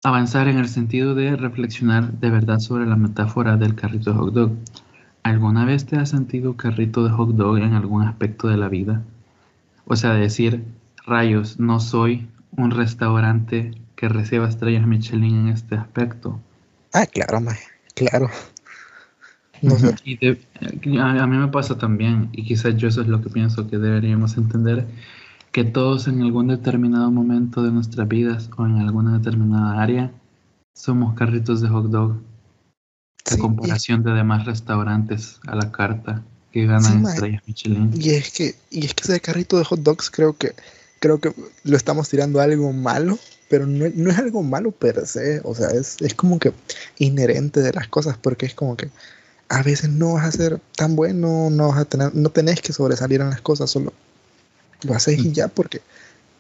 avanzar 0.03 0.49
en 0.49 0.59
el 0.59 0.69
sentido 0.69 1.15
de 1.15 1.37
reflexionar 1.37 2.13
de 2.13 2.31
verdad 2.31 2.59
sobre 2.59 2.87
la 2.87 2.97
metáfora 2.97 3.57
del 3.57 3.75
carrito 3.75 4.13
de 4.13 4.19
hot 4.19 4.35
dog. 4.35 4.53
¿Alguna 5.23 5.65
vez 5.67 5.85
te 5.85 5.97
has 5.97 6.09
sentido 6.09 6.57
carrito 6.57 7.05
de 7.05 7.11
hot 7.11 7.31
dog 7.37 7.59
en 7.59 7.75
algún 7.75 8.03
aspecto 8.03 8.49
de 8.49 8.57
la 8.57 8.69
vida? 8.69 9.03
O 9.85 9.97
sea, 9.97 10.15
decir, 10.15 10.65
rayos, 11.07 11.61
no 11.61 11.81
soy 11.81 12.29
un 12.57 12.71
restaurante 12.71 13.73
que 13.97 14.09
reciba 14.09 14.49
estrellas 14.49 14.87
Michelin 14.87 15.41
en 15.41 15.49
este 15.49 15.75
aspecto. 15.75 16.41
Ah, 16.95 17.07
claro, 17.07 17.41
maje, 17.41 17.67
claro. 17.95 18.31
No 19.63 19.79
sé. 19.79 19.95
Y 20.05 20.17
de- 20.17 20.41
a, 21.01 21.23
a 21.23 21.27
mí 21.27 21.37
me 21.37 21.49
pasa 21.49 21.77
también, 21.79 22.29
y 22.33 22.45
quizás 22.45 22.77
yo 22.77 22.89
eso 22.89 23.03
es 23.03 23.09
lo 23.09 23.21
que 23.23 23.31
pienso 23.31 23.69
que 23.69 23.79
deberíamos 23.79 24.37
entender, 24.37 24.87
que 25.53 25.65
todos 25.65 26.07
en 26.09 26.23
algún 26.23 26.49
determinado 26.49 27.11
momento 27.11 27.63
de 27.63 27.71
nuestras 27.73 28.09
vidas 28.09 28.49
o 28.57 28.67
en 28.67 28.79
alguna 28.79 29.19
determinada 29.19 29.83
área 29.83 30.11
somos 30.75 31.15
carritos 31.15 31.61
de 31.61 31.69
hot 31.69 31.87
dog 31.91 32.17
a 33.27 33.31
Sí, 33.35 33.41
comparación 33.41 34.03
de 34.03 34.13
demás 34.13 34.47
restaurantes 34.47 35.41
a 35.47 35.55
la 35.57 35.71
carta 35.71 36.23
que 36.53 36.67
ganan 36.67 37.05
Sí, 37.05 37.13
estrellas 37.13 37.43
Michelin. 37.47 37.91
Y, 37.95 38.09
y 38.09 38.11
es 38.15 38.31
que, 38.31 38.55
y 38.71 38.87
es 38.87 38.95
que 38.95 39.03
ese 39.05 39.21
carrito 39.21 39.59
de 39.59 39.65
hot 39.65 39.81
dogs 39.81 40.11
creo 40.11 40.37
que, 40.37 40.55
creo 41.01 41.21
que 41.21 41.33
lo 41.65 41.77
estamos 41.77 42.09
tirando 42.09 42.41
a 42.41 42.45
algo 42.45 42.73
malo, 42.73 43.19
pero 43.49 43.67
no, 43.67 43.85
es- 43.85 43.95
no 43.95 44.11
es 44.11 44.19
algo 44.19 44.43
malo 44.43 44.71
per 44.71 45.07
se. 45.07 45.41
O 45.45 45.55
sea, 45.55 45.69
es, 45.71 45.97
es 46.01 46.15
como 46.15 46.39
que 46.39 46.53
inherente 46.99 47.61
de 47.61 47.73
las 47.73 47.89
cosas, 47.89 48.17
porque 48.17 48.47
es 48.47 48.55
como 48.55 48.77
que 48.77 48.89
a 49.51 49.65
veces 49.65 49.91
no 49.91 50.15
vas 50.15 50.27
a 50.27 50.33
ser 50.33 50.61
tan 50.77 50.95
bueno, 50.95 51.51
no 51.51 51.69
vas 51.69 51.79
a 51.79 51.85
tener, 51.85 52.15
no 52.15 52.31
tenés 52.31 52.63
que 52.63 52.73
sobresalir 52.73 53.21
en 53.21 53.31
las 53.31 53.41
cosas, 53.41 53.69
solo 53.69 53.93
lo 54.83 54.95
haces 54.95 55.19
y 55.19 55.33
ya, 55.33 55.49
porque 55.49 55.83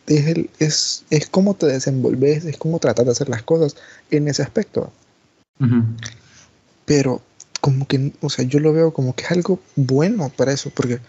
es, 0.06 0.26
el, 0.28 0.48
es, 0.60 1.04
es 1.10 1.26
cómo 1.26 1.54
te 1.54 1.66
desenvolves, 1.66 2.44
es 2.44 2.56
cómo 2.56 2.78
tratas 2.78 3.04
de 3.04 3.12
hacer 3.12 3.28
las 3.28 3.42
cosas 3.42 3.76
en 4.12 4.28
ese 4.28 4.42
aspecto. 4.42 4.92
Pero 6.86 7.20
como 7.60 7.86
que, 7.86 8.12
o 8.20 8.30
sea, 8.30 8.44
yo 8.44 8.60
lo 8.60 8.72
veo 8.72 8.92
como 8.92 9.14
que 9.14 9.24
es 9.24 9.30
algo 9.32 9.58
bueno 9.74 10.30
para 10.34 10.52
eso, 10.52 10.70
porque 10.70 11.00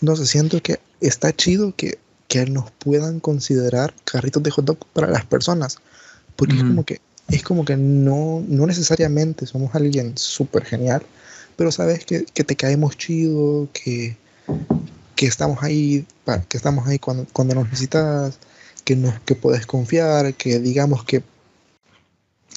no 0.00 0.16
sé, 0.16 0.26
siento 0.26 0.62
que 0.62 0.80
está 1.02 1.30
chido 1.36 1.74
que, 1.76 1.98
que 2.26 2.46
nos 2.46 2.70
puedan 2.70 3.20
considerar 3.20 3.94
carritos 4.04 4.42
de 4.42 4.50
hot 4.50 4.64
dog 4.64 4.78
para 4.94 5.08
las 5.08 5.26
personas, 5.26 5.76
porque 6.36 6.56
es 6.56 6.62
como 6.62 6.84
que 6.84 7.00
es 7.28 7.44
como 7.44 7.64
que 7.64 7.76
no, 7.76 8.42
no 8.48 8.66
necesariamente 8.66 9.46
somos 9.46 9.74
alguien 9.74 10.16
súper 10.16 10.64
genial, 10.64 11.02
pero 11.56 11.72
sabes 11.72 12.04
que, 12.04 12.24
que 12.24 12.44
te 12.44 12.56
caemos 12.56 12.96
chido, 12.96 13.68
que, 13.72 14.16
que 15.16 15.26
estamos 15.26 15.62
ahí, 15.62 16.06
que 16.48 16.56
estamos 16.56 16.86
ahí 16.86 16.98
cuando, 16.98 17.26
cuando 17.32 17.54
nos 17.54 17.64
necesitas, 17.64 18.38
que 18.84 18.96
nos, 18.96 19.18
que 19.20 19.34
puedes 19.34 19.66
confiar, 19.66 20.34
que 20.34 20.58
digamos 20.58 21.04
que, 21.04 21.22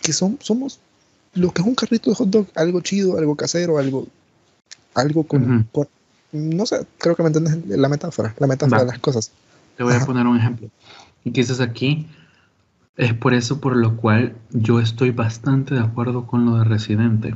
que 0.01 0.13
son, 0.13 0.37
somos 0.41 0.79
lo 1.33 1.51
que 1.51 1.61
es 1.61 1.67
un 1.67 1.75
carrito 1.75 2.09
de 2.09 2.15
hot 2.15 2.29
dog, 2.29 2.47
algo 2.55 2.81
chido, 2.81 3.17
algo 3.17 3.35
casero, 3.35 3.77
algo, 3.77 4.07
algo 4.93 5.23
con, 5.23 5.67
no 6.31 6.65
sé, 6.65 6.85
creo 6.97 7.15
que 7.15 7.23
me 7.23 7.27
entiendes 7.27 7.65
la 7.67 7.89
metáfora, 7.89 8.35
la 8.39 8.47
metáfora 8.47 8.79
Va. 8.79 8.85
de 8.85 8.91
las 8.91 8.99
cosas. 8.99 9.31
Te 9.77 9.83
voy 9.83 9.93
a 9.93 10.05
poner 10.05 10.25
un 10.27 10.37
ejemplo. 10.37 10.69
Y 11.23 11.31
quizás 11.31 11.59
aquí 11.59 12.07
es 12.97 13.13
por 13.13 13.33
eso 13.33 13.59
por 13.59 13.75
lo 13.75 13.97
cual 13.97 14.35
yo 14.51 14.79
estoy 14.79 15.11
bastante 15.11 15.73
de 15.73 15.81
acuerdo 15.81 16.27
con 16.27 16.45
lo 16.45 16.57
de 16.57 16.63
Residente. 16.65 17.33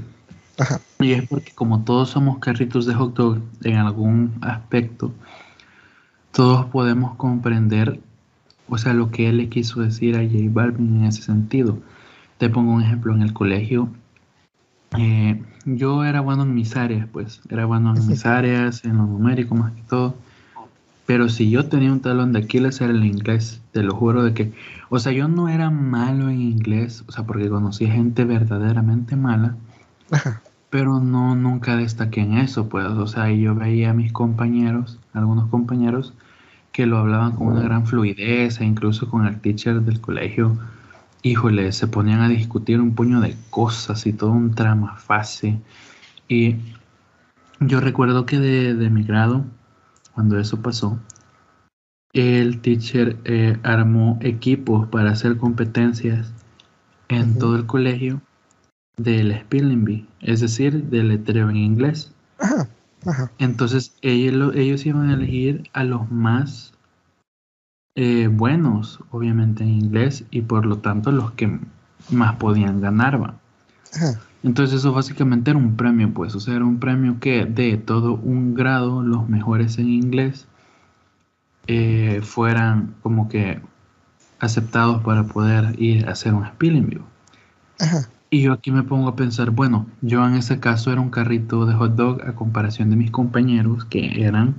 Ajá, 0.60 0.82
Y 1.00 1.12
es 1.12 1.28
porque 1.28 1.52
como 1.54 1.84
todos 1.84 2.10
somos 2.10 2.40
carritos 2.40 2.86
de 2.86 2.94
hot 2.94 3.16
dog 3.16 3.40
en 3.64 3.76
algún 3.78 4.34
aspecto, 4.42 5.14
todos 6.32 6.66
podemos 6.66 7.16
comprender 7.16 8.00
o 8.70 8.78
sea, 8.78 8.94
lo 8.94 9.12
que 9.12 9.30
él 9.30 9.38
le 9.38 9.50
quiso 9.50 9.82
decir 9.82 10.16
a 10.16 10.24
J 10.24 10.50
Balvin 10.50 10.98
en 10.98 11.06
ese 11.06 11.22
sentido. 11.22 11.78
Te 12.38 12.50
pongo 12.50 12.74
un 12.74 12.82
ejemplo 12.82 13.14
en 13.14 13.22
el 13.22 13.34
colegio. 13.34 13.90
Eh, 14.98 15.42
yo 15.66 16.04
era 16.04 16.22
bueno 16.22 16.44
en 16.44 16.54
mis 16.54 16.76
áreas, 16.76 17.08
pues, 17.12 17.42
era 17.50 17.66
bueno 17.66 17.96
en 17.96 18.08
mis 18.08 18.26
áreas, 18.26 18.84
en 18.86 18.98
lo 18.98 19.06
numérico 19.06 19.56
más 19.56 19.74
que 19.74 19.82
todo. 19.84 20.16
Pero 21.06 21.30
si 21.30 21.50
yo 21.50 21.68
tenía 21.68 21.92
un 21.92 22.02
talón 22.02 22.34
de 22.34 22.40
Aquiles 22.40 22.82
era 22.82 22.92
el 22.92 23.06
inglés, 23.06 23.62
te 23.72 23.82
lo 23.82 23.96
juro 23.96 24.24
de 24.24 24.34
que, 24.34 24.52
o 24.90 25.00
sea, 25.00 25.14
yo 25.14 25.30
no 25.30 25.48
era 25.48 25.70
malo 25.70 26.30
en 26.30 26.42
inglés, 26.42 27.06
o 27.08 27.12
sea, 27.14 27.24
porque 27.24 27.50
conocí 27.50 27.88
gente 27.88 28.26
verdaderamente 28.26 29.16
mala, 29.16 29.56
pero 30.70 31.00
no 31.00 31.36
nunca 31.36 31.78
destaqué 31.78 32.22
en 32.22 32.38
eso, 32.38 32.68
pues, 32.70 32.86
o 32.86 33.08
sea, 33.08 33.32
yo 33.32 33.56
veía 33.56 33.92
a 33.92 33.94
mis 33.94 34.12
compañeros, 34.12 35.00
algunos 35.14 35.50
compañeros 35.50 36.14
que 36.72 36.86
lo 36.86 36.98
hablaban 36.98 37.34
con 37.34 37.48
una 37.48 37.62
gran 37.62 37.86
fluidez 37.86 38.60
e 38.60 38.66
incluso 38.66 39.10
con 39.10 39.26
el 39.26 39.40
teacher 39.40 39.82
del 39.82 40.02
colegio, 40.02 40.58
híjole, 41.24 41.72
se 41.72 41.88
ponían 41.88 42.22
a 42.22 42.30
discutir 42.30 42.80
un 42.82 42.94
puño 42.96 43.20
de 43.22 43.36
cosas 43.50 44.06
y 44.06 44.14
todo 44.14 44.32
un 44.32 44.54
trama 44.54 44.96
fácil. 44.98 45.60
Y 46.28 46.58
yo 47.60 47.80
recuerdo 47.80 48.26
que 48.26 48.40
de, 48.40 48.76
de 48.76 48.90
mi 48.90 49.04
grado, 49.04 49.46
cuando 50.14 50.38
eso 50.40 50.62
pasó, 50.62 51.00
el 52.14 52.60
teacher 52.62 53.18
eh, 53.26 53.58
armó 53.64 54.18
equipos 54.22 54.88
para 54.90 55.12
hacer 55.12 55.38
competencias 55.38 56.34
en 57.10 57.38
todo 57.40 57.56
el 57.56 57.66
colegio 57.66 58.22
del 58.98 59.40
spelling 59.40 59.86
bee, 59.86 60.06
es 60.22 60.42
decir, 60.42 60.84
del 60.86 61.10
letreo 61.10 61.50
en 61.50 61.58
inglés. 61.58 62.12
Entonces 63.38 63.96
ellos, 64.02 64.54
ellos 64.56 64.86
iban 64.86 65.10
a 65.10 65.14
elegir 65.14 65.70
a 65.74 65.84
los 65.84 66.12
más 66.12 66.74
eh, 67.96 68.28
buenos, 68.28 69.00
obviamente 69.12 69.64
en 69.64 69.70
inglés, 69.70 70.26
y 70.32 70.42
por 70.42 70.66
lo 70.66 70.80
tanto 70.80 71.12
los 71.12 71.32
que 71.32 71.60
más 72.10 72.36
podían 72.36 72.82
ganar. 72.82 73.36
Entonces 74.44 74.80
eso 74.80 74.94
básicamente 74.94 75.52
era 75.52 75.60
un 75.60 75.78
premio, 75.78 76.14
pues, 76.14 76.36
o 76.36 76.40
sea, 76.40 76.56
era 76.56 76.66
un 76.66 76.80
premio 76.80 77.20
que 77.20 77.46
de 77.46 77.78
todo 77.78 78.14
un 78.16 78.56
grado, 78.56 79.04
los 79.04 79.30
mejores 79.30 79.78
en 79.78 79.90
inglés, 79.90 80.48
eh, 81.68 82.22
fueran 82.24 82.96
como 83.04 83.30
que 83.30 83.62
aceptados 84.40 85.04
para 85.04 85.24
poder 85.24 85.82
ir 85.82 86.08
a 86.08 86.12
hacer 86.12 86.34
un 86.34 86.46
spilling 86.46 86.88
view. 86.88 87.04
Y 88.30 88.42
yo 88.42 88.54
aquí 88.54 88.72
me 88.72 88.84
pongo 88.84 89.08
a 89.08 89.16
pensar, 89.16 89.52
bueno, 89.52 89.88
yo 90.02 90.26
en 90.26 90.36
ese 90.36 90.60
caso 90.60 90.92
era 90.92 91.00
un 91.00 91.10
carrito 91.10 91.66
de 91.66 91.74
hot 91.74 91.96
dog 91.96 92.22
a 92.24 92.36
comparación 92.36 92.90
de 92.90 92.98
mis 92.98 93.12
compañeros 93.12 93.86
que 93.86 94.22
eran 94.22 94.56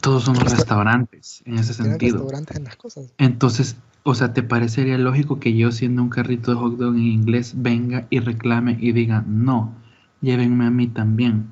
todos 0.00 0.28
unos 0.28 0.44
restaurantes 0.44 1.42
en 1.44 1.58
ese 1.58 1.74
sentido. 1.74 2.18
Restaurantes 2.18 2.56
en 2.56 2.64
las 2.64 2.76
cosas. 2.76 3.12
Entonces, 3.18 3.76
o 4.04 4.14
sea, 4.14 4.32
¿te 4.32 4.42
parecería 4.44 4.96
lógico 4.96 5.40
que 5.40 5.56
yo 5.56 5.72
siendo 5.72 6.02
un 6.02 6.08
carrito 6.08 6.52
de 6.52 6.56
hot 6.56 6.76
dog 6.76 6.94
en 6.94 7.02
inglés 7.02 7.52
venga 7.56 8.06
y 8.10 8.20
reclame 8.20 8.78
y 8.80 8.92
diga, 8.92 9.24
no, 9.26 9.74
llévenme 10.20 10.66
a 10.66 10.70
mí 10.70 10.86
también? 10.86 11.50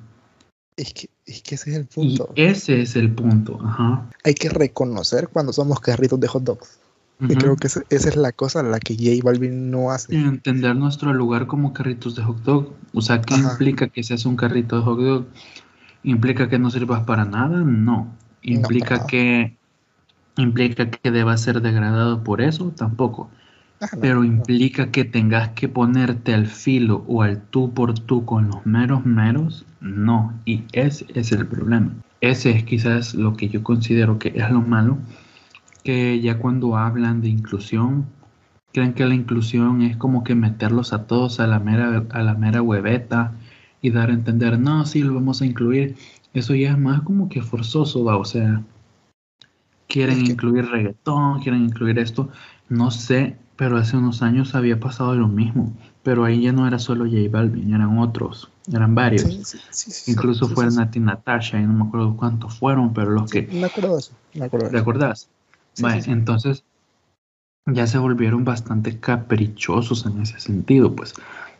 Es 0.77 0.93
que, 0.93 1.09
es 1.25 1.41
que 1.41 1.55
ese 1.55 1.71
es 1.71 1.75
el 1.75 1.85
punto. 1.87 2.31
Y 2.35 2.43
ese 2.43 2.81
es 2.81 2.95
el 2.95 3.13
punto, 3.13 3.59
ajá. 3.61 4.09
Hay 4.23 4.33
que 4.33 4.47
reconocer 4.47 5.27
cuando 5.27 5.51
somos 5.51 5.81
carritos 5.81 6.19
de 6.21 6.27
hot 6.29 6.43
dogs. 6.43 6.78
Y 7.19 7.35
creo 7.35 7.57
que 7.57 7.67
esa, 7.67 7.83
es 7.89 8.15
la 8.15 8.31
cosa 8.31 8.63
la 8.63 8.79
que 8.79 8.95
J 8.95 9.23
Balvin 9.23 9.69
no 9.69 9.91
hace. 9.91 10.15
entender 10.15 10.75
nuestro 10.75 11.13
lugar 11.13 11.47
como 11.47 11.73
carritos 11.73 12.15
de 12.15 12.23
hot 12.23 12.41
dog. 12.43 12.73
O 12.93 13.01
sea, 13.01 13.21
¿qué 13.21 13.35
implica 13.35 13.87
que 13.87 14.03
seas 14.03 14.25
un 14.25 14.35
carrito 14.35 14.77
de 14.77 14.83
hot 14.83 14.99
dog? 14.99 15.25
¿Implica 16.03 16.47
que 16.47 16.59
no 16.59 16.71
sirvas 16.71 17.03
para 17.03 17.25
nada? 17.25 17.59
No. 17.59 18.07
¿Implica 18.41 19.05
que 19.05 19.57
¿Implica 20.39 20.89
que 20.89 21.11
deba 21.11 21.35
ser 21.35 21.61
degradado 21.61 22.23
por 22.23 22.41
eso? 22.41 22.71
Tampoco. 22.71 23.29
Ah, 23.81 23.87
Pero 23.99 24.23
implica 24.23 24.89
que 24.89 25.03
tengas 25.03 25.49
que 25.49 25.67
ponerte 25.67 26.33
al 26.33 26.47
filo 26.47 27.03
o 27.07 27.23
al 27.23 27.41
tú 27.41 27.73
por 27.73 27.93
tú 27.99 28.23
con 28.25 28.47
los 28.47 28.65
meros 28.65 29.05
meros. 29.05 29.65
No. 29.81 30.33
Y 30.45 30.63
ese 30.71 31.05
es 31.13 31.33
el 31.33 31.45
problema. 31.45 31.91
Ese 32.21 32.51
es 32.51 32.63
quizás 32.63 33.15
lo 33.15 33.35
que 33.35 33.49
yo 33.49 33.63
considero 33.63 34.17
que 34.17 34.29
es 34.35 34.49
lo 34.49 34.61
malo. 34.61 34.97
Que 35.83 36.19
ya 36.19 36.39
cuando 36.39 36.77
hablan 36.77 37.21
de 37.21 37.29
inclusión, 37.29 38.05
creen 38.73 38.93
que 38.93 39.05
la 39.05 39.15
inclusión 39.15 39.81
es 39.81 39.97
como 39.97 40.23
que 40.23 40.35
meterlos 40.35 40.93
a 40.93 41.07
todos 41.07 41.39
a 41.39 41.47
la 41.47 41.59
mera, 41.59 42.05
a 42.11 42.21
la 42.21 42.33
mera 42.33 42.61
hueveta 42.61 43.33
y 43.81 43.91
dar 43.91 44.09
a 44.09 44.13
entender, 44.13 44.59
no, 44.59 44.85
sí, 44.85 45.01
lo 45.01 45.13
vamos 45.13 45.41
a 45.41 45.45
incluir. 45.45 45.95
Eso 46.33 46.53
ya 46.53 46.71
es 46.71 46.77
más 46.77 47.01
como 47.01 47.29
que 47.29 47.41
forzoso, 47.41 48.03
va. 48.03 48.17
O 48.17 48.25
sea, 48.25 48.61
quieren 49.89 50.25
incluir 50.25 50.65
reggaetón, 50.67 51.41
quieren 51.41 51.63
incluir 51.63 51.99
esto, 51.99 52.29
no 52.69 52.91
sé, 52.91 53.35
pero 53.55 53.77
hace 53.77 53.97
unos 53.97 54.21
años 54.21 54.55
había 54.55 54.79
pasado 54.79 55.15
lo 55.15 55.27
mismo, 55.27 55.73
pero 56.03 56.23
ahí 56.23 56.43
ya 56.43 56.53
no 56.53 56.65
era 56.65 56.79
solo 56.79 57.05
J 57.05 57.17
Balvin, 57.29 57.73
eran 57.73 57.97
otros, 57.97 58.49
eran 58.71 58.95
varios. 58.95 59.57
Incluso 60.07 60.47
fue 60.47 60.69
Nati 60.69 60.99
Natasha, 60.99 61.59
y 61.59 61.63
no 61.65 61.73
me 61.73 61.85
acuerdo 61.85 62.15
cuántos 62.15 62.57
fueron, 62.57 62.93
pero 62.93 63.11
los 63.11 63.29
que... 63.29 63.41
Me 63.51 63.65
acuerdo 63.65 63.95
de 63.95 63.99
eso, 63.99 64.13
me 64.35 64.45
acuerdo 64.45 65.13
Entonces 65.81 66.63
ya 67.65 67.87
se 67.87 67.97
volvieron 67.97 68.45
bastante 68.45 68.99
caprichosos 68.99 70.05
en 70.05 70.21
ese 70.21 70.39
sentido, 70.39 70.95
pues. 70.95 71.13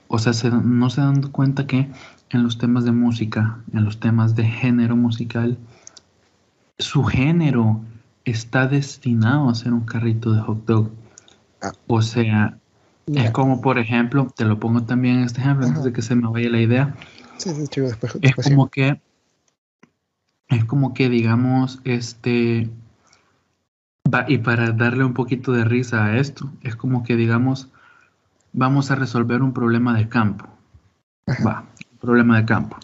O 0.07 0.17
sea, 0.17 0.33
no 0.49 0.89
se 0.89 1.01
dan 1.01 1.21
cuenta 1.29 1.67
que 1.67 1.87
en 2.29 2.43
los 2.43 2.57
temas 2.57 2.83
de 2.83 2.91
música, 2.91 3.59
en 3.73 3.85
los 3.85 3.99
temas 3.99 4.35
de 4.35 4.43
género 4.43 4.95
musical, 4.95 5.57
su 6.79 7.03
género 7.03 7.81
está 8.25 8.67
destinado 8.67 9.49
a 9.49 9.55
ser 9.55 9.73
un 9.73 9.81
carrito 9.81 10.31
de 10.31 10.41
hot 10.41 10.65
dog. 10.65 10.89
Ah. 11.61 11.73
O 11.87 12.01
sea, 12.01 12.57
es 13.07 13.31
como, 13.31 13.61
por 13.61 13.79
ejemplo, 13.79 14.31
te 14.35 14.45
lo 14.45 14.59
pongo 14.59 14.83
también 14.83 15.19
en 15.19 15.23
este 15.25 15.41
ejemplo 15.41 15.65
antes 15.65 15.83
de 15.83 15.93
que 15.93 16.01
se 16.01 16.15
me 16.15 16.27
vaya 16.27 16.49
la 16.49 16.61
idea. 16.61 16.95
Sí, 17.37 17.51
sí, 17.71 17.81
después, 17.81 18.17
es 18.21 18.35
como 18.35 18.69
que, 18.69 19.01
es 20.49 20.65
como 20.65 20.93
que, 20.93 21.09
digamos, 21.09 21.79
este, 21.83 22.69
va, 24.13 24.25
y 24.27 24.37
para 24.39 24.71
darle 24.71 25.03
un 25.03 25.13
poquito 25.13 25.51
de 25.51 25.65
risa 25.65 26.05
a 26.05 26.17
esto, 26.17 26.51
es 26.61 26.75
como 26.75 27.03
que, 27.03 27.15
digamos, 27.15 27.69
vamos 28.53 28.91
a 28.91 28.95
resolver 28.95 29.41
un 29.41 29.53
problema 29.53 29.97
de 29.97 30.09
campo. 30.09 30.47
Va, 31.45 31.65
un 31.91 31.97
problema 31.99 32.37
de 32.37 32.45
campo. 32.45 32.77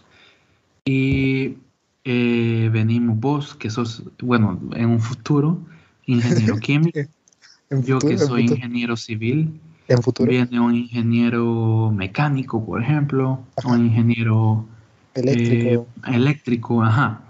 Y 0.85 1.57
eh, 2.03 2.69
venimos 2.71 3.19
vos, 3.19 3.55
que 3.55 3.69
sos, 3.69 4.03
bueno, 4.21 4.59
en 4.73 4.89
un 4.89 4.99
futuro, 4.99 5.59
ingeniero 6.05 6.57
químico. 6.59 6.99
yo 7.69 7.99
que 7.99 8.17
soy 8.17 8.43
ingeniero 8.43 8.95
civil. 8.95 9.59
En 9.87 10.01
futuro. 10.01 10.29
Viene 10.29 10.59
un 10.59 10.75
ingeniero 10.75 11.91
mecánico, 11.91 12.63
por 12.65 12.81
ejemplo, 12.81 13.39
un 13.65 13.85
ingeniero 13.85 14.65
eléctrico. 15.13 15.87
Eh, 16.07 16.15
eléctrico, 16.15 16.83
ajá. 16.83 17.21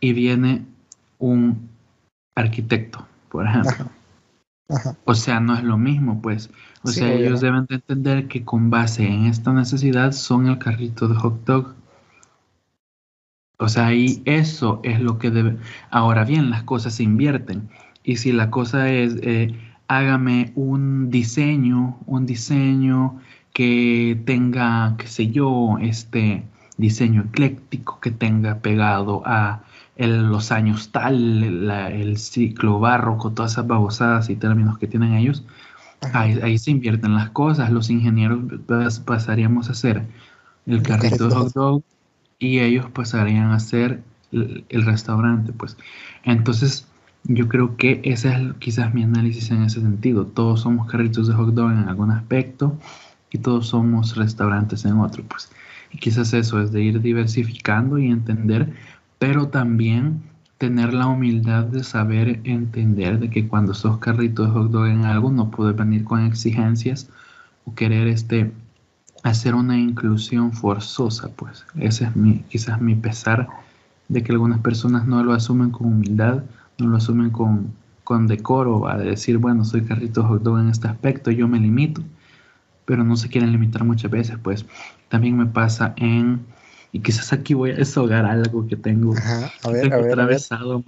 Y 0.00 0.12
viene 0.12 0.64
un 1.18 1.68
arquitecto, 2.34 3.06
por 3.38 3.46
ejemplo. 3.46 3.86
O 5.04 5.14
sea, 5.14 5.38
no 5.38 5.54
es 5.54 5.62
lo 5.62 5.78
mismo, 5.78 6.20
pues. 6.20 6.50
O 6.82 6.88
sea, 6.88 7.12
ellos 7.12 7.40
deben 7.40 7.66
de 7.66 7.76
entender 7.76 8.26
que 8.26 8.44
con 8.44 8.68
base 8.68 9.06
en 9.06 9.26
esta 9.26 9.52
necesidad 9.52 10.10
son 10.10 10.46
el 10.48 10.58
carrito 10.58 11.06
de 11.06 11.14
hot 11.14 11.44
dog 11.44 11.74
o 13.60 13.68
sea, 13.68 13.92
y 13.94 14.22
eso 14.24 14.80
es 14.84 15.00
lo 15.00 15.18
que 15.18 15.30
debe... 15.30 15.56
Ahora 15.90 16.24
bien, 16.24 16.50
las 16.50 16.62
cosas 16.62 16.94
se 16.94 17.02
invierten. 17.02 17.68
Y 18.04 18.16
si 18.16 18.32
la 18.32 18.50
cosa 18.50 18.90
es, 18.90 19.16
eh, 19.22 19.54
hágame 19.88 20.52
un 20.54 21.10
diseño, 21.10 21.98
un 22.06 22.26
diseño 22.26 23.18
que 23.52 24.20
tenga, 24.26 24.94
qué 24.98 25.06
sé 25.08 25.28
yo, 25.28 25.76
este 25.80 26.44
diseño 26.76 27.22
ecléctico 27.22 27.98
que 28.00 28.12
tenga 28.12 28.60
pegado 28.60 29.22
a 29.26 29.62
los 29.98 30.52
años 30.52 30.90
tal, 30.92 31.42
el 31.70 32.18
ciclo 32.18 32.78
barroco, 32.78 33.32
todas 33.32 33.52
esas 33.52 33.66
babosadas 33.66 34.30
y 34.30 34.36
términos 34.36 34.78
que 34.78 34.86
tienen 34.86 35.14
ellos, 35.14 35.44
ahí, 36.12 36.58
se 36.58 36.70
invierten 36.70 37.14
las 37.14 37.30
cosas. 37.30 37.70
Los 37.70 37.90
ingenieros 37.90 38.40
pasaríamos 39.04 39.68
a 39.68 39.72
hacer 39.72 40.06
el 40.66 40.82
carrito 40.82 41.28
de 41.28 41.34
hot 41.34 41.52
dog 41.52 41.82
y 42.38 42.60
ellos 42.60 42.86
pasarían 42.90 43.50
a 43.50 43.58
ser 43.58 44.02
el, 44.32 44.84
restaurante, 44.84 45.52
pues. 45.52 45.76
Entonces, 46.24 46.86
yo 47.24 47.48
creo 47.48 47.76
que 47.76 48.00
ese 48.04 48.32
es 48.32 48.52
quizás 48.60 48.94
mi 48.94 49.02
análisis 49.02 49.50
en 49.50 49.64
ese 49.64 49.80
sentido. 49.80 50.26
Todos 50.26 50.60
somos 50.60 50.90
carritos 50.90 51.26
de 51.26 51.34
hot 51.34 51.54
dog 51.54 51.72
en 51.72 51.88
algún 51.88 52.10
aspecto 52.10 52.78
y 53.30 53.38
todos 53.38 53.68
somos 53.68 54.16
restaurantes 54.16 54.84
en 54.84 54.98
otro, 54.98 55.24
pues. 55.24 55.50
Y 55.90 55.98
quizás 55.98 56.32
eso 56.34 56.60
es 56.60 56.70
de 56.70 56.82
ir 56.82 57.00
diversificando 57.00 57.98
y 57.98 58.08
entender, 58.08 58.72
pero 59.18 59.48
también 59.48 60.22
tener 60.58 60.92
la 60.92 61.06
humildad 61.06 61.64
de 61.64 61.84
saber 61.84 62.40
entender 62.44 63.18
de 63.18 63.30
que 63.30 63.46
cuando 63.46 63.74
sos 63.74 63.98
carrito 63.98 64.44
de 64.44 64.50
hot 64.50 64.70
dog 64.70 64.86
en 64.86 65.04
algo 65.04 65.30
no 65.30 65.50
puedes 65.50 65.76
venir 65.76 66.04
con 66.04 66.24
exigencias 66.24 67.08
o 67.64 67.74
querer 67.74 68.08
este 68.08 68.52
hacer 69.22 69.54
una 69.54 69.78
inclusión 69.78 70.52
forzosa, 70.52 71.28
pues. 71.34 71.64
Ese 71.78 72.04
es 72.04 72.16
mi, 72.16 72.40
quizás 72.48 72.80
mi 72.80 72.94
pesar 72.94 73.48
de 74.08 74.22
que 74.22 74.32
algunas 74.32 74.60
personas 74.60 75.06
no 75.06 75.22
lo 75.22 75.32
asumen 75.32 75.70
con 75.70 75.88
humildad, 75.88 76.44
no 76.78 76.86
lo 76.86 76.96
asumen 76.96 77.30
con, 77.30 77.72
con 78.04 78.26
decoro, 78.26 78.88
a 78.88 78.96
decir, 78.96 79.38
bueno, 79.38 79.64
soy 79.64 79.82
carrito 79.82 80.24
hot 80.24 80.42
dog 80.42 80.60
en 80.60 80.68
este 80.68 80.88
aspecto, 80.88 81.30
yo 81.30 81.48
me 81.48 81.60
limito, 81.60 82.02
pero 82.84 83.04
no 83.04 83.16
se 83.16 83.28
quieren 83.28 83.52
limitar 83.52 83.84
muchas 83.84 84.10
veces, 84.10 84.38
pues. 84.42 84.64
También 85.08 85.36
me 85.36 85.46
pasa 85.46 85.94
en, 85.96 86.40
y 86.92 87.00
quizás 87.00 87.32
aquí 87.32 87.54
voy 87.54 87.70
a 87.72 87.76
deshogar 87.76 88.24
algo 88.24 88.66
que 88.66 88.76
tengo, 88.76 89.14
a 89.16 89.70
ver, 89.70 89.92
a 89.92 89.98
ver, 89.98 90.12
atravesado, 90.12 90.84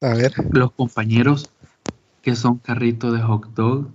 a 0.00 0.14
ver. 0.14 0.32
Los 0.50 0.72
compañeros 0.72 1.50
que 2.22 2.34
son 2.34 2.58
carrito 2.58 3.12
de 3.12 3.20
hot 3.20 3.52
dog 3.54 3.88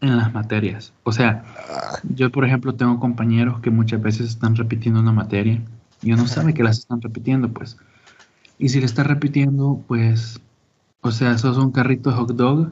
en 0.00 0.16
las 0.16 0.32
materias. 0.32 0.92
O 1.02 1.12
sea, 1.12 1.44
ah. 1.68 1.98
yo 2.14 2.30
por 2.30 2.44
ejemplo 2.44 2.74
tengo 2.74 2.98
compañeros 2.98 3.60
que 3.60 3.70
muchas 3.70 4.00
veces 4.00 4.28
están 4.28 4.56
repitiendo 4.56 5.00
una 5.00 5.12
materia 5.12 5.62
y 6.02 6.12
uno 6.12 6.26
sabe 6.26 6.54
que 6.54 6.62
las 6.62 6.78
están 6.78 7.02
repitiendo, 7.02 7.52
pues. 7.52 7.76
Y 8.58 8.70
si 8.70 8.80
le 8.80 8.86
está 8.86 9.02
repitiendo, 9.02 9.82
pues, 9.86 10.40
o 11.02 11.10
sea, 11.10 11.32
esos 11.32 11.56
son 11.56 11.72
carritos 11.72 12.14
hot 12.14 12.32
dog 12.32 12.70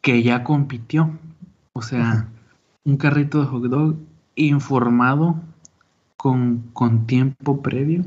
que 0.00 0.22
ya 0.22 0.44
compitió. 0.44 1.18
O 1.72 1.80
sea, 1.80 2.28
un 2.84 2.96
carrito 2.96 3.40
de 3.40 3.46
hot 3.46 3.64
dog 3.64 3.96
informado 4.34 5.40
con, 6.22 6.70
con 6.72 7.08
tiempo 7.08 7.62
previo 7.62 8.04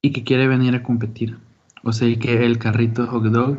y 0.00 0.10
que 0.10 0.24
quiere 0.24 0.48
venir 0.48 0.74
a 0.74 0.82
competir. 0.82 1.36
O 1.84 1.92
sea, 1.92 2.08
que 2.18 2.46
el 2.46 2.56
carrito 2.58 3.02
de 3.02 3.08
hot 3.08 3.24
dog 3.24 3.58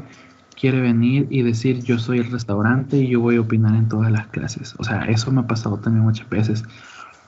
quiere 0.59 0.82
venir 0.82 1.27
y 1.30 1.43
decir 1.43 1.84
yo 1.84 1.99
soy 1.99 2.17
el 2.17 2.32
restaurante 2.32 2.97
y 2.97 3.07
yo 3.07 3.19
voy 3.19 3.36
a 3.36 3.41
opinar 3.41 3.75
en 3.75 3.88
todas 3.88 4.11
las 4.11 4.25
clases. 4.30 4.73
O 4.80 4.84
sea, 4.84 5.01
eso 5.03 5.32
me 5.32 5.41
ha 5.41 5.47
pasado 5.47 5.77
también 5.77 6.05
muchas 6.05 6.27
veces. 6.27 6.63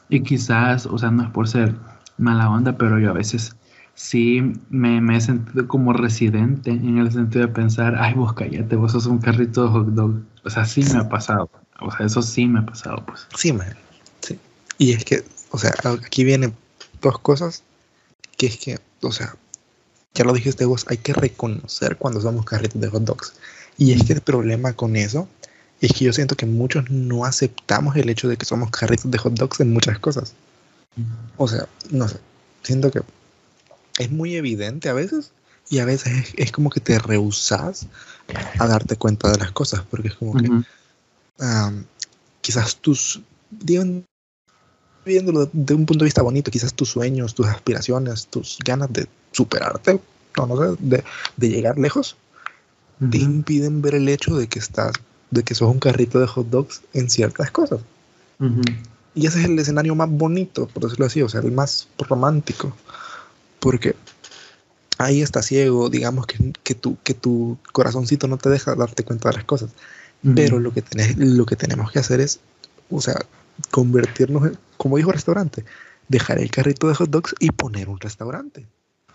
Y 0.09 0.23
quizás, 0.23 0.87
o 0.87 0.97
sea, 0.97 1.11
no 1.11 1.21
es 1.21 1.29
por 1.29 1.47
ser 1.47 1.75
mala 2.17 2.49
onda, 2.49 2.75
pero 2.79 2.97
yo 2.97 3.11
a 3.11 3.13
veces 3.13 3.55
sí 3.93 4.41
me, 4.71 5.01
me 5.01 5.17
he 5.17 5.21
sentido 5.21 5.67
como 5.67 5.93
residente 5.93 6.71
en 6.71 6.97
el 6.97 7.11
sentido 7.11 7.45
de 7.45 7.53
pensar, 7.53 7.95
ay, 7.99 8.15
vos 8.15 8.33
cállate, 8.33 8.75
vos 8.75 8.93
sos 8.93 9.05
un 9.05 9.19
carrito 9.19 9.65
de 9.65 9.69
hot 9.69 9.87
dog. 9.89 10.19
O 10.43 10.49
sea, 10.49 10.65
sí 10.65 10.83
me 10.91 10.99
ha 10.99 11.07
pasado. 11.07 11.47
O 11.79 11.91
sea, 11.91 12.07
eso 12.07 12.23
sí 12.23 12.47
me 12.47 12.57
ha 12.61 12.65
pasado, 12.65 13.03
pues. 13.05 13.27
Sí, 13.35 13.53
man. 13.53 13.67
Sí. 14.21 14.39
Y 14.79 14.93
es 14.93 15.05
que, 15.05 15.23
o 15.51 15.57
sea, 15.57 15.73
aquí 15.83 16.23
vienen 16.23 16.55
dos 17.01 17.19
cosas, 17.19 17.63
que 18.37 18.47
es 18.47 18.57
que, 18.57 18.79
o 19.01 19.11
sea, 19.11 19.35
ya 20.13 20.23
lo 20.23 20.33
dijiste 20.33 20.65
vos, 20.65 20.85
hay 20.87 20.97
que 20.97 21.13
reconocer 21.13 21.97
cuando 21.97 22.21
somos 22.21 22.45
carritos 22.45 22.81
de 22.81 22.89
hot 22.89 23.03
dogs. 23.03 23.33
Y 23.77 23.93
es 23.93 24.03
que 24.03 24.13
el 24.13 24.21
problema 24.21 24.73
con 24.73 24.95
eso 24.95 25.27
es 25.79 25.93
que 25.93 26.05
yo 26.05 26.13
siento 26.13 26.35
que 26.35 26.45
muchos 26.45 26.89
no 26.89 27.25
aceptamos 27.25 27.95
el 27.95 28.09
hecho 28.09 28.27
de 28.27 28.37
que 28.37 28.45
somos 28.45 28.69
carritos 28.71 29.09
de 29.09 29.17
hot 29.17 29.33
dogs 29.33 29.59
en 29.59 29.73
muchas 29.73 29.99
cosas. 29.99 30.33
O 31.37 31.47
sea, 31.47 31.67
no 31.89 32.07
sé, 32.07 32.17
siento 32.63 32.91
que 32.91 33.01
es 33.97 34.11
muy 34.11 34.35
evidente 34.35 34.89
a 34.89 34.93
veces 34.93 35.31
y 35.69 35.79
a 35.79 35.85
veces 35.85 36.33
es, 36.35 36.51
como 36.51 36.69
que 36.69 36.81
te 36.81 36.99
rehusas 36.99 37.87
a 38.59 38.67
darte 38.67 38.95
cuenta 38.97 39.31
de 39.31 39.37
las 39.37 39.51
cosas, 39.51 39.83
porque 39.89 40.09
es 40.09 40.15
como 40.15 40.33
que 40.33 40.49
quizás 42.41 42.75
tus, 42.77 43.21
viéndolo 45.05 45.49
de 45.51 45.73
un 45.73 45.85
punto 45.85 46.03
de 46.03 46.07
vista 46.07 46.21
bonito, 46.21 46.51
quizás 46.51 46.73
tus 46.73 46.89
sueños, 46.89 47.35
tus 47.35 47.47
aspiraciones, 47.47 48.27
tus 48.27 48.57
ganas 48.63 48.91
de 48.91 49.07
superarte, 49.31 49.99
no, 50.37 50.47
no 50.47 50.57
sé, 50.57 50.77
de, 50.79 51.03
de 51.37 51.49
llegar 51.49 51.77
lejos, 51.77 52.17
te 53.09 53.17
impiden 53.17 53.81
ver 53.81 53.95
el 53.95 54.07
hecho 54.09 54.35
de 54.35 54.47
que 54.47 54.59
estás, 54.59 54.93
de 55.31 55.43
que 55.43 55.55
sos 55.55 55.71
un 55.71 55.79
carrito 55.79 56.19
de 56.19 56.27
hot 56.27 56.47
dogs 56.49 56.81
en 56.93 57.09
ciertas 57.09 57.49
cosas. 57.49 57.79
Y 59.15 59.25
ese 59.25 59.39
es 59.39 59.45
el 59.45 59.57
escenario 59.57 59.95
más 59.95 60.09
bonito, 60.09 60.67
por 60.67 60.83
decirlo 60.83 61.07
así, 61.07 61.21
o 61.21 61.29
sea, 61.29 61.41
el 61.41 61.51
más 61.51 61.87
romántico. 61.97 62.75
Porque 63.59 63.95
ahí 64.99 65.21
está 65.21 65.41
ciego, 65.41 65.89
digamos 65.89 66.27
que, 66.27 66.53
que, 66.63 66.75
tu, 66.75 66.97
que 67.03 67.13
tu 67.13 67.57
corazoncito 67.71 68.27
no 68.27 68.37
te 68.37 68.49
deja 68.49 68.75
darte 68.75 69.03
cuenta 69.03 69.29
de 69.29 69.35
las 69.35 69.45
cosas. 69.45 69.71
Pero 70.35 70.59
lo 70.59 70.71
que, 70.71 70.83
tenés, 70.83 71.17
lo 71.17 71.47
que 71.47 71.55
tenemos 71.55 71.91
que 71.91 71.97
hacer 71.97 72.21
es, 72.21 72.39
o 72.91 73.01
sea, 73.01 73.15
convertirnos 73.69 74.47
en, 74.47 74.57
como 74.77 74.97
dijo 74.97 75.11
restaurante, 75.11 75.65
dejar 76.07 76.39
el 76.39 76.49
carrito 76.51 76.87
de 76.87 76.95
hot 76.95 77.09
dogs 77.09 77.35
y 77.39 77.51
poner 77.51 77.89
un 77.89 77.99
restaurante. 77.99 78.67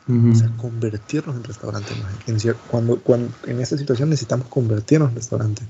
O 0.09 0.35
sea, 0.37 0.49
convertirnos 0.57 1.35
en 1.35 1.43
restaurante. 1.43 1.93
En, 2.29 2.39
cuando, 2.71 3.01
cuando, 3.01 3.29
en 3.45 3.61
esta 3.61 3.77
situación 3.77 4.09
necesitamos 4.09 4.47
convertirnos 4.47 5.11
en 5.11 5.17
restaurante. 5.17 5.63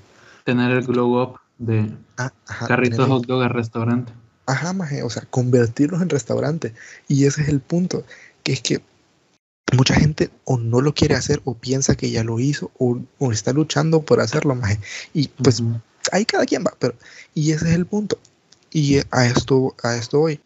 Tener 0.44 0.72
el 0.72 0.84
glow 0.84 1.22
up 1.22 1.40
de 1.56 1.90
ah, 2.18 2.30
carrito 2.68 3.02
de 3.02 3.08
hot 3.08 3.26
dog 3.26 3.42
a 3.42 3.48
restaurante. 3.48 4.12
Ajá, 4.44 4.74
maje, 4.74 5.02
o 5.02 5.08
sea, 5.08 5.22
convertirnos 5.30 6.02
en 6.02 6.10
restaurante. 6.10 6.74
Y 7.08 7.24
ese 7.24 7.42
es 7.42 7.48
el 7.48 7.60
punto, 7.60 8.04
que 8.42 8.52
es 8.52 8.60
que 8.60 8.82
mucha 9.74 9.94
gente 9.94 10.30
o 10.44 10.58
no 10.58 10.80
lo 10.80 10.94
quiere 10.94 11.14
hacer 11.14 11.40
o 11.44 11.54
piensa 11.54 11.96
que 11.96 12.10
ya 12.10 12.22
lo 12.22 12.38
hizo 12.38 12.70
o, 12.78 13.00
está 13.32 13.52
luchando 13.52 14.02
por 14.02 14.20
hacerlo, 14.20 14.54
maje. 14.54 14.78
Y 15.14 15.28
pues 15.28 15.62
ahí 16.12 16.24
cada 16.24 16.44
quien 16.44 16.62
va, 16.64 16.74
pero 16.78 16.94
y 17.34 17.52
ese 17.52 17.70
es 17.70 17.74
el 17.74 17.86
punto. 17.86 18.18
Y 18.76 18.98
a 19.10 19.24
esto, 19.24 19.74
a 19.82 19.96
esto 19.96 20.18
voy. 20.18 20.38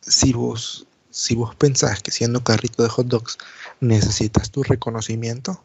Si 0.00 0.32
vos, 0.32 0.86
si 1.10 1.34
vos 1.34 1.54
pensás 1.54 2.02
que 2.02 2.12
siendo 2.12 2.42
carrito 2.42 2.82
de 2.82 2.88
hot 2.88 3.08
dogs 3.08 3.36
necesitas 3.78 4.50
tu 4.50 4.62
reconocimiento, 4.62 5.62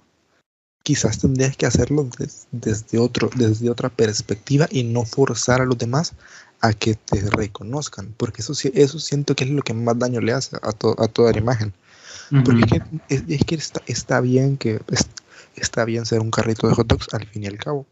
quizás 0.84 1.20
tendrías 1.20 1.56
que 1.56 1.66
hacerlo 1.66 2.10
desde, 2.52 2.98
otro, 2.98 3.30
desde 3.38 3.70
otra 3.70 3.88
perspectiva 3.88 4.68
y 4.70 4.84
no 4.84 5.06
forzar 5.06 5.62
a 5.62 5.66
los 5.66 5.78
demás 5.78 6.12
a 6.60 6.74
que 6.74 6.96
te 6.96 7.22
reconozcan, 7.22 8.14
porque 8.18 8.42
eso, 8.42 8.52
eso 8.74 9.00
siento 9.00 9.34
que 9.34 9.46
es 9.46 9.50
lo 9.52 9.62
que 9.62 9.74
más 9.74 9.98
daño 9.98 10.20
le 10.20 10.34
hace 10.34 10.58
a, 10.58 10.72
a 10.72 11.08
toda 11.08 11.32
la 11.32 11.38
imagen. 11.38 11.74
Porque 12.44 12.82
es 13.08 13.46
que, 13.46 13.56
está, 13.56 13.82
está, 13.88 14.20
bien 14.20 14.58
que 14.58 14.82
está 15.56 15.86
bien 15.86 16.06
ser 16.06 16.20
un 16.20 16.32
carrito 16.32 16.68
de 16.68 16.76
hot 16.76 16.86
dogs 16.86 17.14
al 17.14 17.26
fin 17.28 17.46
y 17.46 17.48
al 17.48 17.58
cabo. 17.58 17.86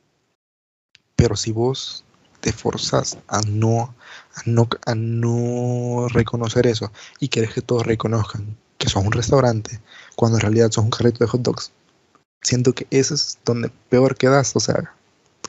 Pero 1.16 1.38
si 1.38 1.54
vos 1.54 2.04
te 2.48 2.54
forzas 2.54 3.18
a 3.28 3.41
no, 3.41 3.93
a 4.34 4.41
no, 4.45 4.70
a 4.86 4.95
no 4.95 6.08
reconocer 6.08 6.66
eso 6.66 6.93
y 7.20 7.28
quieres 7.28 7.54
que 7.54 7.62
todos 7.62 7.86
reconozcan 7.86 8.56
que 8.78 8.88
sos 8.88 9.04
un 9.04 9.12
restaurante 9.12 9.82
cuando 10.16 10.38
en 10.38 10.43
realidad 10.43 10.72
sos 10.72 10.86
un 10.86 10.89
carrito 10.89 11.26
de 11.26 11.28
hot 11.28 11.41
dogs, 11.41 11.74
siento 12.41 12.74
que 12.74 12.88
eso 12.89 13.16
es 13.16 13.38
donde 13.43 13.70
peor 13.89 14.16
quedas. 14.16 14.56
O 14.56 14.62
sea, 14.62 14.93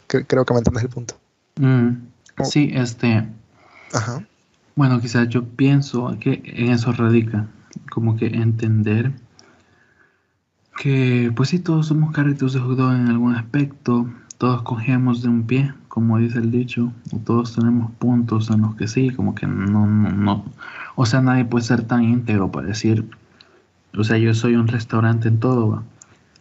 creo 0.09 0.45
que 0.45 0.53
me 0.53 0.59
entiendes 0.59 0.83
el 0.83 0.89
punto. 0.89 1.15
Mm, 1.61 2.09
sí, 2.43 2.73
este. 2.75 3.29
Ajá. 3.93 4.27
Bueno, 4.75 5.01
quizás 5.01 5.29
yo 5.29 5.45
pienso 5.45 6.17
que 6.19 6.43
en 6.45 6.73
eso 6.73 6.91
radica, 6.91 7.47
como 7.93 8.17
que 8.17 8.27
entender 8.27 9.13
que, 10.83 11.33
pues 11.37 11.51
sí, 11.51 11.61
todos 11.61 11.87
somos 11.87 12.13
carritos 12.13 12.55
de 12.55 12.59
hot 12.61 12.77
dog 12.77 12.93
en 12.93 13.07
algún 13.07 13.37
aspecto, 13.37 14.13
todos 14.37 14.63
cogemos 14.63 15.23
de 15.23 15.29
un 15.29 15.47
pie, 15.47 15.73
como 15.89 16.19
dice 16.19 16.39
el 16.39 16.51
dicho, 16.51 16.93
todos 17.25 17.55
tenemos 17.55 17.91
puntos 17.93 18.51
en 18.51 18.63
los 18.63 18.77
que 18.77 18.87
sí, 18.87 19.11
como 19.11 19.35
que 19.35 19.47
no, 19.47 19.87
no, 19.87 20.11
no, 20.11 20.45
o 20.95 21.07
sea, 21.07 21.21
nadie 21.21 21.45
puede 21.45 21.65
ser 21.65 21.83
tan 21.83 22.05
íntegro 22.05 22.51
para 22.51 22.69
decir, 22.69 23.09
o 23.97 24.05
sea, 24.05 24.19
yo 24.19 24.35
soy 24.35 24.55
un 24.55 24.69
restaurante 24.69 25.29
en 25.29 25.41
todo, 25.41 25.83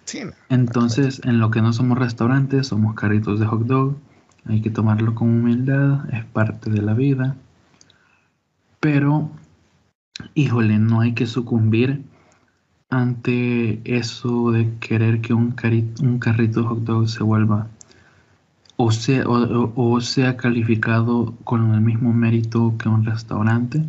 Sí, 0.06 0.22
Entonces, 0.48 1.20
en 1.26 1.40
lo 1.40 1.52
que 1.52 1.62
no 1.62 1.74
somos 1.74 1.98
restaurantes, 1.98 2.68
somos 2.68 2.96
carritos 2.96 3.42
de 3.42 3.46
hot 3.46 3.66
dog, 3.66 3.98
hay 4.46 4.62
que 4.62 4.70
tomarlo 4.70 5.14
con 5.14 5.28
humildad, 5.28 6.10
es 6.14 6.24
parte 6.24 6.70
de 6.70 6.82
la 6.82 6.94
vida, 6.94 7.36
pero, 8.80 9.30
híjole, 10.34 10.80
no 10.80 11.02
hay 11.02 11.14
que 11.14 11.28
sucumbir 11.28 12.04
ante 12.90 13.82
eso 13.84 14.52
de 14.52 14.78
querer 14.80 15.20
que 15.20 15.34
un, 15.34 15.54
un 16.02 16.20
carrito 16.20 16.62
de 16.62 16.68
hot 16.68 16.80
dog 16.86 17.10
se 17.10 17.24
vuelva 17.24 17.68
o 18.78 18.92
sea, 18.92 19.24
o, 19.28 20.02
sea 20.02 20.38
calificado 20.38 21.34
con 21.44 21.74
el 21.74 21.82
mismo 21.82 22.14
mérito 22.14 22.76
que 22.78 22.88
un 22.88 23.04
restaurante. 23.06 23.84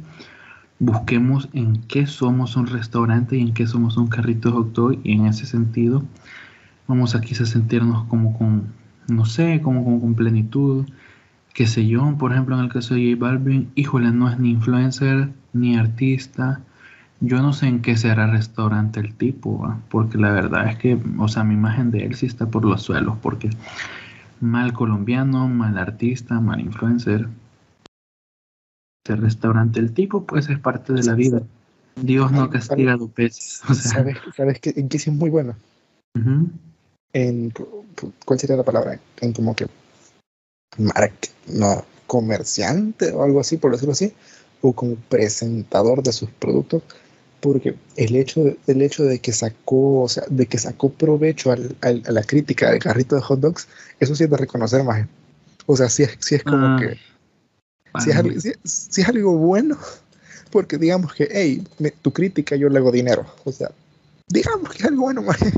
Busquemos 0.81 1.49
en 1.53 1.83
qué 1.83 2.07
somos 2.07 2.57
un 2.57 2.67
restaurante 2.67 3.37
y 3.37 3.43
en 3.43 3.53
qué 3.53 3.67
somos 3.67 3.97
un 3.97 4.07
carrito 4.07 4.49
de 4.49 4.55
hot 4.57 4.73
dog 4.73 4.99
y 5.05 5.13
en 5.13 5.27
ese 5.27 5.45
sentido 5.45 6.05
vamos 6.87 7.15
a 7.15 7.21
quizás 7.21 7.51
sentirnos 7.51 8.05
como 8.05 8.37
con, 8.39 8.73
no 9.09 9.27
sé, 9.27 9.61
como, 9.63 9.85
como 9.85 10.01
con 10.01 10.15
plenitud, 10.15 10.87
qué 11.53 11.67
sé 11.67 11.87
yo, 11.87 12.17
por 12.17 12.33
ejemplo 12.33 12.57
en 12.57 12.65
el 12.65 12.73
caso 12.73 12.95
de 12.95 13.13
J 13.13 13.23
Balvin, 13.23 13.71
híjole, 13.75 14.11
no 14.13 14.31
es 14.31 14.39
ni 14.39 14.51
influencer 14.53 15.31
ni 15.53 15.77
artista, 15.77 16.63
yo 17.21 17.43
no 17.43 17.53
sé 17.53 17.67
en 17.67 17.83
qué 17.83 17.97
será 17.97 18.29
restaurante 18.29 19.01
el 19.01 19.13
tipo, 19.15 19.75
porque 19.91 20.17
la 20.17 20.31
verdad 20.31 20.69
es 20.69 20.77
que, 20.77 20.99
o 21.19 21.29
sea, 21.29 21.45
mi 21.45 21.55
imagen 21.55 21.91
de 21.91 22.07
él 22.07 22.15
sí 22.15 22.27
está 22.27 22.47
por 22.47 22.65
los 22.65 22.83
suelos, 22.83 23.17
porque 23.21 23.51
mal 24.41 24.73
colombiano, 24.73 25.49
mal 25.49 25.79
artista, 25.79 26.41
mal 26.41 26.61
influencer. 26.61 27.29
El 29.09 29.19
restaurante, 29.19 29.81
el 29.81 29.93
tipo, 29.93 30.25
pues 30.25 30.49
es 30.49 30.59
parte 30.59 30.93
de 30.93 31.03
la 31.03 31.15
vida. 31.15 31.43
Dios 31.97 32.31
no 32.31 32.51
castiga 32.51 32.95
a 32.95 32.99
peces. 32.99 33.63
¿Sabes, 33.75 34.19
¿Sabes 34.37 34.61
que, 34.61 34.75
en 34.77 34.89
qué 34.89 34.99
sí 34.99 35.11
es 35.11 35.17
muy 35.17 35.31
bueno? 35.31 35.57
en, 37.13 37.53
¿Cuál 38.25 38.39
sería 38.39 38.57
la 38.57 38.65
palabra? 38.65 39.01
En 39.21 39.33
como 39.33 39.55
que 39.55 39.67
no, 40.77 41.85
comerciante 42.07 43.13
o 43.13 43.23
algo 43.23 43.41
así, 43.41 43.57
por 43.57 43.73
decirlo 43.73 43.93
así, 43.93 44.13
o 44.61 44.73
como 44.73 44.97
presentador 44.97 46.03
de 46.03 46.13
sus 46.13 46.31
productos, 46.31 46.83
porque 47.41 47.77
el 47.97 48.17
hecho, 48.17 48.45
de, 48.45 48.59
el 48.67 48.83
hecho 48.83 49.05
de 49.05 49.21
que 49.21 49.33
sacó, 49.33 50.03
o 50.03 50.09
sea, 50.09 50.25
de 50.29 50.47
que 50.47 50.59
sacó 50.59 50.91
provecho 50.91 51.53
al, 51.53 51.77
al, 51.83 52.03
a 52.07 52.13
la 52.13 52.23
crítica 52.25 52.71
del 52.71 52.81
carrito 52.81 53.15
de 53.17 53.23
hot 53.23 53.41
dogs, 53.41 53.69
eso 54.01 54.15
sí 54.15 54.25
es 54.25 54.31
de 54.31 54.37
reconocer 54.37 54.85
más. 54.85 55.07
O 55.67 55.77
sea, 55.77 55.89
sí 55.89 56.03
es, 56.05 56.17
sí 56.21 56.35
es 56.37 56.45
como 56.45 56.67
Ah, 56.67 56.77
que, 56.81 56.99
si 57.99 58.11
es, 58.11 58.17
algo, 58.17 58.41
sí- 58.41 58.53
sí 58.65 59.01
es 59.01 59.09
algo 59.09 59.37
bueno, 59.37 59.77
porque 60.51 60.79
digamos 60.79 61.13
que, 61.15 61.29
hey, 61.31 61.63
me- 61.79 61.91
tu 61.91 62.13
crítica 62.13 62.57
yo 62.57 62.69
le 62.69 62.79
hago 62.79 62.93
dinero. 62.93 63.27
O 63.45 63.53
sea, 63.53 63.71
digamos 64.29 64.71
que 64.71 64.79
es 64.79 64.85
algo 64.85 65.03
bueno, 65.03 65.23
maje. 65.23 65.53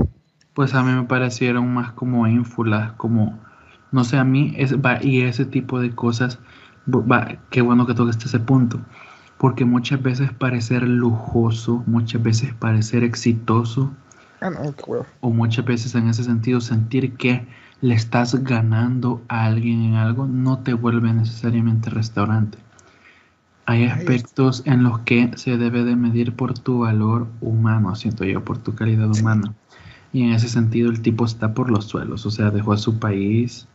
Pues 0.55 0.75
a 0.75 0.83
mí 0.83 0.93
me 0.93 1.05
parecieron 1.05 1.73
más 1.73 1.93
como 1.93 2.27
ínfulas, 2.27 2.93
como, 2.93 3.39
no 3.93 4.05
sé, 4.05 4.17
a 4.17 4.25
mí, 4.25 4.55
es, 4.59 4.75
va, 4.77 5.03
y 5.03 5.23
ese 5.23 5.45
tipo 5.45 5.81
de 5.81 5.95
cosas, 5.95 6.39
va, 6.89 7.41
qué 7.51 7.63
bueno 7.63 7.87
que 7.87 7.95
tocaste 7.95 8.27
ese 8.27 8.41
punto, 8.41 8.81
porque 9.41 9.65
muchas 9.65 10.03
veces 10.03 10.31
parecer 10.35 10.83
lujoso, 10.83 11.83
muchas 11.87 12.23
veces 12.23 12.53
parecer 12.53 13.03
exitoso, 13.05 13.91
Ah, 14.43 14.51
no, 14.51 14.75
o 15.21 15.31
muchas 15.31 15.65
veces 15.65 15.95
en 15.95 16.09
ese 16.09 16.25
sentido 16.25 16.61
sentir 16.61 17.15
que 17.15 17.47
le 17.81 17.95
estás 17.95 18.35
ganando 18.45 19.23
a 19.29 19.47
alguien 19.47 19.83
en 19.83 19.95
algo, 19.95 20.27
no 20.27 20.59
te 20.59 20.75
vuelve 20.75 21.13
necesariamente 21.15 21.89
restaurante. 21.89 22.59
Hay 23.65 23.85
aspectos 23.85 24.63
en 24.67 24.83
los 24.83 24.99
que 25.01 25.31
se 25.37 25.57
debe 25.57 25.85
de 25.85 25.97
medir 25.97 26.35
por 26.35 26.59
tu 26.59 26.81
valor 26.81 27.27
humano, 27.41 27.95
siento 27.95 28.25
yo, 28.25 28.45
por 28.45 28.59
tu 28.59 28.75
calidad 28.75 29.11
humana. 29.11 29.55
Y 30.13 30.23
en 30.23 30.33
ese 30.33 30.49
sentido 30.49 30.91
el 30.91 31.01
tipo 31.01 31.25
está 31.25 31.55
por 31.55 31.71
los 31.71 31.87
suelos, 31.87 32.27
o 32.27 32.31
sea, 32.31 32.51
dejó 32.51 32.75
a 32.75 32.79
su 32.79 32.99
país 32.99 33.67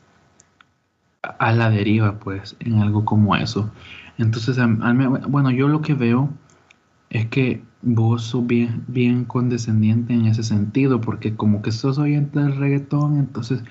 a 1.39 1.51
la 1.53 1.72
deriva, 1.72 2.20
pues, 2.20 2.55
en 2.59 2.82
algo 2.82 3.03
como 3.03 3.36
eso. 3.36 3.72
Entonces, 4.18 4.57
a- 4.59 4.63
a 4.63 4.93
mí- 4.93 5.05
bueno, 5.28 5.51
yo 5.51 5.68
lo 5.68 5.82
que 5.82 5.93
veo 5.93 6.30
es 7.09 7.28
que 7.28 7.61
vos 7.82 8.24
sos 8.24 8.45
bien, 8.47 8.84
bien 8.88 9.26
condescendiente 9.26 10.13
en 10.13 10.26
ese 10.26 10.43
sentido, 10.43 11.01
porque 11.01 11.36
como 11.36 11.61
que 11.61 11.72
sos 11.72 11.97
oyente 11.97 12.39
del 12.39 12.55
reggaetón, 12.57 13.18
entonces 13.20 13.63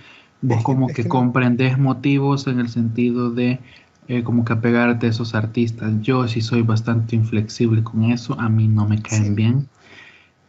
vos 0.42 0.58
Es 0.58 0.64
como 0.64 0.86
que 0.88 0.94
que 0.94 1.04
no- 1.04 1.08
comprendes 1.10 1.78
motivos 1.78 2.46
en 2.46 2.60
el 2.60 2.68
sentido 2.68 3.30
de 3.30 3.60
eh, 4.06 4.22
como 4.22 4.44
que 4.44 4.52
apegarte 4.52 5.06
a 5.06 5.10
esos 5.10 5.34
artistas. 5.34 5.90
Yo 6.02 6.28
sí 6.28 6.42
soy 6.42 6.60
bastante 6.62 7.16
inflexible 7.16 7.82
con 7.82 8.04
eso, 8.04 8.38
a 8.38 8.50
mí 8.50 8.68
no 8.68 8.86
me 8.86 9.00
caen 9.00 9.24
Sí. 9.24 9.30
bien. 9.34 9.68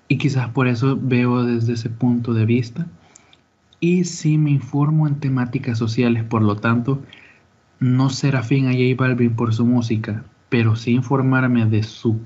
Y 0.09 0.17
quizás 0.17 0.49
por 0.49 0.67
eso 0.67 0.97
veo 1.01 1.43
desde 1.43 1.73
ese 1.73 1.89
punto 1.89 2.33
de 2.33 2.45
vista. 2.45 2.85
Y 3.79 4.03
sí 4.05 4.37
me 4.37 4.51
informo 4.51 5.07
en 5.07 5.19
temáticas 5.19 5.77
sociales, 5.77 6.23
por 6.23 6.41
lo 6.41 6.55
tanto, 6.57 7.01
no 7.79 8.09
ser 8.09 8.35
afín 8.35 8.67
a 8.67 8.71
J 8.71 8.95
Balvin 8.97 9.35
por 9.35 9.53
su 9.53 9.65
música, 9.65 10.23
pero 10.49 10.75
sí 10.75 10.91
informarme 10.91 11.65
de 11.65 11.83
su 11.83 12.19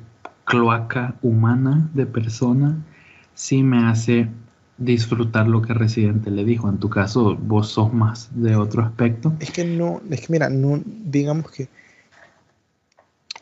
cloaca 0.45 1.15
humana 1.21 1.89
de 1.93 2.05
persona, 2.05 2.77
sí 3.33 3.63
me 3.63 3.85
hace 3.87 4.29
disfrutar 4.77 5.47
lo 5.47 5.61
que 5.61 5.73
Residente 5.73 6.31
le 6.31 6.45
dijo. 6.45 6.69
En 6.69 6.77
tu 6.77 6.89
caso, 6.89 7.35
vos 7.35 7.69
sos 7.69 7.93
más 7.93 8.29
de 8.33 8.55
otro 8.55 8.81
aspecto. 8.81 9.33
Es 9.39 9.51
que 9.51 9.65
no, 9.65 10.01
es 10.09 10.21
que 10.21 10.33
mira, 10.33 10.49
no, 10.49 10.81
digamos 10.85 11.51
que 11.51 11.67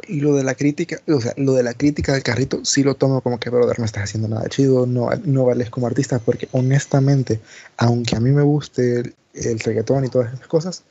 lo 0.09 0.35
de 0.35 0.43
la 0.43 0.55
crítica, 0.55 0.97
o 1.07 1.21
sea, 1.21 1.33
lo 1.37 1.53
de 1.53 1.63
la 1.63 1.73
crítica 1.73 2.13
del 2.13 2.23
carrito 2.23 2.63
sí 2.63 2.83
lo 2.83 2.95
tomo 2.95 3.21
como 3.21 3.39
que, 3.39 3.49
brother, 3.49 3.79
no 3.79 3.85
estás 3.85 4.03
haciendo 4.03 4.27
nada 4.27 4.47
chido, 4.47 4.85
no, 4.85 5.09
no 5.25 5.45
vales 5.45 5.69
como 5.69 5.87
artista, 5.87 6.19
porque 6.19 6.47
honestamente, 6.51 7.39
aunque 7.77 8.15
a 8.15 8.19
mí 8.19 8.31
me 8.31 8.43
guste 8.43 8.99
el, 8.99 9.15
el 9.33 9.59
reggaetón 9.59 10.05
y 10.05 10.09
todas 10.09 10.33
esas 10.33 10.47
cosas, 10.47 10.83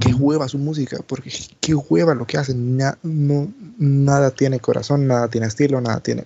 qué 0.00 0.12
hueva 0.14 0.48
su 0.48 0.58
música, 0.58 0.98
porque 1.06 1.30
qué 1.60 1.74
hueva 1.74 2.14
lo 2.14 2.26
que 2.26 2.38
hacen, 2.38 2.76
Na- 2.76 2.98
no, 3.02 3.52
nada 3.78 4.30
tiene 4.30 4.60
corazón, 4.60 5.06
nada 5.06 5.28
tiene 5.28 5.46
estilo, 5.46 5.80
nada 5.80 6.00
tiene 6.00 6.24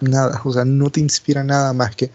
nada, 0.00 0.40
o 0.44 0.52
sea, 0.52 0.64
no 0.64 0.90
te 0.90 1.00
inspira 1.00 1.42
nada 1.44 1.72
más 1.72 1.96
que 1.96 2.10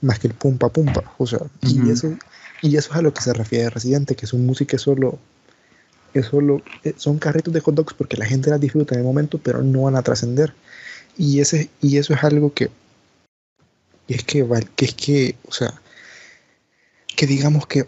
más 0.00 0.18
que 0.18 0.28
el 0.28 0.34
pumpa 0.34 0.68
pumpa, 0.68 1.04
o 1.18 1.26
sea, 1.26 1.40
y 1.62 1.90
eso 1.90 2.14
y 2.60 2.76
eso 2.76 2.90
es 2.92 2.96
a 2.96 3.02
lo 3.02 3.12
que 3.14 3.22
se 3.22 3.32
refiere 3.32 3.70
Residente, 3.70 4.14
que 4.16 4.26
su 4.26 4.38
música 4.38 4.76
es 4.76 4.82
solo 4.82 5.18
es 6.14 6.26
solo 6.26 6.62
eh, 6.84 6.94
son 6.96 7.18
carritos 7.18 7.52
de 7.54 7.60
hot 7.60 7.74
dogs 7.74 7.94
porque 7.94 8.16
la 8.16 8.26
gente 8.26 8.50
las 8.50 8.60
disfruta 8.60 8.94
en 8.94 9.00
el 9.00 9.06
momento, 9.06 9.38
pero 9.38 9.62
no 9.62 9.82
van 9.82 9.96
a 9.96 10.02
trascender. 10.02 10.52
Y 11.16 11.40
ese 11.40 11.70
y 11.80 11.98
eso 11.98 12.14
es 12.14 12.24
algo 12.24 12.52
que 12.52 12.70
que 14.06 14.14
es 14.14 14.24
que 14.24 14.46
que 14.76 14.84
es 14.84 14.94
que, 14.94 15.36
o 15.46 15.52
sea, 15.52 15.72
que 17.16 17.26
digamos 17.26 17.66
que 17.66 17.86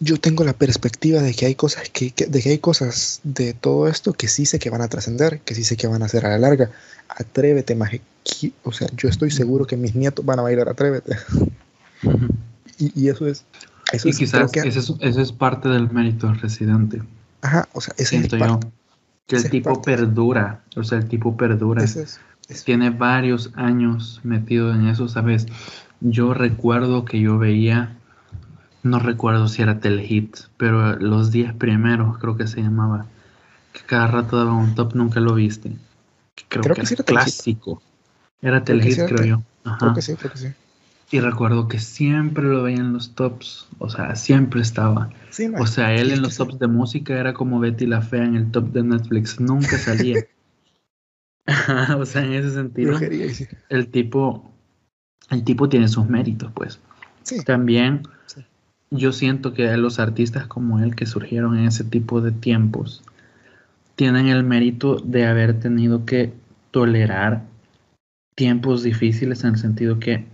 yo 0.00 0.18
tengo 0.18 0.44
la 0.44 0.52
perspectiva 0.52 1.22
de 1.22 1.34
que 1.34 1.46
hay 1.46 1.54
cosas 1.54 1.88
que, 1.90 2.10
que- 2.10 2.26
de 2.26 2.42
que 2.42 2.50
hay 2.50 2.58
cosas 2.58 3.20
de 3.22 3.54
todo 3.54 3.88
esto 3.88 4.12
que 4.12 4.28
sí 4.28 4.44
sé 4.46 4.58
que 4.58 4.70
van 4.70 4.82
a 4.82 4.88
trascender, 4.88 5.40
que 5.40 5.54
sí 5.54 5.64
sé 5.64 5.76
que 5.76 5.86
van 5.86 6.02
a 6.02 6.08
ser 6.08 6.26
a 6.26 6.30
la 6.30 6.38
larga. 6.38 6.70
Atrévete, 7.08 7.74
maje. 7.74 8.00
Qui- 8.24 8.52
O 8.64 8.72
sea, 8.72 8.88
yo 8.96 9.08
estoy 9.08 9.30
seguro 9.30 9.66
que 9.66 9.76
mis 9.76 9.94
nietos 9.94 10.24
van 10.24 10.38
a 10.38 10.42
bailar 10.42 10.68
Atrévete. 10.68 11.16
Y, 12.78 12.92
y 13.04 13.08
eso 13.08 13.26
es 13.26 13.44
eso 13.92 14.08
Y 14.08 14.10
es, 14.12 14.18
quizás 14.18 14.50
que- 14.50 14.60
ese 14.60 14.78
es, 14.80 15.16
es 15.16 15.32
parte 15.32 15.68
del 15.68 15.90
mérito 15.90 16.26
del 16.26 16.40
Residente. 16.40 17.02
ajá, 17.42 17.68
o 17.72 17.80
sea, 17.80 17.92
ese 17.94 18.02
es 18.02 18.08
Siento 18.08 18.36
el 18.36 18.42
yo. 18.42 18.60
Que 19.26 19.36
el 19.36 19.40
ese 19.40 19.46
es 19.48 19.50
tipo 19.52 19.80
perdura, 19.82 20.64
o 20.76 20.82
sea, 20.82 20.98
el 20.98 21.06
tipo 21.08 21.36
perdura. 21.36 21.84
ese 21.84 22.02
es- 22.02 22.20
es- 22.48 22.64
Tiene 22.64 22.90
varios 22.90 23.50
años 23.54 24.20
metido 24.24 24.74
en 24.74 24.88
eso, 24.88 25.08
¿sabes? 25.08 25.46
Yo 26.00 26.34
recuerdo 26.34 27.04
que 27.04 27.20
yo 27.20 27.38
veía, 27.38 27.96
no 28.84 28.98
recuerdo 29.00 29.48
si 29.48 29.62
era 29.62 29.80
Telehit, 29.80 30.36
pero 30.56 30.96
los 30.96 31.32
10 31.32 31.52
primeros 31.54 32.18
creo 32.18 32.36
que 32.36 32.46
se 32.46 32.62
llamaba, 32.62 33.06
que 33.72 33.80
cada 33.80 34.06
rato 34.06 34.36
daba 34.36 34.52
un 34.52 34.74
top, 34.74 34.94
nunca 34.94 35.20
lo 35.20 35.34
viste. 35.34 35.72
Creo, 36.48 36.62
Creo 36.62 36.76
que, 36.76 36.94
era 36.94 37.04
clásico. 37.04 37.82
Era 38.40 38.62
Creo 38.62 38.78
Telehit, 38.78 38.96
creo 39.06 39.16
Tel- 39.16 39.26
yo. 39.26 39.42
Ajá. 39.64 39.78
creo 39.78 39.94
que 39.94 40.02
sí, 40.02 40.14
creo 40.14 40.30
que 40.32 40.38
sí. 40.38 40.48
Y 41.10 41.20
recuerdo 41.20 41.68
que 41.68 41.78
siempre 41.78 42.44
lo 42.44 42.62
veía 42.62 42.78
en 42.78 42.92
los 42.92 43.14
tops, 43.14 43.66
o 43.78 43.88
sea, 43.88 44.16
siempre 44.16 44.60
estaba. 44.60 45.10
Sí, 45.30 45.48
no, 45.48 45.60
O 45.62 45.66
sea, 45.66 45.94
él 45.94 46.10
en 46.10 46.22
los 46.22 46.32
sí. 46.32 46.38
tops 46.38 46.58
de 46.58 46.66
música 46.66 47.14
era 47.18 47.34
como 47.34 47.60
Betty 47.60 47.86
la 47.86 48.02
Fea 48.02 48.24
en 48.24 48.36
el 48.36 48.50
top 48.50 48.72
de 48.72 48.82
Netflix, 48.82 49.40
nunca 49.40 49.78
salía. 49.78 50.24
O 51.98 52.04
sea, 52.06 52.24
en 52.24 52.32
ese 52.32 52.52
sentido, 52.52 52.90
Brujería, 52.90 53.32
sí. 53.32 53.46
el 53.68 53.88
tipo, 53.90 54.50
el 55.30 55.44
tipo 55.44 55.68
tiene 55.68 55.88
sus 55.88 56.06
méritos, 56.08 56.50
pues. 56.54 56.80
Sí, 57.22 57.42
También 57.44 58.02
Sí. 58.26 58.44
Yo 58.96 59.12
siento 59.12 59.52
que 59.54 59.76
los 59.76 59.98
artistas 59.98 60.46
como 60.46 60.80
él 60.80 60.94
que 60.94 61.06
surgieron 61.06 61.58
en 61.58 61.66
ese 61.66 61.84
tipo 61.84 62.20
de 62.20 62.32
tiempos 62.32 63.02
tienen 63.96 64.28
el 64.28 64.42
mérito 64.44 64.96
de 64.96 65.26
haber 65.26 65.58
tenido 65.60 66.04
que 66.04 66.32
tolerar 66.70 67.42
tiempos 68.34 68.82
difíciles 68.82 69.44
en 69.44 69.50
el 69.50 69.58
sentido 69.58 69.98
que 69.98 70.24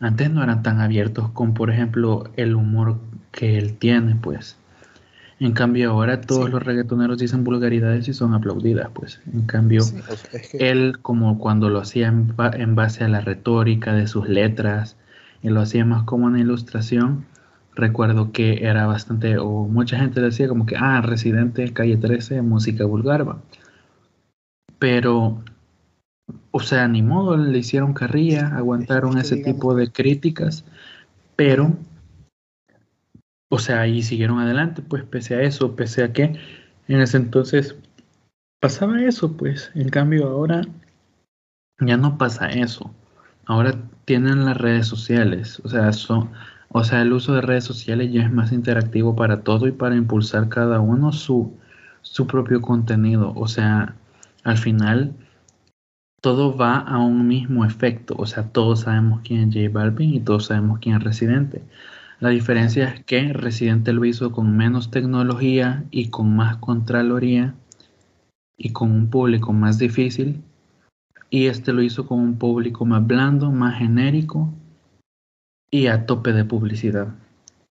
antes 0.00 0.30
no 0.30 0.42
eran 0.42 0.62
tan 0.62 0.80
abiertos 0.80 1.30
con, 1.30 1.54
por 1.54 1.70
ejemplo, 1.70 2.24
el 2.36 2.54
humor 2.54 2.98
que 3.32 3.58
él 3.58 3.76
tiene, 3.76 4.16
pues. 4.16 4.56
En 5.38 5.52
cambio, 5.52 5.90
ahora 5.90 6.20
todos 6.20 6.46
Sí. 6.46 6.52
los 6.52 6.62
reggaetoneros 6.62 7.18
dicen 7.18 7.44
vulgaridades 7.44 8.08
y 8.08 8.12
son 8.14 8.34
aplaudidas, 8.34 8.90
pues. 8.92 9.20
En 9.32 9.42
cambio, 9.42 9.82
sí, 9.82 9.96
o 10.08 10.16
sea, 10.16 10.30
es 10.32 10.48
que 10.50 10.70
él, 10.70 10.98
como 11.00 11.38
cuando 11.38 11.70
lo 11.70 11.80
hacía 11.80 12.08
en, 12.08 12.34
ba- 12.36 12.52
en 12.54 12.74
base 12.74 13.04
a 13.04 13.08
la 13.08 13.20
retórica 13.20 13.94
de 13.94 14.06
sus 14.06 14.28
letras, 14.28 14.96
y 15.42 15.48
lo 15.48 15.60
hacía 15.62 15.84
más 15.86 16.02
como 16.04 16.26
una 16.26 16.40
ilustración, 16.40 17.24
recuerdo 17.74 18.32
que 18.32 18.64
era 18.66 18.86
bastante, 18.86 19.38
o 19.38 19.66
mucha 19.66 19.98
gente 19.98 20.20
decía 20.20 20.48
como 20.48 20.66
que, 20.66 20.76
ah, 20.76 21.00
Residente, 21.00 21.72
Calle 21.72 21.96
13, 21.96 22.42
música 22.42 22.84
vulgar, 22.84 23.28
va. 23.28 23.40
Pero, 24.78 25.42
o 26.50 26.60
sea, 26.60 26.88
ni 26.88 27.02
modo, 27.02 27.36
le 27.36 27.58
hicieron 27.58 27.94
carrilla, 27.94 28.48
aguantaron 28.56 29.18
ese 29.18 29.36
tipo 29.36 29.74
de 29.74 29.90
críticas, 29.92 30.64
pero, 31.36 31.76
o 33.50 33.58
sea, 33.58 33.86
y 33.86 34.02
siguieron 34.02 34.38
adelante, 34.38 34.82
pues 34.82 35.04
pese 35.04 35.34
a 35.36 35.42
eso, 35.42 35.76
pese 35.76 36.04
a 36.04 36.12
que 36.12 36.36
en 36.88 37.00
ese 37.00 37.16
entonces 37.16 37.76
pasaba 38.60 39.02
eso, 39.02 39.36
pues, 39.36 39.70
en 39.74 39.88
cambio 39.88 40.28
ahora 40.28 40.62
ya 41.80 41.96
no 41.96 42.18
pasa 42.18 42.50
eso. 42.50 42.94
Ahora 43.46 43.74
tienen 44.04 44.44
las 44.44 44.56
redes 44.56 44.86
sociales, 44.86 45.60
o 45.64 45.68
sea, 45.68 45.92
son, 45.92 46.30
o 46.72 46.84
sea, 46.84 47.02
el 47.02 47.12
uso 47.12 47.34
de 47.34 47.40
redes 47.40 47.64
sociales 47.64 48.12
ya 48.12 48.22
es 48.22 48.32
más 48.32 48.52
interactivo 48.52 49.16
para 49.16 49.42
todo 49.42 49.66
y 49.66 49.72
para 49.72 49.96
impulsar 49.96 50.48
cada 50.48 50.78
uno 50.78 51.10
su, 51.10 51.56
su 52.02 52.28
propio 52.28 52.60
contenido. 52.60 53.32
O 53.34 53.48
sea, 53.48 53.96
al 54.44 54.56
final 54.56 55.12
todo 56.20 56.56
va 56.56 56.78
a 56.78 56.98
un 56.98 57.26
mismo 57.26 57.64
efecto. 57.64 58.14
O 58.18 58.26
sea, 58.26 58.44
todos 58.52 58.80
sabemos 58.82 59.22
quién 59.24 59.48
es 59.48 59.54
J 59.54 59.68
Balvin 59.72 60.14
y 60.14 60.20
todos 60.20 60.46
sabemos 60.46 60.78
quién 60.78 60.96
es 60.96 61.02
Residente. 61.02 61.62
La 62.20 62.28
diferencia 62.28 62.88
es 62.88 63.04
que 63.04 63.32
Residente 63.32 63.92
lo 63.92 64.04
hizo 64.04 64.30
con 64.30 64.56
menos 64.56 64.92
tecnología 64.92 65.84
y 65.90 66.10
con 66.10 66.36
más 66.36 66.58
contraloría 66.58 67.56
y 68.56 68.70
con 68.70 68.92
un 68.92 69.10
público 69.10 69.52
más 69.52 69.78
difícil. 69.78 70.40
Y 71.30 71.46
este 71.46 71.72
lo 71.72 71.82
hizo 71.82 72.06
con 72.06 72.20
un 72.20 72.38
público 72.38 72.84
más 72.84 73.04
blando, 73.04 73.50
más 73.50 73.78
genérico 73.78 74.54
y 75.70 75.86
a 75.86 76.06
tope 76.06 76.32
de 76.32 76.44
publicidad. 76.44 77.08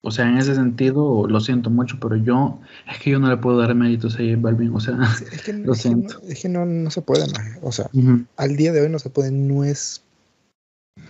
O 0.02 0.12
sea, 0.12 0.30
en 0.30 0.38
ese 0.38 0.56
sentido, 0.56 1.28
lo 1.28 1.40
siento 1.42 1.70
mucho, 1.70 1.98
pero 2.00 2.16
yo, 2.16 2.62
es 2.90 3.00
que 3.00 3.10
yo 3.12 3.20
no 3.20 3.30
le 3.30 3.36
puedo 3.36 3.58
dar 3.60 3.76
méritos 3.76 4.16
a 4.16 4.20
J 4.20 4.38
Balvin, 4.38 4.74
o 4.74 4.80
sea, 4.80 4.98
es 5.32 5.42
que, 5.42 5.52
lo 5.54 5.74
es 5.74 5.80
siento. 5.82 6.20
Que 6.22 6.26
no, 6.26 6.32
es 6.32 6.42
que 6.42 6.50
no, 6.50 6.66
no 6.66 6.90
se 6.90 7.02
puede, 7.02 7.28
maje. 7.34 7.60
o 7.62 7.72
sea, 7.72 7.90
al 8.38 8.56
día 8.56 8.72
de 8.72 8.82
hoy 8.82 8.90
no 8.90 9.00
se 9.00 9.10
puede, 9.10 9.32
no 9.32 9.66
es, 9.66 10.02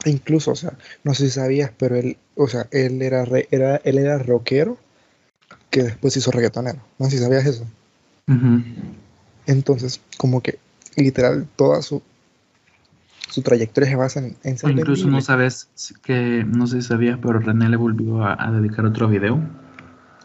incluso, 0.05 0.51
o 0.51 0.55
sea, 0.55 0.73
no 1.03 1.13
sé 1.13 1.25
si 1.25 1.31
sabías, 1.31 1.71
pero 1.77 1.95
él, 1.97 2.17
o 2.35 2.47
sea, 2.47 2.67
él 2.71 3.01
era, 3.03 3.25
re- 3.25 3.47
era, 3.51 3.75
él 3.77 3.99
era 3.99 4.17
rockero 4.17 4.77
que 5.69 5.83
después 5.83 6.17
hizo 6.17 6.31
reggaetonero, 6.31 6.79
no 6.97 7.05
sé 7.05 7.17
si 7.17 7.23
sabías 7.23 7.45
eso. 7.45 7.65
Entonces, 9.45 10.01
como 10.17 10.41
que 10.41 10.57
literal 10.95 11.47
toda 11.55 11.81
su, 11.81 12.01
su 13.29 13.41
trayectoria 13.41 13.89
se 13.89 13.95
basa 13.95 14.19
en, 14.19 14.35
en 14.43 14.55
O 14.55 14.57
ser 14.57 14.71
incluso 14.71 15.07
no 15.07 15.21
sabes 15.21 15.67
que, 16.03 16.43
no 16.47 16.67
sé 16.67 16.81
si 16.81 16.87
sabías, 16.87 17.17
pero 17.21 17.39
René 17.39 17.69
le 17.69 17.77
volvió 17.77 18.23
a, 18.23 18.35
a 18.47 18.51
dedicar 18.51 18.85
otro 18.85 19.07
video 19.07 19.39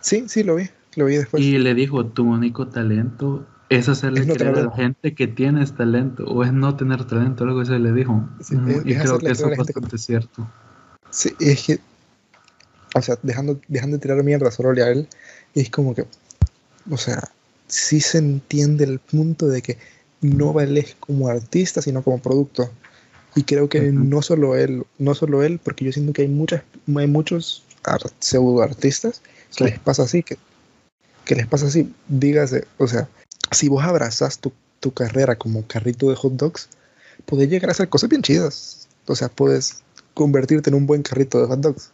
Sí, 0.01 0.25
sí, 0.29 0.43
lo 0.43 0.57
vi, 0.57 0.69
lo 0.97 1.07
vi 1.07 1.17
después. 1.17 1.43
y 1.43 1.59
le 1.59 1.75
dijo, 1.75 2.05
tu 2.07 2.25
único 2.31 2.67
talento 2.69 3.47
es 3.69 3.89
hacerle 3.89 4.21
Es 4.21 4.27
no 4.27 4.35
creer 4.35 4.55
a 4.59 4.63
la 4.65 4.71
gente 4.77 5.15
que 5.15 5.27
tienes 5.27 5.73
talento 5.73 6.25
o 6.27 6.45
es 6.45 6.53
no 6.53 6.77
tener 6.77 7.05
talento, 7.05 7.45
algo 7.45 7.61
así 7.61 7.73
le 7.79 7.93
dijo. 7.93 8.23
Sí, 8.41 8.55
es- 8.69 8.87
y 8.87 8.93
es 8.93 9.01
creo 9.03 9.19
que 9.19 9.31
eso 9.31 9.47
es 9.47 9.53
que- 9.53 9.57
bastante 9.59 9.99
cierto. 9.99 10.47
Sí, 11.11 11.35
es 11.41 11.65
que, 11.65 11.81
o 12.95 13.01
sea, 13.03 13.19
dejando, 13.23 13.59
dejando 13.69 13.97
de 13.97 14.03
tirar 14.03 14.23
mierda 14.23 14.51
solo 14.51 14.71
a 14.71 14.89
él, 14.89 15.09
es 15.55 15.71
como 15.71 15.95
que, 15.95 16.07
o 16.91 16.97
sea, 16.99 17.23
sí 17.67 18.01
se 18.01 18.19
entiende 18.19 18.85
el 18.85 18.99
punto 18.99 19.47
de 19.49 19.63
que 19.63 19.79
no 20.21 20.53
vales 20.53 20.97
como 21.01 21.29
artista, 21.29 21.81
sino 21.83 22.03
como 22.03 22.19
producto. 22.19 22.71
Y 23.35 23.43
creo 23.45 23.69
que 23.69 23.91
Ujú. 23.91 23.99
no 24.05 24.23
solo 24.23 24.57
él, 24.57 24.85
no 24.99 25.15
solo 25.15 25.43
él, 25.43 25.59
porque 25.63 25.85
yo 25.85 25.93
siento 25.93 26.13
que 26.13 26.23
hay 26.23 26.29
muchas, 26.29 26.63
hay 26.97 27.07
muchos 27.07 27.65
ar- 27.85 28.11
pseudo 28.21 28.63
artistas 28.63 29.21
que 29.57 29.65
Sí. 29.65 29.71
les 29.71 29.79
pasa 29.81 30.05
así, 30.05 30.23
que, 30.23 30.37
que 31.25 31.35
les 31.35 31.47
pasa 31.47 31.67
así, 31.67 31.93
dígase, 32.09 32.67
o 32.79 32.87
sea, 32.87 33.09
si 33.51 33.69
vos 33.69 33.85
abrazas 33.85 34.39
tu, 34.39 34.53
tu 34.81 34.93
carrera 34.93 35.37
como 35.37 35.67
carrito 35.67 36.11
de 36.11 36.17
hot 36.17 36.35
dogs, 36.35 36.69
puedes 37.27 37.49
llegar 37.49 37.71
a 37.71 37.73
hacer 37.73 37.89
cosas 37.89 38.09
bien 38.11 38.23
chidas. 38.23 38.89
O 39.07 39.15
sea, 39.17 39.29
puedes 39.29 39.83
convertirte 40.15 40.71
en 40.71 40.77
un 40.77 40.87
buen 40.87 41.03
carrito 41.03 41.41
de 41.41 41.47
hot 41.47 41.61
dogs. 41.61 41.91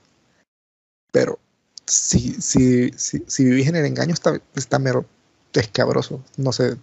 Pero 1.12 1.38
si, 1.86 2.34
si, 2.41 2.93
si, 2.97 3.24
si 3.26 3.45
vivís 3.45 3.66
en 3.68 3.76
el 3.76 3.84
engaño, 3.86 4.14
está, 4.14 4.41
está 4.55 4.78
mero 4.78 5.05
escabroso. 5.53 6.22
No 6.36 6.53
sé 6.53 6.76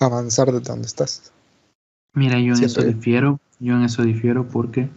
avanzar 0.00 0.52
de 0.52 0.60
donde 0.60 0.86
estás. 0.86 1.32
Mira, 2.14 2.38
yo 2.40 2.54
en 2.54 2.62
eso 2.64 2.82
difiero, 2.82 3.40
yo 3.58 3.74
en 3.74 3.82
eso 3.82 4.02
difiero 4.02 4.46
porque, 4.48 4.88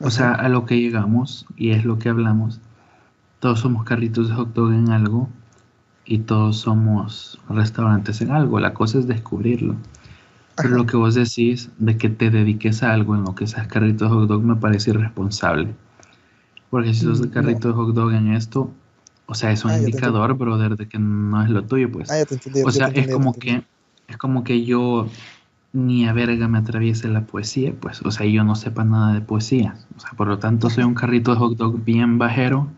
o 0.00 0.10
sea, 0.10 0.32
a 0.32 0.48
lo 0.48 0.64
que 0.66 0.80
llegamos, 0.80 1.46
y 1.56 1.70
es 1.70 1.84
lo 1.84 1.98
que 1.98 2.08
hablamos, 2.08 2.60
todos 3.40 3.60
somos 3.60 3.84
carritos 3.84 4.28
de 4.28 4.34
hot 4.34 4.52
dog 4.54 4.72
en 4.72 4.90
algo 4.90 5.28
y 6.04 6.18
todos 6.20 6.58
somos 6.58 7.38
restaurantes 7.48 8.20
en 8.20 8.30
algo. 8.30 8.60
La 8.60 8.74
cosa 8.74 8.98
es 8.98 9.06
descubrirlo. 9.06 9.76
Pero 10.56 10.70
lo 10.70 10.86
que 10.86 10.96
vos 10.96 11.14
decís 11.14 11.70
de 11.78 11.96
que 11.96 12.08
te 12.08 12.30
dediques 12.30 12.82
a 12.82 12.92
algo 12.92 13.14
en 13.16 13.24
lo 13.24 13.34
que 13.34 13.46
seas 13.46 13.66
carrito 13.66 14.04
de 14.04 14.10
hot 14.10 14.28
dog 14.28 14.42
me 14.42 14.56
parece 14.56 14.90
irresponsable. 14.90 15.74
Porque 16.70 16.94
si 16.94 17.00
sos 17.00 17.20
de 17.20 17.28
Mm, 17.28 17.32
carrito 17.32 17.68
de 17.68 17.74
hot 17.74 17.94
dog 17.94 18.12
en 18.12 18.32
esto, 18.32 18.70
o 19.26 19.34
sea, 19.34 19.50
es 19.52 19.64
un 19.64 19.72
Ah, 19.72 19.78
indicador, 19.78 20.34
brother, 20.34 20.76
de 20.76 20.88
que 20.88 20.98
no 20.98 21.42
es 21.42 21.50
lo 21.50 21.64
tuyo, 21.64 21.90
pues. 21.90 22.10
Ah, 22.10 22.18
entendí. 22.20 22.62
O 22.62 22.70
sea, 22.70 22.88
es 22.88 23.08
como 23.08 23.34
que 23.34 23.62
es 24.08 24.16
como 24.18 24.44
que 24.44 24.64
yo 24.64 25.06
ni 25.72 26.06
a 26.06 26.12
verga 26.12 26.48
me 26.48 26.58
atraviese 26.58 27.08
la 27.08 27.22
poesía, 27.26 27.72
pues, 27.78 28.02
o 28.02 28.10
sea, 28.10 28.26
yo 28.26 28.44
no 28.44 28.54
sepa 28.54 28.84
nada 28.84 29.14
de 29.14 29.22
poesía. 29.22 29.76
O 29.96 30.00
sea, 30.00 30.10
por 30.10 30.28
lo 30.28 30.38
tanto 30.38 30.68
soy 30.68 30.84
un 30.84 30.94
carrito 30.94 31.32
de 31.32 31.38
hot 31.38 31.56
dog 31.56 31.82
bien 31.82 32.18
bajero 32.18 32.68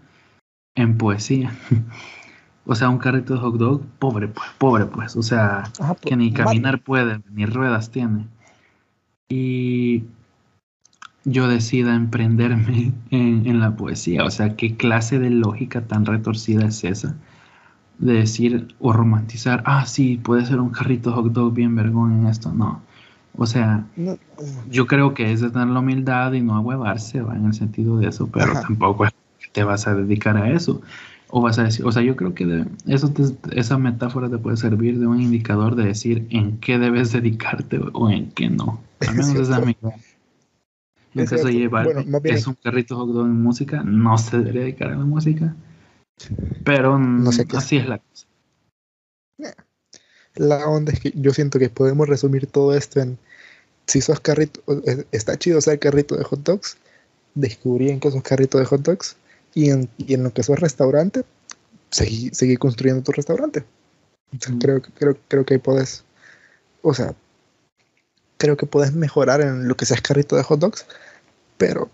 en 0.76 0.96
poesía. 0.96 1.52
o 2.66 2.74
sea, 2.74 2.88
un 2.88 2.98
carrito 2.98 3.34
de 3.34 3.40
hot 3.40 3.56
dog 3.56 3.82
pobre, 3.98 4.28
pues, 4.28 4.48
pobre, 4.58 4.86
pues, 4.86 5.16
o 5.16 5.22
sea, 5.22 5.64
Ajá, 5.80 5.96
que 5.96 6.16
ni 6.16 6.32
caminar 6.32 6.80
puede, 6.82 7.20
ni 7.32 7.46
ruedas 7.46 7.90
tiene. 7.90 8.26
Y 9.28 10.04
yo 11.24 11.48
decida 11.48 11.96
emprenderme 11.96 12.92
en, 13.10 13.46
en 13.46 13.58
la 13.58 13.76
poesía, 13.76 14.24
o 14.24 14.30
sea, 14.30 14.54
¿qué 14.54 14.76
clase 14.76 15.18
de 15.18 15.30
lógica 15.30 15.82
tan 15.82 16.06
retorcida 16.06 16.66
es 16.66 16.84
esa? 16.84 17.16
De 17.98 18.12
decir 18.14 18.74
o 18.80 18.92
romantizar, 18.92 19.62
ah, 19.66 19.86
sí, 19.86 20.16
puede 20.22 20.44
ser 20.46 20.60
un 20.60 20.70
carrito 20.70 21.12
hot 21.12 21.32
dog 21.32 21.54
bien 21.54 21.74
vergón 21.74 22.12
en 22.20 22.26
esto. 22.26 22.52
No. 22.52 22.80
O 23.36 23.46
sea, 23.46 23.84
No, 23.96 24.16
yo 24.70 24.86
creo 24.86 25.14
que 25.14 25.32
es 25.32 25.40
de 25.40 25.50
tener 25.50 25.68
la 25.68 25.80
humildad 25.80 26.32
y 26.32 26.40
no 26.40 26.54
ahuevarse, 26.56 27.20
va 27.20 27.36
en 27.36 27.46
el 27.46 27.54
sentido 27.54 27.98
de 27.98 28.08
eso, 28.08 28.28
pero 28.28 28.52
Ajá. 28.52 28.62
tampoco 28.62 29.06
es 29.06 29.12
que 29.40 29.48
te 29.52 29.64
vas 29.64 29.86
a 29.86 29.94
dedicar 29.94 30.36
a 30.36 30.50
eso. 30.50 30.82
O 31.28 31.40
vas 31.40 31.58
a 31.58 31.64
decir, 31.64 31.84
o 31.84 31.90
sea, 31.90 32.02
yo 32.02 32.14
creo 32.14 32.32
que 32.34 32.46
de- 32.46 32.66
eso 32.86 33.10
te- 33.10 33.58
esa 33.58 33.76
metáfora 33.76 34.28
te 34.30 34.38
puede 34.38 34.56
servir 34.56 35.00
de 35.00 35.06
un 35.08 35.20
indicador 35.20 35.74
de 35.74 35.84
decir 35.84 36.26
en 36.30 36.58
qué 36.58 36.78
debes 36.78 37.12
dedicarte 37.12 37.80
o 37.92 38.08
en 38.10 38.30
qué 38.30 38.50
no. 38.50 38.78
Al 39.00 39.14
menos 39.16 39.34
esa 39.34 39.58
es 39.60 39.66
mi 39.66 39.76
Bueno, 41.66 41.70
Balvin, 41.70 42.10
más 42.10 42.22
bien- 42.22 42.36
es 42.36 42.46
un 42.46 42.54
carrito 42.62 42.96
hot 42.96 43.08
dog 43.08 43.26
en 43.26 43.42
música, 43.42 43.82
no 43.84 44.16
se 44.18 44.38
debería 44.38 44.62
dedicar 44.62 44.92
a 44.92 44.96
la 44.96 45.04
música, 45.04 45.54
pero 46.64 46.98
No 46.98 47.32
sé 47.32 47.44
mm, 47.44 47.48
qué. 47.48 47.56
así 47.56 47.76
es 47.76 47.86
la 47.88 47.98
cosa. 47.98 48.26
La 50.36 50.68
onda 50.68 50.92
es 50.92 51.00
que 51.00 51.12
yo 51.14 51.32
siento 51.32 51.58
que 51.58 51.68
podemos 51.70 52.08
resumir 52.08 52.46
todo 52.46 52.74
esto 52.74 53.00
en 53.00 53.18
si 53.86 54.00
sos 54.00 54.18
carrito, 54.20 54.60
está 55.12 55.38
chido 55.38 55.60
ser 55.60 55.78
carrito 55.78 56.16
de 56.16 56.24
hot 56.24 56.40
dogs, 56.42 56.76
descubrí 57.34 57.90
en 57.90 58.00
que 58.00 58.10
sos 58.10 58.22
carrito 58.22 58.58
de 58.58 58.64
hot 58.64 58.80
dogs 58.82 59.16
y 59.54 59.70
en, 59.70 59.88
y 59.98 60.14
en 60.14 60.24
lo 60.24 60.32
que 60.32 60.42
sos 60.42 60.58
restaurante, 60.58 61.24
seguí, 61.90 62.30
seguí 62.32 62.56
construyendo 62.56 63.02
tu 63.04 63.12
restaurante. 63.12 63.64
Mm. 64.32 64.58
creo, 64.58 64.82
que- 64.82 64.90
creo, 64.92 65.16
creo 65.28 65.44
que 65.44 65.54
ahí 65.54 65.60
podés, 65.60 66.02
o 66.82 66.94
sea, 66.94 67.14
creo 68.38 68.56
que 68.56 68.66
podés 68.66 68.92
mejorar 68.92 69.40
en 69.40 69.68
lo 69.68 69.76
que 69.76 69.86
seas 69.86 70.00
carrito 70.00 70.34
de 70.34 70.42
hot 70.42 70.58
dogs, 70.58 70.86
pero 71.58 71.88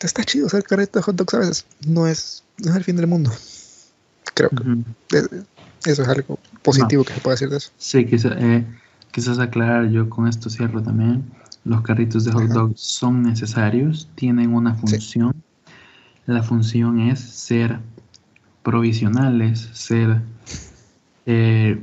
está 0.00 0.24
chido 0.24 0.48
ser 0.48 0.62
carrito 0.64 0.98
de 0.98 1.02
hot 1.02 1.16
dogs 1.16 1.34
a 1.34 1.38
veces, 1.40 1.66
no 1.86 2.06
es, 2.06 2.44
no 2.58 2.70
es 2.70 2.76
el 2.76 2.84
fin 2.84 2.96
del 2.96 3.08
mundo. 3.08 3.30
Creo 4.34 4.50
que 4.50 5.24
eso 5.84 6.02
es 6.02 6.08
algo 6.08 6.38
positivo 6.62 7.04
que 7.04 7.14
se 7.14 7.20
puede 7.20 7.34
decir 7.34 7.48
de 7.50 7.56
eso. 7.58 7.70
Sí, 7.76 8.06
quizá- 8.06 8.36
eh, 8.38 8.64
quizás 9.12 9.38
aclarar, 9.38 9.88
yo 9.90 10.08
con 10.10 10.26
esto 10.26 10.50
cierro 10.50 10.82
también. 10.82 11.24
Los 11.64 11.82
carritos 11.82 12.24
de 12.24 12.32
hot 12.32 12.44
Ajá. 12.44 12.54
dog 12.54 12.72
son 12.76 13.22
necesarios, 13.22 14.08
tienen 14.14 14.54
una 14.54 14.74
función. 14.74 15.32
La 16.26 16.42
función 16.42 17.00
es 17.00 17.20
ser 17.20 17.80
provisionales, 18.62 19.68
ser 19.72 20.22
eh, 21.26 21.82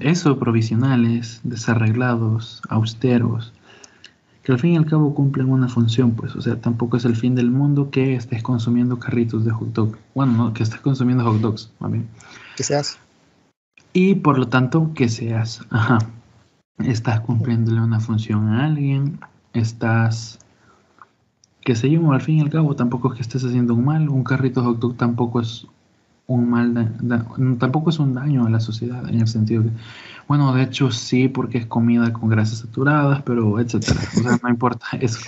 eso, 0.00 0.38
provisionales, 0.38 1.40
desarreglados, 1.42 2.62
austeros, 2.68 3.52
que 4.50 4.54
al 4.54 4.58
fin 4.58 4.72
y 4.72 4.76
al 4.78 4.86
cabo 4.86 5.14
cumplen 5.14 5.48
una 5.48 5.68
función, 5.68 6.10
pues, 6.10 6.34
o 6.34 6.40
sea, 6.40 6.60
tampoco 6.60 6.96
es 6.96 7.04
el 7.04 7.14
fin 7.14 7.36
del 7.36 7.52
mundo 7.52 7.88
que 7.90 8.16
estés 8.16 8.42
consumiendo 8.42 8.98
carritos 8.98 9.44
de 9.44 9.52
hot 9.52 9.72
dog. 9.72 9.96
Bueno, 10.12 10.32
no, 10.32 10.52
que 10.52 10.64
estés 10.64 10.80
consumiendo 10.80 11.24
hot 11.24 11.40
dogs, 11.40 11.70
más 11.78 11.92
bien. 11.92 12.08
Que 12.56 12.64
se 12.64 12.74
hace. 12.74 12.98
Y 13.92 14.16
por 14.16 14.40
lo 14.40 14.48
tanto, 14.48 14.90
que 14.92 15.08
seas, 15.08 15.60
ajá, 15.70 15.98
estás 16.78 17.20
cumpliéndole 17.20 17.80
una 17.80 18.00
función 18.00 18.48
a 18.48 18.64
alguien, 18.66 19.20
estás, 19.52 20.40
qué 21.60 21.76
sé 21.76 21.88
yo, 21.88 22.10
al 22.10 22.20
fin 22.20 22.38
y 22.38 22.40
al 22.40 22.50
cabo, 22.50 22.74
tampoco 22.74 23.10
es 23.10 23.14
que 23.14 23.22
estés 23.22 23.44
haciendo 23.44 23.74
un 23.74 23.84
mal, 23.84 24.08
un 24.08 24.24
carrito 24.24 24.64
hot 24.64 24.80
dog 24.80 24.96
tampoco 24.96 25.42
es 25.42 25.68
un 26.30 26.48
mal, 26.48 26.72
da- 26.74 26.92
da- 27.00 27.26
tampoco 27.58 27.90
es 27.90 27.98
un 27.98 28.14
daño 28.14 28.46
a 28.46 28.50
la 28.50 28.60
sociedad, 28.60 29.08
en 29.08 29.20
el 29.20 29.26
sentido 29.28 29.64
que, 29.64 29.70
bueno, 30.28 30.54
de 30.54 30.62
hecho 30.62 30.90
sí, 30.92 31.28
porque 31.28 31.58
es 31.58 31.66
comida 31.66 32.12
con 32.12 32.28
grasas 32.28 32.58
saturadas, 32.58 33.22
pero 33.22 33.58
etcétera, 33.58 34.00
o 34.16 34.20
sea, 34.22 34.38
no 34.42 34.48
importa 34.48 34.86
eso. 35.00 35.18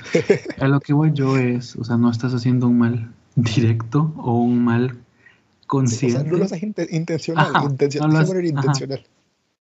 A 0.60 0.68
lo 0.68 0.78
que 0.80 0.92
voy 0.92 1.10
yo 1.12 1.36
es, 1.36 1.74
o 1.76 1.82
sea, 1.84 1.96
no 1.96 2.08
estás 2.10 2.34
haciendo 2.34 2.68
un 2.68 2.78
mal 2.78 3.10
directo 3.34 4.12
o 4.16 4.38
un 4.42 4.64
mal 4.64 4.90
Sí, 4.90 4.94
o 4.94 4.98
sea, 4.98 5.66
consciente. 5.66 6.30
no 6.30 6.36
lo 6.38 6.44
haces 6.44 6.62
inte- 6.62 6.88
intencional, 6.90 7.46
Ajá, 7.54 7.64
intencional, 7.64 8.10
no 8.12 8.18
lo 8.18 8.24
haces- 8.24 8.44
intencional. 8.50 9.00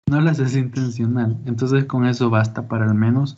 No 0.06 0.20
lo 0.22 0.30
haces 0.30 0.56
intencional. 0.56 1.36
Entonces 1.44 1.84
con 1.84 2.06
eso 2.06 2.30
basta 2.30 2.68
para 2.68 2.84
al 2.86 2.94
menos 2.94 3.36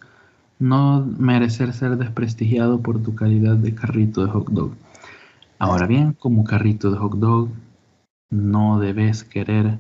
no 0.61 1.05
merecer 1.19 1.73
ser 1.73 1.97
desprestigiado 1.97 2.79
por 2.81 3.03
tu 3.03 3.15
calidad 3.17 3.57
de 3.57 3.75
carrito 3.75 4.25
de 4.25 4.31
hot 4.31 4.51
dog. 4.51 4.73
Ahora 5.59 5.87
bien, 5.87 6.13
como 6.13 6.45
carrito 6.45 6.91
de 6.93 6.99
hot 6.99 7.15
dog, 7.15 7.49
no 8.31 8.79
debes 8.79 9.25
querer 9.25 9.79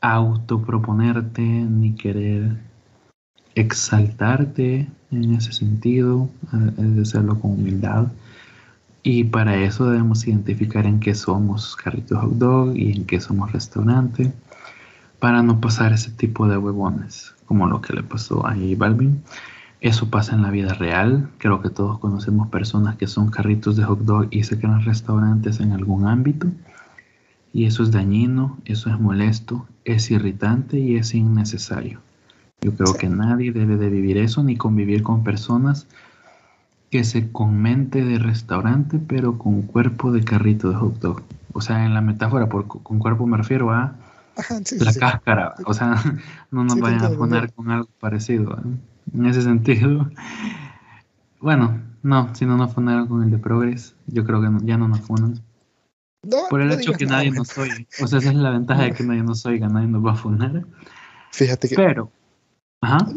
autoproponerte 0.00 1.42
ni 1.42 1.94
querer 1.94 2.56
exaltarte 3.54 4.88
en 5.10 5.34
ese 5.34 5.52
sentido, 5.52 6.28
eh, 6.52 6.98
es 6.98 7.08
hacerlo 7.08 7.38
con 7.40 7.52
humildad. 7.52 8.08
Y 9.02 9.24
para 9.24 9.56
eso 9.56 9.88
debemos 9.88 10.26
identificar 10.26 10.84
en 10.86 10.98
qué 10.98 11.14
somos 11.14 11.76
carrito 11.76 12.16
de 12.16 12.20
hot 12.22 12.32
dog 12.32 12.76
y 12.76 12.92
en 12.92 13.04
qué 13.04 13.20
somos 13.20 13.52
restaurante 13.52 14.32
para 15.20 15.42
no 15.42 15.60
pasar 15.60 15.92
ese 15.92 16.10
tipo 16.10 16.48
de 16.48 16.58
huevones 16.58 17.34
como 17.46 17.66
lo 17.68 17.80
que 17.80 17.92
le 17.92 18.02
pasó 18.02 18.46
a 18.46 18.54
J 18.54 18.64
Balvin. 18.76 19.22
Eso 19.80 20.10
pasa 20.10 20.34
en 20.34 20.42
la 20.42 20.50
vida 20.50 20.74
real. 20.74 21.28
Creo 21.38 21.62
que 21.62 21.70
todos 21.70 21.98
conocemos 21.98 22.48
personas 22.48 22.96
que 22.96 23.06
son 23.06 23.30
carritos 23.30 23.76
de 23.76 23.84
hot 23.84 24.00
dog 24.00 24.26
y 24.30 24.42
se 24.42 24.58
crean 24.58 24.84
restaurantes 24.84 25.60
en 25.60 25.72
algún 25.72 26.06
ámbito. 26.06 26.48
Y 27.56 27.64
eso 27.64 27.84
es 27.84 27.90
dañino, 27.90 28.58
eso 28.66 28.90
es 28.90 29.00
molesto, 29.00 29.66
es 29.86 30.10
irritante 30.10 30.78
y 30.78 30.96
es 30.96 31.14
innecesario. 31.14 32.00
Yo 32.60 32.74
creo 32.74 32.92
que 32.92 33.08
nadie 33.08 33.50
debe 33.50 33.78
de 33.78 33.88
vivir 33.88 34.18
eso 34.18 34.42
ni 34.42 34.58
convivir 34.58 35.02
con 35.02 35.24
personas 35.24 35.86
que 36.90 37.02
se 37.02 37.32
con 37.32 37.56
mente 37.62 38.04
de 38.04 38.18
restaurante 38.18 38.98
pero 38.98 39.38
con 39.38 39.62
cuerpo 39.62 40.12
de 40.12 40.22
carrito 40.22 40.68
de 40.68 40.76
hot 40.76 41.00
dog. 41.00 41.22
O 41.54 41.62
sea, 41.62 41.86
en 41.86 41.94
la 41.94 42.02
metáfora 42.02 42.46
por, 42.50 42.66
con 42.66 42.98
cuerpo 42.98 43.26
me 43.26 43.38
refiero 43.38 43.70
a 43.70 43.94
la 44.78 44.92
cáscara. 44.92 45.54
O 45.64 45.72
sea, 45.72 45.96
no 46.50 46.62
nos 46.62 46.78
vayan 46.78 47.06
a 47.06 47.10
poner 47.16 47.54
con 47.54 47.70
algo 47.70 47.88
parecido. 47.98 48.52
¿eh? 48.52 49.14
En 49.14 49.24
ese 49.24 49.40
sentido. 49.40 50.10
Bueno, 51.38 51.80
no, 52.02 52.34
si 52.34 52.44
no 52.44 52.56
nos 52.56 52.72
con 52.74 52.88
el 53.22 53.30
de 53.30 53.38
Progress, 53.38 53.94
yo 54.06 54.24
creo 54.24 54.40
que 54.40 54.48
ya 54.64 54.78
no 54.78 54.88
nos 54.88 55.00
por 56.50 56.60
el 56.60 56.72
hecho 56.72 56.92
que 56.92 57.06
nadie 57.06 57.30
nos 57.30 57.56
oiga. 57.58 57.76
O 58.00 58.06
sea, 58.06 58.18
esa 58.18 58.30
es 58.30 58.34
la 58.34 58.50
ventaja 58.50 58.82
de 58.82 58.92
que 58.92 59.04
nadie 59.04 59.22
nos 59.22 59.44
oiga, 59.46 59.68
nadie 59.68 59.88
nos 59.88 60.04
va 60.04 60.12
a 60.12 60.22
poner. 60.22 60.64
Fíjate 61.32 61.68
que. 61.68 61.74
Pero. 61.76 62.10
Ajá. 62.80 63.08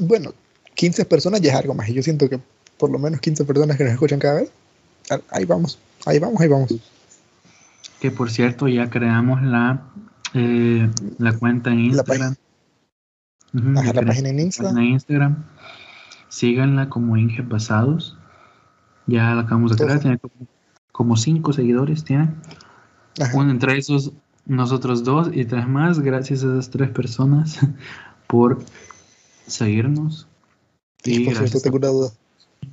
Bueno, 0.00 0.32
15 0.74 1.04
personas 1.04 1.40
ya 1.40 1.52
es 1.52 1.56
algo 1.56 1.74
más. 1.74 1.88
Y 1.88 1.94
yo 1.94 2.02
siento 2.02 2.28
que 2.28 2.40
por 2.78 2.90
lo 2.90 2.98
menos 2.98 3.20
15 3.20 3.44
personas 3.44 3.76
que 3.76 3.84
nos 3.84 3.92
escuchan 3.92 4.18
cada 4.18 4.40
vez. 4.40 4.50
Ahí 5.30 5.44
vamos, 5.44 5.78
ahí 6.06 6.18
vamos, 6.18 6.40
ahí 6.40 6.48
vamos. 6.48 6.74
Que 8.00 8.10
por 8.10 8.30
cierto, 8.30 8.68
ya 8.68 8.90
creamos 8.90 9.42
la, 9.42 9.82
eh, 10.34 10.88
la 11.18 11.32
cuenta 11.36 11.70
en 11.70 11.80
Instagram. 11.80 12.36
La, 13.52 13.92
la 13.92 14.02
página 14.02 14.28
en 14.28 14.40
Instagram. 14.40 14.78
En 14.78 14.84
Instagram. 14.84 15.44
Síganla 16.28 16.88
como 16.88 17.16
Inge 17.16 17.42
Pasados. 17.42 18.16
Ya 19.06 19.34
la 19.34 19.42
acabamos 19.42 19.76
de 19.76 19.84
crear. 19.84 20.00
Tiene 20.00 20.18
como, 20.18 20.34
5 21.16 21.52
seguidores. 21.52 22.04
Tiene. 22.04 22.34
Uno 23.34 23.50
entre 23.50 23.76
esos, 23.76 24.12
nosotros 24.46 25.04
dos 25.04 25.30
y 25.32 25.44
tres 25.44 25.68
más. 25.68 26.00
Gracias 26.00 26.44
a 26.44 26.46
esas 26.46 26.70
tres 26.70 26.90
personas 26.90 27.58
por 28.26 28.58
seguirnos. 29.46 30.28
Y, 31.04 31.24
por 31.24 31.36
cierto, 31.36 31.60
tengo 31.60 31.76
una 31.76 31.88
duda. 31.88 32.10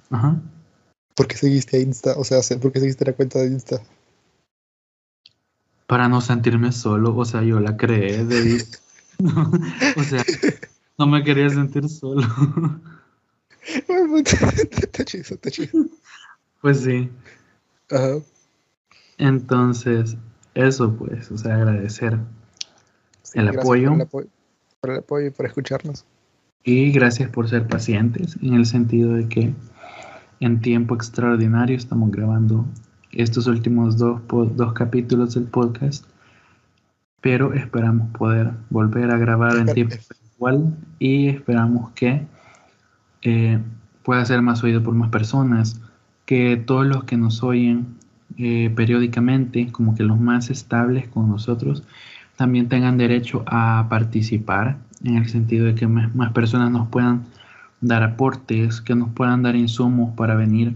Ajá. 0.09 0.41
¿Por 1.15 1.27
qué 1.27 1.37
seguiste 1.37 1.77
a 1.77 1.79
Insta? 1.81 2.15
O 2.17 2.23
sea, 2.23 2.39
¿por 2.59 2.71
qué 2.71 2.79
seguiste 2.79 3.05
la 3.05 3.13
cuenta 3.13 3.39
de 3.39 3.47
Insta? 3.47 3.81
para 5.87 6.09
no 6.09 6.21
sentirme 6.21 6.71
solo, 6.71 7.15
o 7.15 7.25
sea, 7.25 7.43
yo 7.43 7.59
la 7.59 7.77
creé 7.77 8.25
de... 8.25 8.63
o 9.95 10.03
sea, 10.03 10.25
no 10.97 11.07
me 11.07 11.23
quería 11.23 11.49
sentir 11.49 11.87
solo. 11.87 12.21
está 13.63 15.05
chido, 15.05 15.23
está 15.23 15.51
chido. 15.51 15.85
Pues 16.61 16.81
sí. 16.81 17.09
Entonces, 19.17 20.17
eso 20.53 20.95
pues, 20.95 21.31
o 21.31 21.37
sea, 21.37 21.55
agradecer 21.55 22.17
el 23.33 23.47
apoyo. 23.49 23.89
Por 23.89 23.95
el 23.95 24.01
apoyo, 24.01 24.27
por 24.81 24.89
el 24.89 24.97
apoyo 24.97 25.27
y 25.27 25.31
por 25.31 25.45
escucharnos. 25.45 26.05
Y 26.63 26.91
gracias 26.91 27.29
por 27.29 27.47
ser 27.47 27.67
pacientes, 27.67 28.37
en 28.41 28.55
el 28.55 28.65
sentido 28.65 29.13
de 29.13 29.27
que 29.27 29.53
en 30.39 30.61
tiempo 30.61 30.95
extraordinario 30.95 31.77
estamos 31.77 32.11
grabando 32.11 32.65
estos 33.11 33.47
últimos 33.47 33.97
dos, 33.97 34.21
dos 34.27 34.73
capítulos 34.73 35.35
del 35.35 35.45
podcast, 35.45 36.05
pero 37.21 37.53
esperamos 37.53 38.09
poder 38.17 38.51
volver 38.69 39.11
a 39.11 39.17
grabar 39.17 39.55
en 39.57 39.73
tiempo 39.73 39.95
igual 40.35 40.75
y 40.99 41.29
esperamos 41.29 41.91
que 41.91 42.27
eh, 43.21 43.59
pueda 44.03 44.25
ser 44.25 44.41
más 44.41 44.63
oído 44.63 44.83
por 44.83 44.93
más 44.93 45.09
personas, 45.09 45.81
que 46.25 46.57
todos 46.57 46.85
los 46.85 47.03
que 47.03 47.17
nos 47.17 47.43
oyen 47.43 47.95
eh, 48.37 48.71
periódicamente, 48.75 49.71
como 49.71 49.95
que 49.95 50.03
los 50.03 50.19
más 50.19 50.49
estables 50.49 51.07
con 51.07 51.29
nosotros, 51.29 51.83
también 52.35 52.67
tengan 52.67 52.97
derecho 52.97 53.43
a 53.47 53.87
participar, 53.89 54.77
en 55.03 55.17
el 55.17 55.29
sentido 55.29 55.65
de 55.65 55.75
que 55.75 55.87
más 55.87 56.33
personas 56.33 56.71
nos 56.71 56.87
puedan 56.87 57.23
dar 57.81 58.03
aportes, 58.03 58.81
que 58.81 58.95
nos 58.95 59.09
puedan 59.09 59.43
dar 59.43 59.55
insumos 59.55 60.15
para 60.15 60.35
venir 60.35 60.75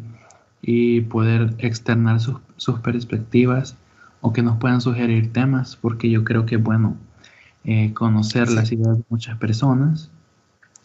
y 0.61 1.01
poder 1.01 1.55
externar 1.57 2.19
sus, 2.19 2.37
sus, 2.57 2.79
perspectivas 2.79 3.75
o 4.21 4.33
que 4.33 4.43
nos 4.43 4.57
puedan 4.57 4.81
sugerir 4.81 5.33
temas, 5.33 5.75
porque 5.75 6.09
yo 6.09 6.23
creo 6.23 6.45
que 6.45 6.55
es 6.55 6.63
bueno 6.63 6.95
eh, 7.63 7.93
conocer 7.93 8.49
las 8.51 8.71
ideas 8.71 8.97
de 8.97 9.03
muchas 9.09 9.37
personas 9.37 10.09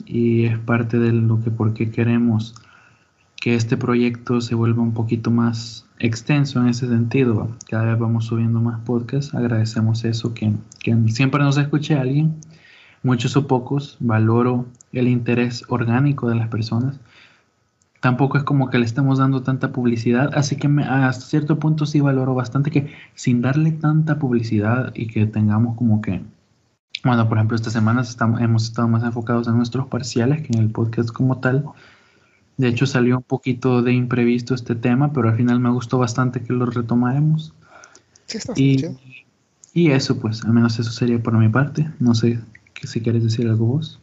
y 0.06 0.44
es 0.44 0.58
parte 0.58 0.98
de 0.98 1.12
lo 1.12 1.42
que 1.42 1.50
porque 1.50 1.90
queremos 1.90 2.54
que 3.44 3.54
este 3.54 3.76
proyecto 3.76 4.40
se 4.40 4.54
vuelva 4.54 4.82
un 4.82 4.94
poquito 4.94 5.30
más 5.30 5.84
extenso 5.98 6.62
en 6.62 6.68
ese 6.68 6.88
sentido. 6.88 7.50
Cada 7.68 7.84
vez 7.84 7.98
vamos 7.98 8.24
subiendo 8.24 8.58
más 8.58 8.80
podcasts, 8.86 9.34
agradecemos 9.34 10.02
eso, 10.06 10.32
que, 10.32 10.54
que 10.82 10.96
siempre 11.08 11.44
nos 11.44 11.58
escuche 11.58 11.94
alguien, 11.94 12.36
muchos 13.02 13.36
o 13.36 13.46
pocos, 13.46 13.98
valoro 14.00 14.64
el 14.92 15.08
interés 15.08 15.62
orgánico 15.68 16.26
de 16.30 16.36
las 16.36 16.48
personas 16.48 16.98
tampoco 18.00 18.38
es 18.38 18.44
como 18.44 18.70
que 18.70 18.78
le 18.78 18.86
estamos 18.86 19.18
dando 19.18 19.42
tanta 19.42 19.72
publicidad, 19.72 20.30
así 20.34 20.56
que 20.56 20.66
hasta 20.82 21.26
cierto 21.26 21.58
punto 21.58 21.84
sí 21.84 22.00
valoro 22.00 22.34
bastante 22.34 22.70
que 22.70 22.94
sin 23.14 23.42
darle 23.42 23.72
tanta 23.72 24.18
publicidad 24.18 24.90
y 24.94 25.06
que 25.06 25.26
tengamos 25.26 25.76
como 25.76 26.00
que, 26.00 26.22
bueno, 27.04 27.28
por 27.28 27.36
ejemplo, 27.36 27.56
estas 27.56 27.74
semanas 27.74 28.08
estamos, 28.08 28.40
hemos 28.40 28.64
estado 28.64 28.88
más 28.88 29.04
enfocados 29.04 29.48
en 29.48 29.58
nuestros 29.58 29.86
parciales 29.88 30.40
que 30.40 30.54
en 30.54 30.60
el 30.60 30.70
podcast 30.70 31.10
como 31.10 31.40
tal. 31.40 31.66
De 32.56 32.68
hecho, 32.68 32.86
salió 32.86 33.16
un 33.16 33.22
poquito 33.22 33.82
de 33.82 33.92
imprevisto 33.92 34.54
este 34.54 34.74
tema, 34.74 35.12
pero 35.12 35.28
al 35.28 35.36
final 35.36 35.58
me 35.60 35.70
gustó 35.70 35.98
bastante 35.98 36.40
que 36.42 36.52
lo 36.52 36.66
retomáramos. 36.66 37.52
Sí, 38.26 38.38
está 38.38 38.52
y, 38.56 38.96
y 39.72 39.90
eso, 39.90 40.18
pues, 40.18 40.44
al 40.44 40.52
menos 40.52 40.78
eso 40.78 40.90
sería 40.90 41.20
por 41.20 41.36
mi 41.36 41.48
parte. 41.48 41.90
No 41.98 42.14
sé 42.14 42.38
si 42.82 43.00
quieres 43.00 43.24
decir 43.24 43.48
algo 43.48 43.66
vos. 43.66 43.98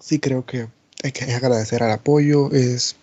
Sí, 0.00 0.18
creo 0.18 0.44
que 0.44 0.68
hay 1.04 1.12
que 1.12 1.32
agradecer 1.32 1.82
al 1.82 1.92
apoyo, 1.92 2.50
es 2.50 2.96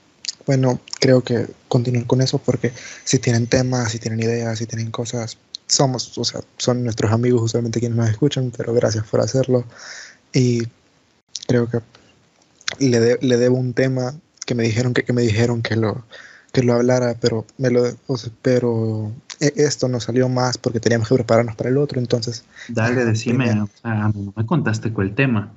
bueno, 0.45 0.79
creo 0.99 1.21
que 1.21 1.47
continúen 1.67 2.05
con 2.05 2.21
eso 2.21 2.37
porque 2.37 2.71
si 3.03 3.19
tienen 3.19 3.47
temas, 3.47 3.91
si 3.91 3.99
tienen 3.99 4.19
ideas, 4.19 4.59
si 4.59 4.65
tienen 4.65 4.91
cosas, 4.91 5.37
somos, 5.67 6.17
o 6.17 6.23
sea, 6.23 6.41
son 6.57 6.83
nuestros 6.83 7.11
amigos 7.11 7.41
usualmente 7.41 7.79
quienes 7.79 7.97
nos 7.97 8.09
escuchan, 8.09 8.51
pero 8.55 8.73
gracias 8.73 9.05
por 9.07 9.21
hacerlo. 9.21 9.65
Y 10.33 10.63
creo 11.47 11.67
que 11.69 11.79
le, 12.79 13.17
le 13.19 13.37
debo 13.37 13.57
un 13.57 13.73
tema 13.73 14.15
que 14.45 14.55
me 14.55 14.63
dijeron 14.63 14.93
que, 14.93 15.03
que, 15.03 15.13
me 15.13 15.21
dijeron 15.21 15.61
que 15.61 15.75
lo 15.75 16.03
que 16.55 16.63
lo 16.63 16.73
hablara, 16.73 17.15
pero 17.19 17.45
me 17.57 17.69
lo 17.69 17.83
pero 18.41 19.11
e, 19.41 19.53
esto 19.57 19.89
no 19.89 19.99
salió 19.99 20.29
más 20.29 20.57
porque 20.57 20.79
teníamos 20.79 21.09
que 21.09 21.15
prepararnos 21.15 21.55
para 21.55 21.69
el 21.69 21.77
otro, 21.77 21.99
entonces. 21.99 22.45
Dale, 22.69 23.03
decime, 23.03 23.51
o 23.61 23.69
sea, 23.81 24.09
no 24.13 24.33
me 24.35 24.45
contaste 24.45 24.93
cuál 24.93 25.07
el 25.07 25.15
tema. 25.15 25.51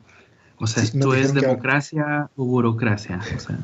O 0.57 0.66
sea, 0.66 0.82
¿esto 0.82 1.14
es 1.14 1.32
democracia 1.34 2.28
o 2.34 2.45
burocracia? 2.45 3.20
O 3.36 3.41
sea, 3.41 3.59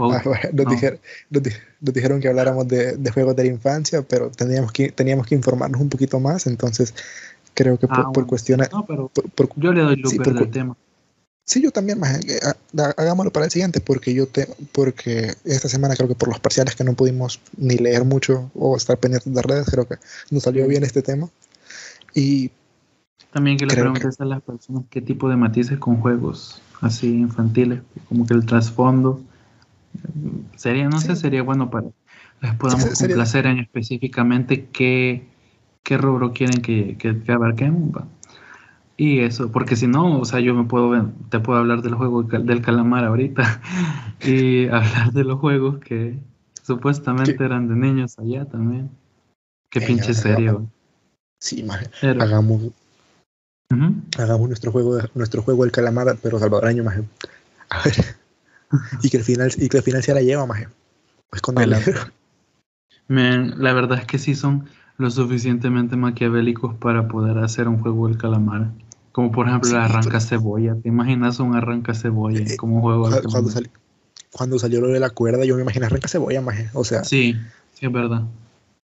ah, 0.00 0.22
nos, 0.52 1.92
dijeron, 1.94 2.20
que 2.20 2.28
habláramos 2.28 2.66
de, 2.66 2.98
juegos 3.14 3.36
de 3.36 3.44
la 3.44 3.50
infancia, 3.50 4.02
pero 4.02 4.30
teníamos 4.30 4.72
que, 4.72 4.90
teníamos 4.90 5.28
que 5.28 5.36
informarnos 5.36 5.80
un 5.80 5.88
poquito 5.88 6.18
más, 6.18 6.48
entonces 6.48 6.94
creo 7.54 7.78
que 7.78 7.86
por, 7.86 8.00
ah, 8.00 8.26
cuestiones... 8.26 8.72
No, 8.72 8.84
pero 8.84 9.10
yo 9.54 9.72
le 9.72 9.82
doy 9.82 9.96
luz 9.96 10.10
sí, 10.10 10.18
al 10.24 10.50
tema. 10.50 10.76
Sí, 11.44 11.60
yo 11.60 11.70
también, 11.70 11.98
más, 11.98 12.20
eh, 12.24 12.40
hagámoslo 12.96 13.32
para 13.32 13.46
el 13.46 13.50
siguiente, 13.50 13.80
porque 13.80 14.14
yo 14.14 14.26
te, 14.26 14.48
porque 14.72 15.34
esta 15.44 15.68
semana 15.68 15.96
creo 15.96 16.08
que 16.08 16.14
por 16.14 16.28
los 16.28 16.40
parciales 16.40 16.76
que 16.76 16.84
no 16.84 16.94
pudimos 16.94 17.40
ni 17.56 17.76
leer 17.76 18.04
mucho 18.04 18.50
o 18.54 18.76
estar 18.76 18.96
pendientes 18.98 19.32
de 19.32 19.42
redes, 19.42 19.66
creo 19.70 19.86
que 19.86 19.96
nos 20.30 20.44
salió 20.44 20.66
bien 20.68 20.84
este 20.84 21.02
tema. 21.02 21.28
Y 22.14 22.50
también 23.32 23.56
que 23.56 23.66
le 23.66 23.74
preguntes 23.74 24.20
a 24.20 24.24
las 24.24 24.42
personas 24.42 24.84
qué 24.90 25.00
tipo 25.00 25.28
de 25.28 25.36
matices 25.36 25.78
con 25.78 26.00
juegos 26.00 26.62
así 26.80 27.08
infantiles, 27.08 27.80
como 28.08 28.26
que 28.26 28.34
el 28.34 28.46
trasfondo 28.46 29.22
sería, 30.56 30.88
no 30.88 31.00
sé, 31.00 31.16
sería 31.16 31.42
bueno 31.42 31.70
para 31.70 31.88
les 32.42 32.54
podamos 32.56 32.98
complacer 32.98 33.46
en 33.46 33.60
específicamente 33.60 34.66
qué, 34.72 35.28
qué 35.84 35.96
rubro 35.96 36.32
quieren 36.32 36.60
que, 36.60 36.96
que, 36.98 37.32
abarquemos. 37.32 38.02
Y 38.96 39.20
eso, 39.20 39.50
porque 39.50 39.76
si 39.76 39.86
no, 39.86 40.20
o 40.20 40.24
sea, 40.24 40.40
yo 40.40 40.54
me 40.54 40.64
puedo, 40.64 41.10
te 41.30 41.40
puedo 41.40 41.58
hablar 41.58 41.82
del 41.82 41.94
juego 41.94 42.22
del 42.22 42.62
calamar 42.62 43.04
ahorita 43.04 43.60
y 44.20 44.66
hablar 44.66 45.12
de 45.12 45.24
los 45.24 45.40
juegos 45.40 45.78
que 45.80 46.18
supuestamente 46.62 47.42
eran 47.42 47.68
de 47.68 47.74
niños 47.74 48.18
allá 48.18 48.44
también. 48.44 48.90
Qué 49.70 49.80
pinche 49.80 50.12
serio. 50.12 50.68
Sí, 51.38 51.66
hagamos, 52.02 52.72
Hagamos 54.18 54.48
nuestro 54.48 54.70
juego, 54.70 54.98
nuestro 55.14 55.42
juego 55.42 55.64
del 55.64 55.72
calamar, 55.72 56.16
pero 56.22 56.38
salvadoreño, 56.38 56.84
más. 56.84 56.98
A 57.70 57.82
ver. 57.82 58.16
y 59.02 59.08
que 59.08 59.16
el 59.16 59.24
final, 59.24 59.50
y 59.56 59.68
que 59.68 59.78
el 59.78 59.82
final 59.82 60.02
se 60.02 60.12
la 60.12 60.20
lleva, 60.20 60.44
más. 60.46 60.66
Pues 61.30 61.40
con 61.40 61.54
la 63.08 63.72
verdad 63.72 63.98
es 63.98 64.06
que 64.06 64.18
sí 64.18 64.34
son 64.34 64.68
lo 65.02 65.10
suficientemente 65.10 65.96
maquiavélicos 65.96 66.74
para 66.76 67.08
poder 67.08 67.38
hacer 67.38 67.68
un 67.68 67.78
juego 67.78 68.08
del 68.08 68.16
calamar. 68.16 68.70
Como 69.12 69.30
por 69.30 69.46
ejemplo 69.48 69.68
Sí, 69.68 69.74
el 69.74 69.80
arranca 69.82 70.20
cebolla. 70.20 70.74
¿Te 70.76 70.88
imaginas 70.88 71.38
un 71.40 71.54
arranca 71.54 71.92
cebolla 71.94 72.40
Eh, 72.40 72.56
como 72.56 72.80
juego? 72.80 73.04
Cu- 73.04 73.10
de 73.16 73.22
Cuando, 73.22 73.48
este 73.50 73.60
sali- 73.60 73.70
cuando 74.30 74.58
salió 74.58 74.80
lo 74.80 74.88
de 74.88 75.00
la 75.00 75.10
cuerda, 75.10 75.44
yo 75.44 75.54
me 75.56 75.62
imaginé 75.62 75.86
arranca 75.86 76.08
cebolla, 76.08 76.40
maje. 76.40 76.70
O 76.72 76.84
sea, 76.84 77.04
Sí, 77.04 77.36
sí, 77.74 77.86
es 77.86 77.92
verdad. 77.92 78.22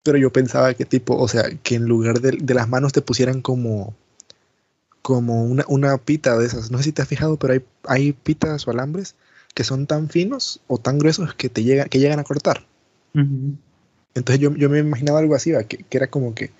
pero 0.04 0.18
yo 0.18 0.30
pensaba 0.30 0.72
que 0.74 0.84
tipo, 0.84 1.16
o 1.16 1.26
sea, 1.26 1.44
que 1.62 1.74
en 1.76 1.86
lugar 1.86 2.20
de, 2.20 2.32
de 2.40 2.54
las 2.54 2.68
manos 2.68 2.92
te 2.92 3.00
pusieran 3.00 3.40
como 3.42 3.94
como 5.02 5.44
una, 5.44 5.64
una 5.68 5.98
pita 5.98 6.38
de 6.38 6.46
esas. 6.46 6.70
No 6.70 6.78
sé 6.78 6.84
si 6.84 6.92
te 6.92 7.02
has 7.02 7.08
fijado, 7.08 7.36
pero 7.36 7.52
hay, 7.54 7.64
hay 7.86 8.12
pitas 8.12 8.66
o 8.66 8.70
alambres 8.70 9.16
que 9.54 9.62
son 9.64 9.86
tan 9.86 10.08
finos 10.08 10.60
o 10.66 10.78
tan 10.78 10.98
gruesos 10.98 11.34
que 11.34 11.48
te 11.48 11.62
llegan, 11.62 11.88
que 11.88 11.98
llegan 11.98 12.18
a 12.20 12.24
cortar. 12.24 12.64
Entonces 14.14 14.40
yo, 14.40 14.54
yo 14.54 14.70
me 14.70 14.78
imaginaba 14.78 15.18
algo 15.18 15.34
así, 15.34 15.52
que, 15.68 15.78
que 15.78 15.96
era 15.96 16.06
como 16.08 16.34
que, 16.34 16.50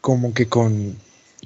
como 0.00 0.34
que 0.34 0.48
con, 0.48 0.96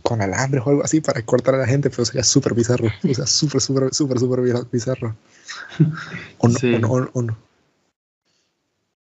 con 0.02 0.20
alambres 0.20 0.62
o 0.66 0.70
algo 0.70 0.82
así 0.84 1.00
para 1.00 1.22
cortar 1.22 1.54
a 1.54 1.58
la 1.58 1.66
gente, 1.66 1.90
pero 1.90 2.04
sería 2.04 2.24
súper 2.24 2.54
bizarro. 2.54 2.88
O 3.08 3.14
sea, 3.14 3.26
súper, 3.26 3.60
súper, 3.60 3.94
súper, 3.94 4.18
súper 4.18 4.40
bi- 4.40 4.68
bizarro. 4.72 5.14
O 6.38 6.48
no, 6.48 6.58
Sí. 6.58 6.74
o 6.74 6.78
no, 6.80 6.88
o- 6.90 7.10
o 7.12 7.22
no. 7.22 7.36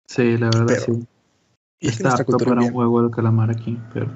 Sí, 0.06 0.36
la 0.36 0.46
verdad 0.46 0.64
Pero- 0.66 0.80
sí. 0.84 1.06
Y 1.80 1.88
es 1.88 1.96
que 1.96 2.04
Está 2.06 2.22
apto 2.22 2.36
para 2.36 2.60
un 2.60 2.72
juego 2.72 3.02
del 3.02 3.10
calamar 3.10 3.50
aquí, 3.50 3.76
pero 3.92 4.06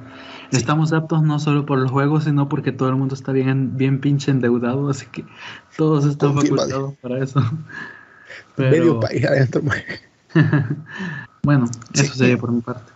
Sí. 0.53 0.59
estamos 0.59 0.93
aptos 0.93 1.23
no 1.25 1.41
solo 1.41 1.67
por 1.67 1.81
el 1.81 1.89
juego, 1.89 2.21
sino 2.21 2.49
porque 2.49 2.71
todo 2.71 2.89
el 2.91 2.95
mundo 2.95 3.17
está 3.17 3.33
bien, 3.33 3.77
bien 3.77 4.01
pinche 4.01 4.31
endeudado, 4.31 4.89
así 4.89 5.07
que 5.07 5.25
todos 5.77 6.05
están 6.05 6.35
Confirmado. 6.35 6.69
facultados 6.69 6.95
para 7.01 7.25
eso. 7.25 7.41
medio 8.57 9.01
país 9.01 9.25
adentro. 9.25 9.63
bueno, 11.47 11.67
Sí. 11.95 12.03
eso 12.07 12.15
sería 12.15 12.37
por 12.37 12.51
mi 12.53 12.61
parte. 12.61 12.93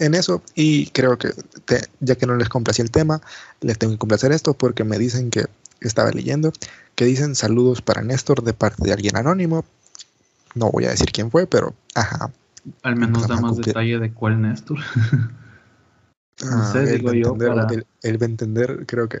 en 0.00 0.14
eso 0.14 0.42
y 0.54 0.86
creo 0.90 1.16
que 1.18 1.30
te- 1.64 1.86
ya 2.00 2.14
que 2.14 2.26
no 2.26 2.36
les 2.36 2.48
complací 2.48 2.82
el 2.82 2.90
tema, 2.90 3.20
les 3.60 3.78
tengo 3.78 3.92
que 3.94 3.98
complacer 3.98 4.32
esto 4.32 4.54
porque 4.54 4.84
me 4.84 4.98
dicen 4.98 5.30
que 5.30 5.46
estaba 5.80 6.10
leyendo 6.10 6.52
que 6.94 7.04
dicen 7.04 7.34
saludos 7.34 7.80
para 7.82 8.02
Néstor 8.02 8.42
de 8.42 8.52
parte 8.52 8.82
de 8.84 8.92
alguien 8.92 9.16
anónimo. 9.16 9.64
No 10.54 10.70
voy 10.70 10.84
a 10.86 10.90
decir 10.90 11.10
quién 11.12 11.30
fue, 11.30 11.46
pero 11.46 11.74
ajá. 11.94 12.30
Al 12.82 12.96
menos 12.96 13.26
da 13.28 13.40
más 13.40 13.56
detalle 13.56 13.98
de 13.98 14.12
cuál 14.12 14.40
Néstor. 14.42 14.78
No 16.44 16.62
Ah, 16.62 16.70
sé, 16.72 16.84
él, 16.84 16.98
digo 16.98 17.06
va 17.08 17.12
a 17.12 17.16
yo, 17.16 17.26
entender, 17.32 17.48
para- 17.48 17.74
él, 17.74 17.86
él 18.02 18.22
va 18.22 18.26
a 18.26 18.30
entender, 18.30 18.84
creo 18.86 19.08
que 19.08 19.20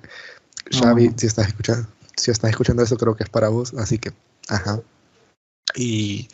Xavi, 0.70 1.08
No. 1.08 1.14
si 1.16 1.26
estás 1.26 1.48
escuchando, 1.48 1.88
si 2.16 2.30
estás 2.30 2.50
escuchando 2.50 2.82
esto, 2.84 2.96
creo 2.96 3.16
que 3.16 3.24
es 3.24 3.30
para 3.30 3.48
vos, 3.48 3.74
así 3.74 3.98
que, 3.98 4.12
ajá. 4.48 4.80
Y 5.74 6.28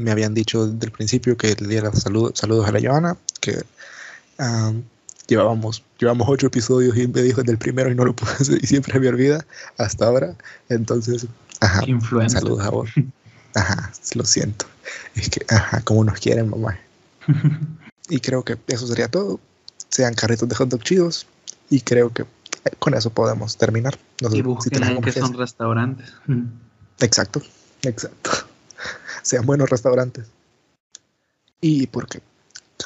me 0.00 0.10
habían 0.10 0.34
dicho 0.34 0.66
desde 0.66 0.86
el 0.86 0.92
principio 0.92 1.36
que 1.36 1.54
le 1.58 1.68
diera 1.68 1.92
saludos, 1.92 2.32
saludos 2.34 2.66
a 2.68 2.72
la 2.72 2.80
Joana, 2.80 3.16
que 3.40 3.62
am, 4.38 4.82
llevábamos, 5.28 5.84
llevamos 5.98 6.28
ocho 6.28 6.48
episodios 6.48 6.96
y 6.96 7.06
me 7.06 7.22
dijo 7.22 7.40
desde 7.40 7.52
el 7.52 7.58
primero 7.58 7.90
y 7.90 7.94
no 7.94 8.04
lo 8.04 8.14
puse 8.14 8.58
y 8.62 8.66
siempre 8.66 8.98
me 8.98 9.08
olvida 9.08 9.44
hasta 9.78 10.06
ahora. 10.06 10.34
Entonces, 10.68 11.26
ajá, 11.60 11.82
Influencer. 11.86 12.40
saludos 12.40 12.66
a 12.66 12.70
vos. 12.70 12.90
Ajá, 13.54 13.92
lo 14.14 14.24
siento. 14.24 14.66
Es 15.14 15.28
que, 15.28 15.44
ajá, 15.48 15.80
como 15.82 16.04
nos 16.04 16.18
quieren, 16.20 16.48
mamá. 16.48 16.78
Y 18.08 18.20
creo 18.20 18.44
que 18.44 18.56
eso 18.68 18.86
sería 18.86 19.08
todo. 19.08 19.40
Sean 19.88 20.14
carritos 20.14 20.48
de 20.48 20.54
hot 20.54 20.68
dog 20.68 20.82
chidos. 20.82 21.26
Y 21.68 21.80
creo 21.80 22.12
que 22.12 22.22
eh, 22.22 22.70
con 22.78 22.94
eso 22.94 23.10
podemos 23.10 23.56
terminar. 23.56 23.98
No 24.20 24.30
sé 24.30 24.38
y 24.38 24.42
si 24.62 24.70
que 25.02 25.12
son 25.12 25.34
restaurantes. 25.34 26.12
Exacto, 27.00 27.42
exacto. 27.82 28.30
Sean 29.22 29.46
buenos 29.46 29.68
restaurantes. 29.70 30.26
Y 31.60 31.86
porque 31.88 32.20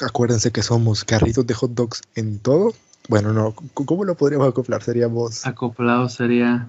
acuérdense 0.01 0.51
que 0.51 0.61
somos 0.61 1.03
carritos 1.03 1.45
de 1.47 1.53
hot 1.53 1.71
dogs 1.71 2.01
en 2.15 2.39
todo. 2.39 2.73
Bueno, 3.07 3.31
no, 3.33 3.53
¿cómo 3.73 4.03
lo 4.03 4.15
podríamos 4.15 4.47
acoplar? 4.49 4.83
Seríamos. 4.83 5.45
Acoplado 5.45 6.09
sería, 6.09 6.67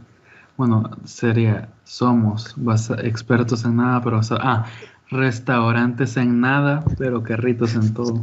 bueno, 0.57 0.91
sería, 1.05 1.69
somos 1.85 2.55
basa- 2.57 3.01
expertos 3.03 3.65
en 3.65 3.77
nada, 3.77 4.03
pero, 4.05 4.19
basa- 4.19 4.39
ah, 4.41 4.67
restaurantes 5.11 6.17
en 6.17 6.41
nada, 6.41 6.85
pero 6.99 7.23
carritos 7.23 7.75
en 7.75 7.95
todo. 7.95 8.15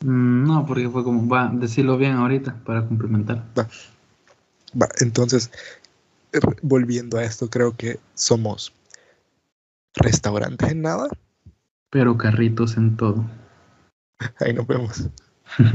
Mm, 0.00 0.46
no, 0.46 0.66
porque 0.66 0.88
fue 0.88 1.04
como, 1.04 1.28
va, 1.28 1.50
decirlo 1.52 1.96
bien 1.98 2.14
ahorita 2.14 2.56
para 2.64 2.86
complementar. 2.86 3.44
Va, 4.80 4.88
entonces, 4.98 5.50
r- 6.32 6.56
volviendo 6.62 7.18
a 7.18 7.24
esto, 7.24 7.48
creo 7.48 7.76
que 7.76 7.98
somos 8.14 8.72
restaurantes 9.96 10.70
en 10.70 10.82
nada. 10.82 11.08
Pero 11.90 12.16
carritos 12.16 12.76
en 12.76 12.96
todo. 12.96 13.24
Ahí 14.40 14.52
nos 14.52 14.66
vemos. 14.66 15.08